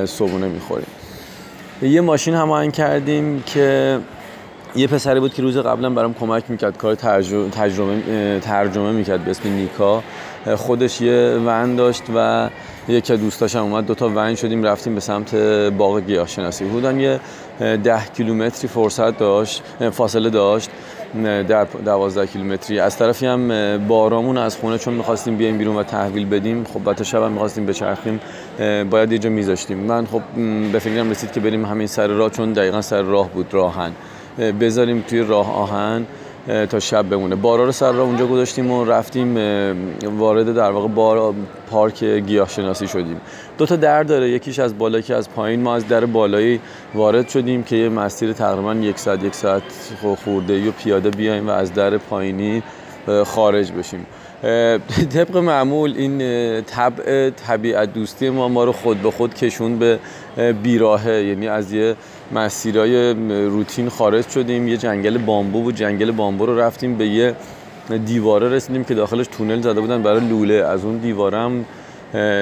صبحونه 0.06 0.48
می‌خوریم. 0.48 0.86
یه 1.82 2.00
ماشین 2.00 2.34
هماهنگ 2.34 2.72
کردیم 2.72 3.42
که 3.42 3.98
یه 4.76 4.86
پسری 4.86 5.20
بود 5.20 5.34
که 5.34 5.42
روز 5.42 5.58
قبلا 5.58 5.90
برام 5.90 6.14
کمک 6.14 6.44
می‌کرد 6.48 6.76
کار 6.76 6.94
ترجمه, 6.94 7.50
ترجمه, 7.50 8.40
ترجمه 8.40 8.92
می‌کرد 8.92 9.24
به 9.24 9.30
اسم 9.30 9.48
نیکا. 9.48 10.02
خودش 10.56 11.00
یه 11.00 11.40
ون 11.46 11.76
داشت 11.76 12.02
و 12.14 12.48
یکی 12.88 13.12
از 13.12 13.20
دوستاشم 13.20 13.58
اومد 13.58 13.86
دوتا 13.86 14.08
ون 14.08 14.34
شدیم 14.34 14.62
رفتیم 14.62 14.94
به 14.94 15.00
سمت 15.00 15.34
باغ 15.70 16.00
گیاهشناسی. 16.00 16.64
بودن 16.64 17.00
یه 17.00 17.20
ده 17.60 18.04
کیلومتری 18.16 18.68
فرصت 18.68 19.18
داشت 19.18 19.62
فاصله 19.90 20.30
داشت. 20.30 20.70
در 21.48 21.64
دوازده 21.84 22.26
کیلومتری. 22.26 22.80
از 22.80 22.98
طرفی 22.98 23.26
هم 23.26 23.48
بارامون 23.88 24.38
از 24.38 24.56
خونه 24.56 24.78
چون 24.78 24.94
می‌خواستیم 24.94 25.36
بیایم 25.36 25.58
بیرون 25.58 25.76
و 25.76 25.82
تحویل 25.82 26.26
بدیم 26.26 26.64
خب 26.64 26.84
بعد 26.84 27.02
شب 27.02 27.22
هم 27.22 27.32
می‌خواستیم 27.32 27.66
بچرخیم 27.66 28.20
باید 28.90 29.12
یه 29.12 29.18
جا 29.18 29.30
میذاشتیم. 29.30 29.78
من 29.78 30.06
خب 30.06 30.22
به 30.72 30.78
فکرم 30.78 31.10
رسید 31.10 31.32
که 31.32 31.40
بریم 31.40 31.64
همین 31.64 31.86
سر 31.86 32.06
راه 32.06 32.30
چون 32.30 32.52
دقیقا 32.52 32.82
سر 32.82 33.02
راه 33.02 33.28
بود 33.28 33.54
راهن. 33.54 33.92
بذاریم 34.60 35.04
توی 35.08 35.20
راه 35.20 35.54
آهن. 35.54 36.06
تا 36.70 36.80
شب 36.80 37.08
بمونه. 37.08 37.34
بارا 37.34 37.64
رو 37.64 37.72
سر 37.72 37.92
را 37.92 38.02
اونجا 38.02 38.26
گذاشتیم 38.26 38.70
و 38.70 38.84
رفتیم 38.84 39.36
وارد 40.18 40.54
در 40.54 40.70
واقع 40.70 40.88
بار 40.88 41.34
پارک 41.70 42.04
گیاه 42.04 42.48
شناسی 42.48 42.88
شدیم. 42.88 43.20
دو 43.58 43.66
تا 43.66 43.76
در 43.76 44.02
داره 44.02 44.30
یکیش 44.30 44.58
از 44.58 44.78
بالا 44.78 45.00
که 45.00 45.14
از 45.14 45.30
پایین. 45.30 45.62
ما 45.62 45.74
از 45.74 45.88
در 45.88 46.04
بالایی 46.04 46.60
وارد 46.94 47.28
شدیم 47.28 47.62
که 47.62 47.76
یه 47.76 47.88
مسیر 47.88 48.32
تقریبا 48.32 48.74
یک 48.74 48.98
ساعت 48.98 49.22
یک 49.22 49.34
ساعت 49.34 49.62
خورده 50.24 50.68
و 50.68 50.72
پیاده 50.72 51.10
بیایم 51.10 51.48
و 51.48 51.50
از 51.50 51.74
در 51.74 51.98
پایینی 51.98 52.62
خارج 53.24 53.72
بشیم. 53.72 54.06
طبق 55.14 55.36
معمول 55.36 55.94
این 55.96 56.18
طبع 56.62 57.30
طبیعت 57.30 57.92
دوستی 57.92 58.30
ما 58.30 58.48
ما 58.48 58.64
رو 58.64 58.72
خود 58.72 59.02
به 59.02 59.10
خود 59.10 59.34
کشون 59.34 59.78
به 59.78 59.98
بیراهه. 60.62 61.12
یعنی 61.12 61.48
از 61.48 61.72
یه 61.72 61.96
مسیرهای 62.32 63.14
روتین 63.46 63.88
خارج 63.88 64.28
شدیم 64.28 64.68
یه 64.68 64.76
جنگل 64.76 65.18
بامبو 65.18 65.62
بود. 65.62 65.74
جنگل 65.74 66.10
بامبو 66.10 66.46
رو 66.46 66.60
رفتیم 66.60 66.98
به 66.98 67.06
یه 67.06 67.34
دیواره 68.06 68.48
رسیدیم 68.48 68.84
که 68.84 68.94
داخلش 68.94 69.26
تونل 69.26 69.60
زده 69.60 69.80
بودن 69.80 70.02
برای 70.02 70.28
لوله. 70.28 70.54
از 70.54 70.84
اون 70.84 70.98
دیواره 70.98 71.38
هم 71.38 71.64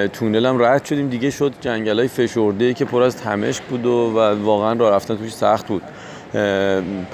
تونل 0.07 0.45
هم 0.45 0.63
رد 0.63 0.85
شدیم. 0.85 1.09
دیگه 1.09 1.29
شد 1.29 1.53
جنگل 1.61 1.99
های 1.99 2.07
فشرده 2.07 2.73
که 2.73 2.85
پر 2.85 3.03
از 3.03 3.17
تمشک 3.17 3.63
بود 3.63 3.85
و, 3.85 3.89
و 3.89 4.43
واقعا 4.43 4.73
راه 4.73 4.95
رفتن 4.95 5.15
توش 5.15 5.33
سخت 5.33 5.67
بود. 5.67 5.81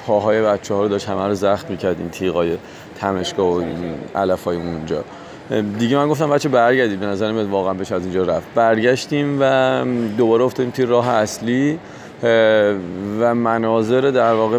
پاهای 0.06 0.42
بچه 0.42 0.74
ها 0.74 0.82
رو 0.82 0.88
داشت 0.88 1.08
همه 1.08 1.26
رو 1.26 1.34
زخم 1.34 1.66
می‌کرد 1.68 1.96
این 1.98 2.08
تیغای 2.08 2.56
تمشکا 2.96 3.44
و 3.44 3.62
علف 4.14 4.44
های 4.44 4.56
اونجا. 4.56 5.04
دیگه 5.78 5.96
من 5.96 6.08
گفتم 6.08 6.30
بچه 6.30 6.48
برگردید 6.48 7.00
به 7.00 7.06
نظر 7.06 7.32
واقعا 7.32 7.74
بشه 7.74 7.94
از 7.94 8.02
اینجا 8.02 8.22
رفت. 8.22 8.46
برگشتیم 8.54 9.38
و 9.40 9.84
دوباره 10.18 10.44
افتادیم 10.44 10.72
توی 10.72 10.86
راه 10.86 11.08
اصلی 11.08 11.78
و 13.20 13.34
مناظر 13.34 14.00
در 14.00 14.32
واقع 14.32 14.58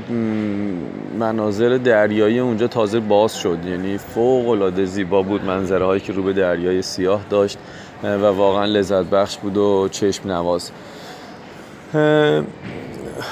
مناظر 1.19 1.79
دریایی 1.83 2.39
اونجا 2.39 2.67
تازه 2.67 2.99
باز 2.99 3.35
شد. 3.35 3.57
یعنی 3.65 3.97
فوق 3.97 4.49
العاده 4.49 4.85
زیبا 4.85 5.21
بود 5.21 5.45
منظره 5.45 5.85
هایی 5.85 6.01
که 6.01 6.13
رو 6.13 6.23
به 6.23 6.33
دریای 6.33 6.81
سیاه 6.81 7.21
داشت 7.29 7.57
و 8.03 8.25
واقعا 8.25 8.65
لذت 8.65 9.05
بخش 9.05 9.37
بود 9.37 9.57
و 9.57 9.87
چشم 9.91 10.31
نواز. 10.31 10.71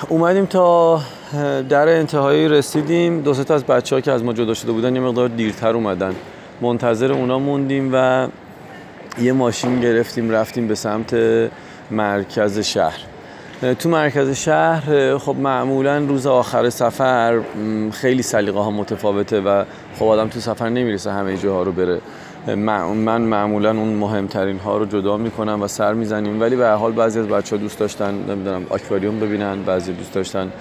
اومدیم 0.10 0.46
تا 0.46 1.02
در 1.70 1.88
انتهایی 1.88 2.48
رسیدیم. 2.48 3.22
دو 3.22 3.34
تا 3.34 3.56
از 3.56 3.64
بچه 3.64 3.96
ها 3.96 4.02
که 4.02 4.12
از 4.12 4.24
ما 4.24 4.34
جدا 4.34 4.54
شده 4.54 4.72
بودن 4.72 4.96
یه 4.96 5.02
مقدار 5.02 5.28
دیرتر 5.28 5.74
اومدن. 5.74 6.16
منتظر 6.62 7.12
اونا 7.12 7.40
موندیم 7.40 7.90
و 7.94 8.28
یه 9.22 9.34
ماشین 9.34 9.80
گرفتیم 9.80 10.32
رفتیم 10.32 10.68
به 10.68 10.76
سمت 10.76 11.16
مرکز 11.92 12.60
شهر. 12.60 13.00
تو 13.80 13.90
مرکز 13.90 14.30
شهر 14.30 15.18
خب 15.18 15.36
معمولا 15.36 15.98
روز 15.98 16.28
آخر 16.28 16.70
سفر 16.70 17.42
خیلی 17.92 18.22
سلیقه 18.22 18.60
ها 18.60 18.72
متفاوته 18.72 19.42
و 19.42 19.64
خب 20.00 20.06
آدم 20.06 20.28
تو 20.28 20.40
سفر 20.40 20.70
نمی‌رسه 20.70 21.12
همه 21.12 21.38
جاها 21.38 21.64
رو 21.64 21.72
بره. 21.72 22.02
من 22.56 23.22
معمولا 23.22 23.70
اون 23.70 23.94
مهمترین 23.94 24.60
ها 24.60 24.78
رو 24.78 24.86
جدا 24.86 25.18
می‌کنم 25.18 25.62
و 25.62 25.68
سر 25.68 25.94
می‌زنیم. 25.94 26.42
ولی 26.42 26.56
به 26.56 26.70
حال 26.70 26.92
بعضی 26.92 27.20
از 27.20 27.28
بچه 27.28 27.56
ها 27.56 27.62
دوست 27.62 27.80
داشتن 27.80 28.14
نمی‌دونم 28.14 28.66
آکواریوم 28.70 29.20
ببینن 29.20 29.64
بعضی 29.64 29.94
دوست 29.94 30.14
داشتن 30.14 30.52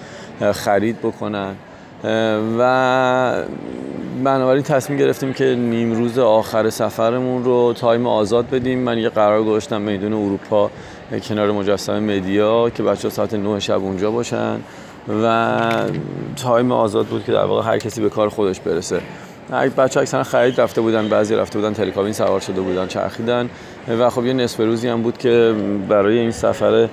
خرید 0.53 0.99
بکنن. 0.99 1.55
و 2.59 3.45
بنابراین 4.25 4.63
تصمیم 4.63 4.99
گرفتیم 4.99 5.33
که 5.33 5.45
نیم 5.45 5.93
روز 5.93 6.19
آخر 6.19 6.71
سفرمون 6.71 7.45
رو 7.45 7.73
time 7.73 8.07
آزاد 8.07 8.51
بدیم. 8.51 8.79
من 8.79 8.99
یه 8.99 9.09
قرار 9.09 9.43
گذاشتم 9.43 9.81
میدون 9.81 10.13
اروپا 10.13 10.71
کنار 11.29 11.53
مجسمه 11.53 12.01
مدیا 12.01 12.71
که 12.71 12.83
بچه 12.83 13.11
ساعت 13.11 13.35
9 13.35 13.61
شب 13.61 13.83
اونجا 13.83 14.11
باشن. 14.11 14.61
و 15.23 15.61
time 16.43 16.73
آزاد 16.73 17.07
بود 17.07 17.25
که 17.25 17.33
در 17.33 17.45
واقع 17.45 17.73
هر 17.73 17.79
کسی 17.79 18.01
به 18.01 18.11
کار 18.11 18.29
خودش 18.29 18.61
برسه. 18.61 19.01
بچه 19.77 20.01
اکثرا 20.01 20.23
خرید 20.23 20.61
رفته 20.61 20.81
بودن 20.81 21.09
بعضی 21.09 21.35
رفته 21.35 21.59
بودن 21.59 21.73
تلکابین 21.73 22.13
سوار 22.13 22.41
شده 22.41 22.61
بودن 22.61 22.87
چرخیدن. 22.87 23.51
و 23.89 24.11
خب 24.11 24.27
یه 24.27 24.33
نصف 24.33 24.61
روزی 24.61 24.89
هم 24.89 25.03
بود 25.03 25.19
که 25.19 25.55
برای 25.89 26.19
این 26.19 26.31
سفر 26.31 26.89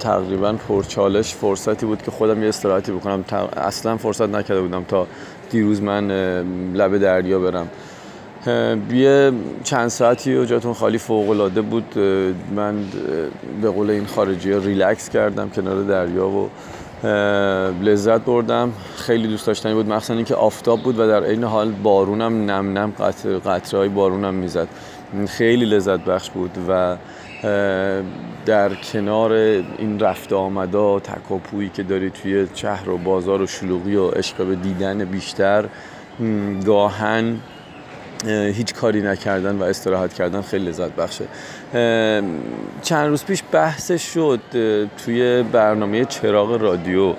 تقریبا 0.00 0.52
پرچالش 0.68 1.34
فرصتی 1.34 1.86
بود 1.86 2.02
که 2.02 2.10
خودم 2.10 2.42
یه 2.42 2.48
استراحتی 2.48 2.92
بکنم. 2.92 3.24
اصلا 3.56 3.96
فرصت 3.96 4.28
نکرده 4.28 4.60
بودم 4.60 4.84
تا 4.84 5.06
دیروز 5.50 5.82
من 5.82 6.10
لب 6.74 6.98
دریا 6.98 7.38
برم. 7.38 7.68
یه 8.92 9.32
چند 9.64 9.88
ساعتی 9.88 10.36
و 10.36 10.44
جاتون 10.44 10.72
خالی 10.72 10.98
فوق 10.98 11.30
العاده 11.30 11.62
بود 11.62 11.98
من 12.56 12.74
به 13.62 13.70
قول 13.70 13.90
این 13.90 14.06
خارجی 14.06 14.52
ها 14.52 14.58
ریلکس 14.58 15.08
کردم 15.08 15.50
کنار 15.50 15.82
دریا 15.82 16.28
و 16.28 16.50
لذت 17.82 18.20
بردم. 18.20 18.72
خیلی 18.96 19.28
دوست 19.28 19.46
داشتنی 19.46 19.74
بود 19.74 19.88
مخصوصا 19.88 20.14
اینکه 20.14 20.34
آفتاب 20.34 20.82
بود 20.82 20.98
و 20.98 21.06
در 21.06 21.22
این 21.22 21.44
حال 21.44 21.70
بارونم 21.82 22.50
نم 22.50 22.78
نم 22.78 22.92
قطره 23.44 23.78
های 23.78 23.88
بارونم 23.88 24.34
می‌زد. 24.34 24.68
خیلی 25.28 25.64
لذت 25.64 26.00
بخش 26.00 26.30
بود 26.30 26.50
و 26.68 26.96
در 28.46 28.74
کنار 28.74 29.32
این 29.32 30.00
رفت 30.00 30.32
آمدا 30.32 31.00
تکاپویی 31.00 31.68
که 31.68 31.82
داری 31.82 32.10
توی 32.10 32.46
شهر 32.54 32.88
و 32.88 32.98
بازار 32.98 33.42
و 33.42 33.46
شلوغی 33.46 33.96
و 33.96 34.08
عشق 34.08 34.44
به 34.44 34.54
دیدن 34.54 35.04
بیشتر 35.04 35.64
گاهن 36.66 37.36
هیچ 38.26 38.74
کاری 38.74 39.02
نکردن 39.02 39.56
و 39.56 39.62
استراحت 39.62 40.14
کردن 40.14 40.42
خیلی 40.42 40.68
لذت 40.68 40.90
بخشه. 40.90 41.24
چند 42.82 43.08
روز 43.08 43.24
پیش 43.24 43.42
بحثش 43.52 44.02
شد 44.02 44.40
توی 45.04 45.42
برنامه 45.42 46.04
چراغ 46.04 46.62
رادیو 46.62 47.14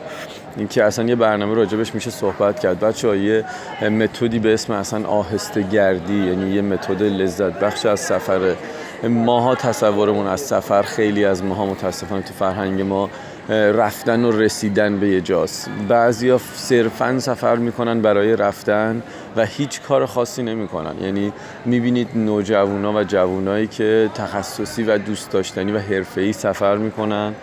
اینکه 0.58 0.84
اصلا 0.84 1.06
یه 1.06 1.16
برنامه 1.16 1.56
راجبش 1.56 1.96
میشه 1.96 2.10
صحبت 2.12 2.60
کرد. 2.60 2.80
بچه 2.80 3.18
یه 3.18 3.46
متدی 3.90 4.40
به 4.40 4.54
اسم 4.54 4.74
اصلا 4.74 5.08
آهسته 5.08 5.62
گردی 5.62 6.28
یعنی 6.28 6.56
یه 6.56 6.62
متد 6.62 7.04
لذت 7.04 7.60
بخش 7.60 7.86
از 7.86 8.00
سفر 8.00 8.56
ماها 9.04 9.56
تصورمون 9.56 10.28
از 10.28 10.42
سفر 10.42 10.82
خیلی 10.82 11.26
از 11.26 11.44
ماها 11.44 11.66
متاسفانه 11.66 12.22
تو 12.22 12.34
فرهنگ 12.34 12.82
ما 12.82 13.10
رفتن 13.50 14.26
و 14.26 14.32
رسیدن 14.32 15.00
به 15.00 15.08
یه 15.10 15.22
جاست. 15.22 15.70
بعضیا 15.88 16.40
صرفا 16.54 17.20
سفر 17.20 17.56
می‌کنن 17.56 18.02
برای 18.02 18.36
رفتن 18.36 19.02
و 19.36 19.46
هیچ 19.46 19.82
کار 19.82 20.06
خاصی 20.06 20.44
نمی‌کنن. 20.44 21.04
یعنی 21.04 21.34
می‌بینید 21.66 22.08
نوجوانا 22.16 22.94
و 22.94 23.04
جوانایی 23.04 23.68
که 23.68 24.10
تخصصی 24.16 24.84
و 24.84 24.98
دوست 24.98 25.32
داشتنی 25.32 25.72
و 25.72 25.80
حرفه‌ای 25.80 26.34
سفر 26.34 26.78
می‌کنن. 26.78 27.34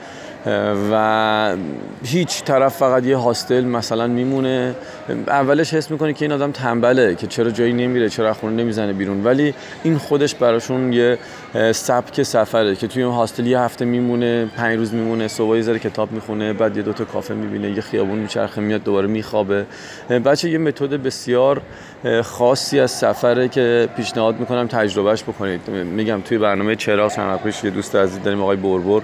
و 0.92 1.56
هیچ 2.04 2.44
طرف 2.44 2.76
فقط 2.76 3.06
یه 3.06 3.16
هاستل 3.16 3.64
مثلا 3.64 4.06
میمونه. 4.06 4.74
اولش 5.26 5.74
حس 5.74 5.90
می‌کنه 5.90 6.12
که 6.12 6.24
این 6.24 6.32
آدم 6.32 6.50
تنبله 6.50 7.14
که 7.14 7.26
چرا 7.26 7.50
جایی 7.50 7.72
نمیره 7.72 8.08
چرا 8.08 8.34
خونه 8.34 8.62
نمی‌زنه 8.62 8.92
بیرون. 8.92 9.24
ولی 9.24 9.54
این 9.82 9.98
خودش 9.98 10.34
براشون 10.34 10.92
یه 10.92 11.18
سبک 11.72 12.22
سفره 12.22 12.76
که 12.76 12.86
توی 12.86 13.02
اون 13.02 13.14
هاستل 13.14 13.46
یه 13.46 13.60
هفته 13.60 13.84
میمونه 13.84 14.46
پنج 14.56 14.78
روز 14.78 14.94
میمونه 14.94 15.28
صبح 15.28 15.56
یه 15.56 15.78
کتاب 15.78 16.12
می‌خونه 16.12 16.52
بعد 16.52 16.76
یه 16.76 16.82
دوتا 16.82 17.04
کافه 17.04 17.34
می‌بینه 17.34 17.70
یه 17.70 17.80
خیابون 17.80 18.18
میچرخه 18.18 18.60
میاد 18.60 18.82
دوباره 18.82 19.06
میخوابه. 19.06 19.66
بچه 20.24 20.50
یه 20.50 20.58
متد 20.58 21.02
بسیار 21.02 21.62
خاصی 22.22 22.80
از 22.80 22.90
سفره 22.90 23.48
که 23.48 23.88
پیشنهاد 23.96 24.40
می‌کنم 24.40 24.66
تجربهش 24.66 25.22
بکنید. 25.22 25.70
میگم 25.70 26.20
توی 26.20 26.38
برنامه 26.38 26.76
چرا 26.76 27.08
سنت 27.08 27.64
یه 27.64 27.70
دوست 27.70 27.96
عزیز 27.96 28.22
داریم 28.22 28.42
آقای 28.42 28.56
بربر. 28.56 29.00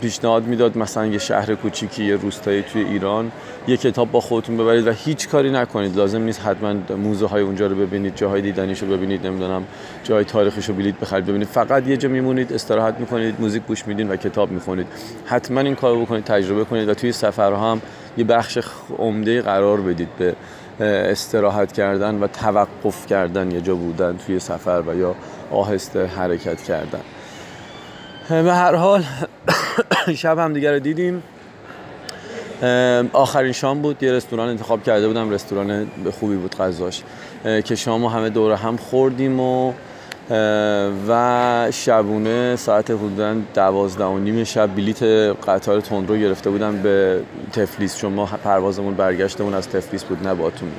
پیشنهاد 0.00 0.46
می‌داد 0.46 0.78
مثلا 0.78 1.06
یه 1.06 1.18
شهر 1.18 1.54
کوچیکی 1.54 2.04
یه 2.04 2.16
روستایی 2.16 2.62
توی 2.62 2.82
ایران 2.84 3.32
یه 3.68 3.76
کتاب 3.76 4.10
با 4.10 4.20
خودتون 4.20 4.56
ببرید 4.56 4.86
و 4.86 4.90
هیچ 4.90 5.28
کاری 5.28 5.50
نکنید. 5.50 5.96
لازم 5.96 6.22
نیست 6.22 6.40
حتما 6.46 6.96
موزه 6.96 7.26
های 7.26 7.42
اونجا 7.42 7.66
رو 7.66 7.76
ببینید 7.76 8.16
جاهای 8.16 8.42
دیدنیش 8.42 8.82
رو 8.82 8.88
ببینید 8.88 9.26
نمی‌دونم 9.26 9.64
جای 10.04 10.24
تاریخیش 10.24 10.66
رو 10.68 10.74
بلیط 10.74 10.94
بخرید 10.94 11.26
ببینید. 11.26 11.48
فقط 11.48 11.86
یه 11.86 11.96
جا 11.96 12.08
میمونید 12.08 12.52
استراحت 12.52 12.94
می‌کنید 12.98 13.34
موزیک 13.38 13.62
گوش 13.62 13.86
میدین 13.86 14.10
و 14.10 14.16
کتاب 14.16 14.50
می‌خونید. 14.50 14.86
حتما 15.26 15.60
این 15.60 15.74
کارو 15.74 16.04
بکنید 16.04 16.24
تجربه 16.24 16.64
کنید 16.64 16.88
و 16.88 16.94
توی 16.94 17.12
سفرها 17.12 17.72
هم 17.72 17.82
یه 18.16 18.24
بخش 18.24 18.58
عمده 18.98 19.42
قرار 19.42 19.80
بدید 19.80 20.08
به 20.18 20.34
استراحت 20.78 21.72
کردن 21.72 22.14
و 22.14 22.26
توقف 22.26 23.06
کردن 23.06 23.50
یه 23.50 23.60
جا 23.60 23.74
بودن 23.74 24.16
توی 24.26 24.38
سفر 24.38 24.82
و 24.86 24.96
یا 24.96 25.14
آهسته 25.50 26.06
حرکت 26.06 26.62
کردن. 26.62 27.00
به 28.28 28.54
هر 28.54 28.74
حال 28.74 29.04
شب 30.22 30.38
هم 30.38 30.52
دیگر 30.52 30.72
رو 30.72 30.78
دیدیم. 30.78 31.22
آخرین 33.12 33.52
شام 33.52 33.82
بود. 33.82 34.02
یه 34.02 34.12
رستوران 34.12 34.48
انتخاب 34.48 34.82
کرده 34.82 35.08
بودم. 35.08 35.30
رستوران 35.30 35.86
خوبی 36.20 36.36
بود 36.36 36.56
غذاش. 36.56 37.02
که 37.64 37.74
شام 37.74 38.04
همه 38.04 38.30
دوره 38.30 38.56
هم 38.56 38.76
خوردیم 38.76 39.40
و 39.40 39.72
و 41.08 41.68
شبونه 41.70 42.56
ساعت 42.56 42.90
حدودا 42.90 43.34
دوازده 43.54 44.04
و 44.04 44.18
نیم 44.18 44.44
شب 44.44 44.74
بلیت 44.74 45.02
قطار 45.46 45.80
تندرو 45.80 46.16
گرفته 46.16 46.50
بودم 46.50 46.82
به 46.82 47.20
تفلیس. 47.52 47.96
چون 47.96 48.12
ما 48.12 48.26
پروازمون 48.26 48.94
برگشتمون 48.94 49.54
از 49.54 49.68
تفلیس 49.68 50.04
بود 50.04 50.26
نه 50.26 50.34
باتومی 50.34 50.72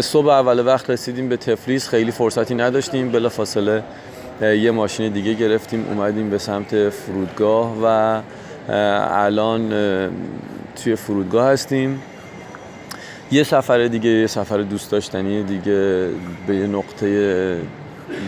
صبح 0.00 0.28
اول 0.28 0.66
وقت 0.66 0.90
رسیدیم 0.90 1.28
به 1.28 1.36
تفلیس. 1.36 1.88
خیلی 1.88 2.10
فرصتی 2.10 2.54
نداشتیم. 2.54 3.12
بلا 3.12 3.28
فاصله 3.28 3.82
یه 4.40 4.70
ماشین 4.70 5.12
دیگه 5.12 5.34
گرفتیم 5.34 5.86
اومدیم 5.88 6.30
به 6.30 6.38
سمت 6.38 6.88
فرودگاه 6.88 7.76
و 7.82 8.20
الان 9.14 9.72
توی 10.76 10.96
فرودگاه 10.96 11.48
هستیم. 11.48 12.02
یه 13.32 13.42
سفر 13.42 13.86
دیگه 13.86 14.10
یه 14.10 14.26
سفر 14.26 14.58
دوست 14.58 14.90
داشتنی 14.90 15.42
دیگه 15.42 16.08
به 16.46 16.56
یه 16.56 16.66
نقطه 16.66 17.58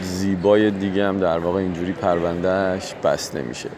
زیبای 0.02 0.70
دیگه 0.70 1.06
هم 1.06 1.18
در 1.18 1.38
واقع 1.38 1.58
اینجوری 1.58 1.92
پروندهش 1.92 2.94
بسته 3.04 3.42
میشه. 3.42 3.68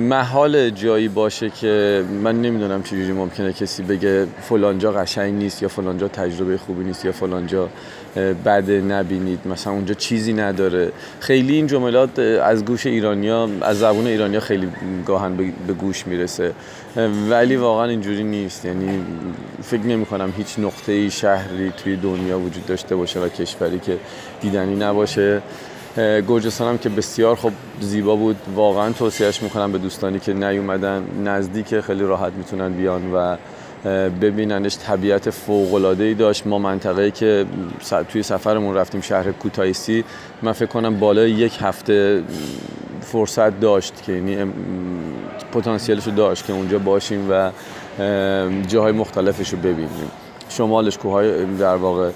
محال 0.00 0.70
جایی 0.70 1.08
باشه 1.08 1.50
که 1.50 2.04
من 2.22 2.42
نمی‌دونم 2.42 2.82
چجوری 2.82 3.12
ممکنه 3.12 3.52
کسی 3.52 3.82
بگه 3.82 4.26
فلانجا 4.42 4.92
قشنگ 4.92 5.34
نیست 5.34 5.62
یا 5.62 5.68
فلانجا 5.68 6.08
تجربه 6.08 6.58
خوبی 6.58 6.84
نیست 6.84 7.04
یا 7.04 7.12
فلانجا 7.12 7.68
بده 8.16 8.80
نبینید 8.80 9.38
مثلا 9.46 9.72
اونجا 9.72 9.94
چیزی 9.94 10.32
نداره. 10.32 10.92
خیلی 11.20 11.54
این 11.54 11.66
جملات 11.66 12.18
از 12.18 12.64
گوش 12.64 12.86
ایرانیا 12.86 13.48
از 13.62 13.78
زبون 13.78 14.06
ایرانیا 14.06 14.40
خیلی 14.40 14.68
گاهن 15.06 15.36
به 15.36 15.72
گوش 15.72 16.06
می‌رسه. 16.06 16.52
ولی 17.30 17.56
واقعا 17.56 17.84
اینجوری 17.88 18.24
نیست. 18.24 18.64
یعنی 18.64 19.00
فکر 19.62 19.86
نمی 19.86 20.06
کنم 20.06 20.32
هیچ 20.36 20.58
نقطه 20.58 21.10
شهری 21.10 21.72
توی 21.76 21.96
دنیا 21.96 22.38
وجود 22.38 22.66
داشته 22.66 22.96
باشه 22.96 23.20
و 23.20 23.28
کشوری 23.28 23.78
که 23.78 23.96
دیدنی 24.40 24.76
نباشه. 24.76 25.42
گرجستان 25.96 26.68
هم 26.68 26.78
که 26.78 26.88
بسیار 26.88 27.36
خب 27.36 27.52
زیبا 27.80 28.16
بود. 28.16 28.36
واقعا 28.54 28.92
توصیهش 28.92 29.42
می‌کنم 29.42 29.72
به 29.72 29.78
دوستانی 29.78 30.18
که 30.18 30.32
نیومدن 30.32 31.06
نزدیک 31.24 31.80
خیلی 31.80 32.04
راحت 32.04 32.32
می‌تونن 32.32 32.72
بیان 32.72 33.12
و 33.14 33.36
ببیننش. 34.20 34.78
طبیعت 34.78 35.30
فوق 35.30 35.74
العاده 35.74 36.04
ای 36.04 36.14
داشت. 36.14 36.46
ما 36.46 36.58
منطقه‌ای 36.58 37.10
که 37.10 37.46
توی 38.08 38.22
سفرمون 38.22 38.74
رفتیم 38.74 39.00
شهر 39.00 39.32
کوتایسی 39.32 40.04
من 40.42 40.52
فکر 40.52 40.66
کنم 40.66 40.98
بالای 40.98 41.30
یک 41.30 41.58
هفته 41.60 42.22
فرصت 43.00 43.60
داشت 43.60 44.02
که 44.02 44.12
یعنی 44.12 44.52
پتانسیلش 45.52 46.06
رو 46.06 46.12
داشت 46.12 46.46
که 46.46 46.52
اونجا 46.52 46.78
باشیم 46.78 47.30
و 47.30 47.50
جاهای 48.66 48.92
مختلفش 48.92 49.48
رو 49.50 49.58
ببینیم. 49.58 50.10
شمالش 50.48 50.98
کوههای 50.98 51.44
در 51.44 51.76
واقع 51.76 52.10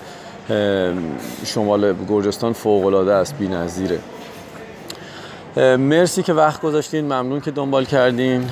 شمال 1.45 1.95
گرجستان 2.09 2.53
فوق 2.53 2.87
العاده 2.87 3.13
است 3.13 3.39
بی‌نظیره. 3.39 3.99
مرسی 5.77 6.23
که 6.23 6.33
وقت 6.33 6.61
گذاشتین 6.61 7.05
ممنون 7.05 7.41
که 7.41 7.51
دنبال 7.51 7.85
کردین. 7.85 8.45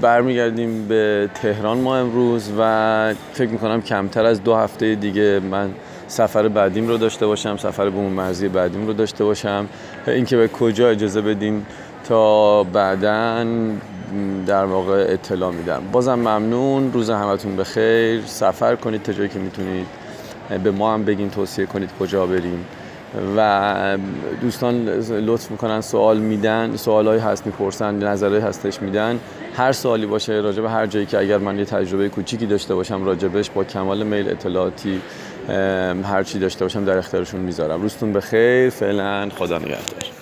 برمیگردیم 0.00 0.88
به 0.88 1.30
تهران 1.34 1.78
ما 1.78 1.96
امروز 1.96 2.50
و 2.58 3.14
فکر 3.32 3.48
می‌کنم 3.48 3.82
کمتر 3.82 4.24
از 4.24 4.44
دو 4.44 4.54
هفته 4.54 4.94
دیگه 4.94 5.40
من 5.50 5.70
سفر 6.08 6.48
بعدیم 6.48 6.88
رو 6.88 6.96
داشته 6.96 7.26
باشم 7.26 7.56
سفر 7.56 7.90
به 7.90 7.96
اون 7.96 8.12
مرزی 8.12 8.48
بعدیم 8.48 8.86
رو 8.86 8.92
داشته 8.92 9.24
باشم. 9.24 9.68
اینکه 10.06 10.36
به 10.36 10.48
کجا 10.48 10.88
اجازه 10.88 11.20
بدین 11.20 11.66
تا 12.08 12.64
بعدا 12.64 13.46
در 14.46 14.64
واقع 14.64 15.06
اطلاع 15.08 15.52
میدم. 15.52 15.82
بازم 15.92 16.14
ممنون 16.14 16.92
روز 16.92 17.10
همتون 17.10 17.56
بخیر. 17.56 18.22
سفر 18.26 18.76
کنید 18.76 19.02
تا 19.02 19.12
جایی 19.12 19.28
که 19.28 19.38
می‌تونید 19.38 19.86
به 20.64 20.70
ما 20.70 20.94
هم 20.94 21.04
بگین 21.04 21.30
توصیه 21.30 21.66
کنید 21.66 21.90
کجا 22.00 22.26
بریم. 22.26 22.64
و 23.36 23.98
دوستان 24.40 24.88
لطف 25.10 25.50
می‌کنن 25.50 25.80
سوال 25.80 26.18
میدن 26.18 26.76
سوال 26.76 27.08
های 27.08 27.18
هست 27.18 27.46
می‌پرسن 27.46 27.94
نظرهای 27.94 28.40
هستش 28.40 28.82
میدن. 28.82 29.20
هر 29.56 29.72
سوالی 29.72 30.06
باشه 30.06 30.32
راجع 30.32 30.62
به 30.62 30.70
هر 30.70 30.86
جایی 30.86 31.06
که 31.06 31.18
اگر 31.18 31.38
من 31.38 31.58
یه 31.58 31.64
تجربه 31.64 32.08
کوچیکی 32.08 32.46
داشته 32.46 32.74
باشم 32.74 33.04
راجبش 33.04 33.50
با 33.50 33.64
کمال 33.64 34.02
میل 34.02 34.28
اطلاعاتی 34.28 35.00
هر 36.04 36.22
چی 36.22 36.38
داشته 36.38 36.64
باشم 36.64 36.84
در 36.84 36.98
اختیارشون 36.98 37.40
می‌ذارم. 37.40 37.82
روزتون 37.82 38.12
بخیر 38.12 38.70
فعلا 38.70 39.28
خدا 39.38 39.58
نگهدار. 39.58 40.21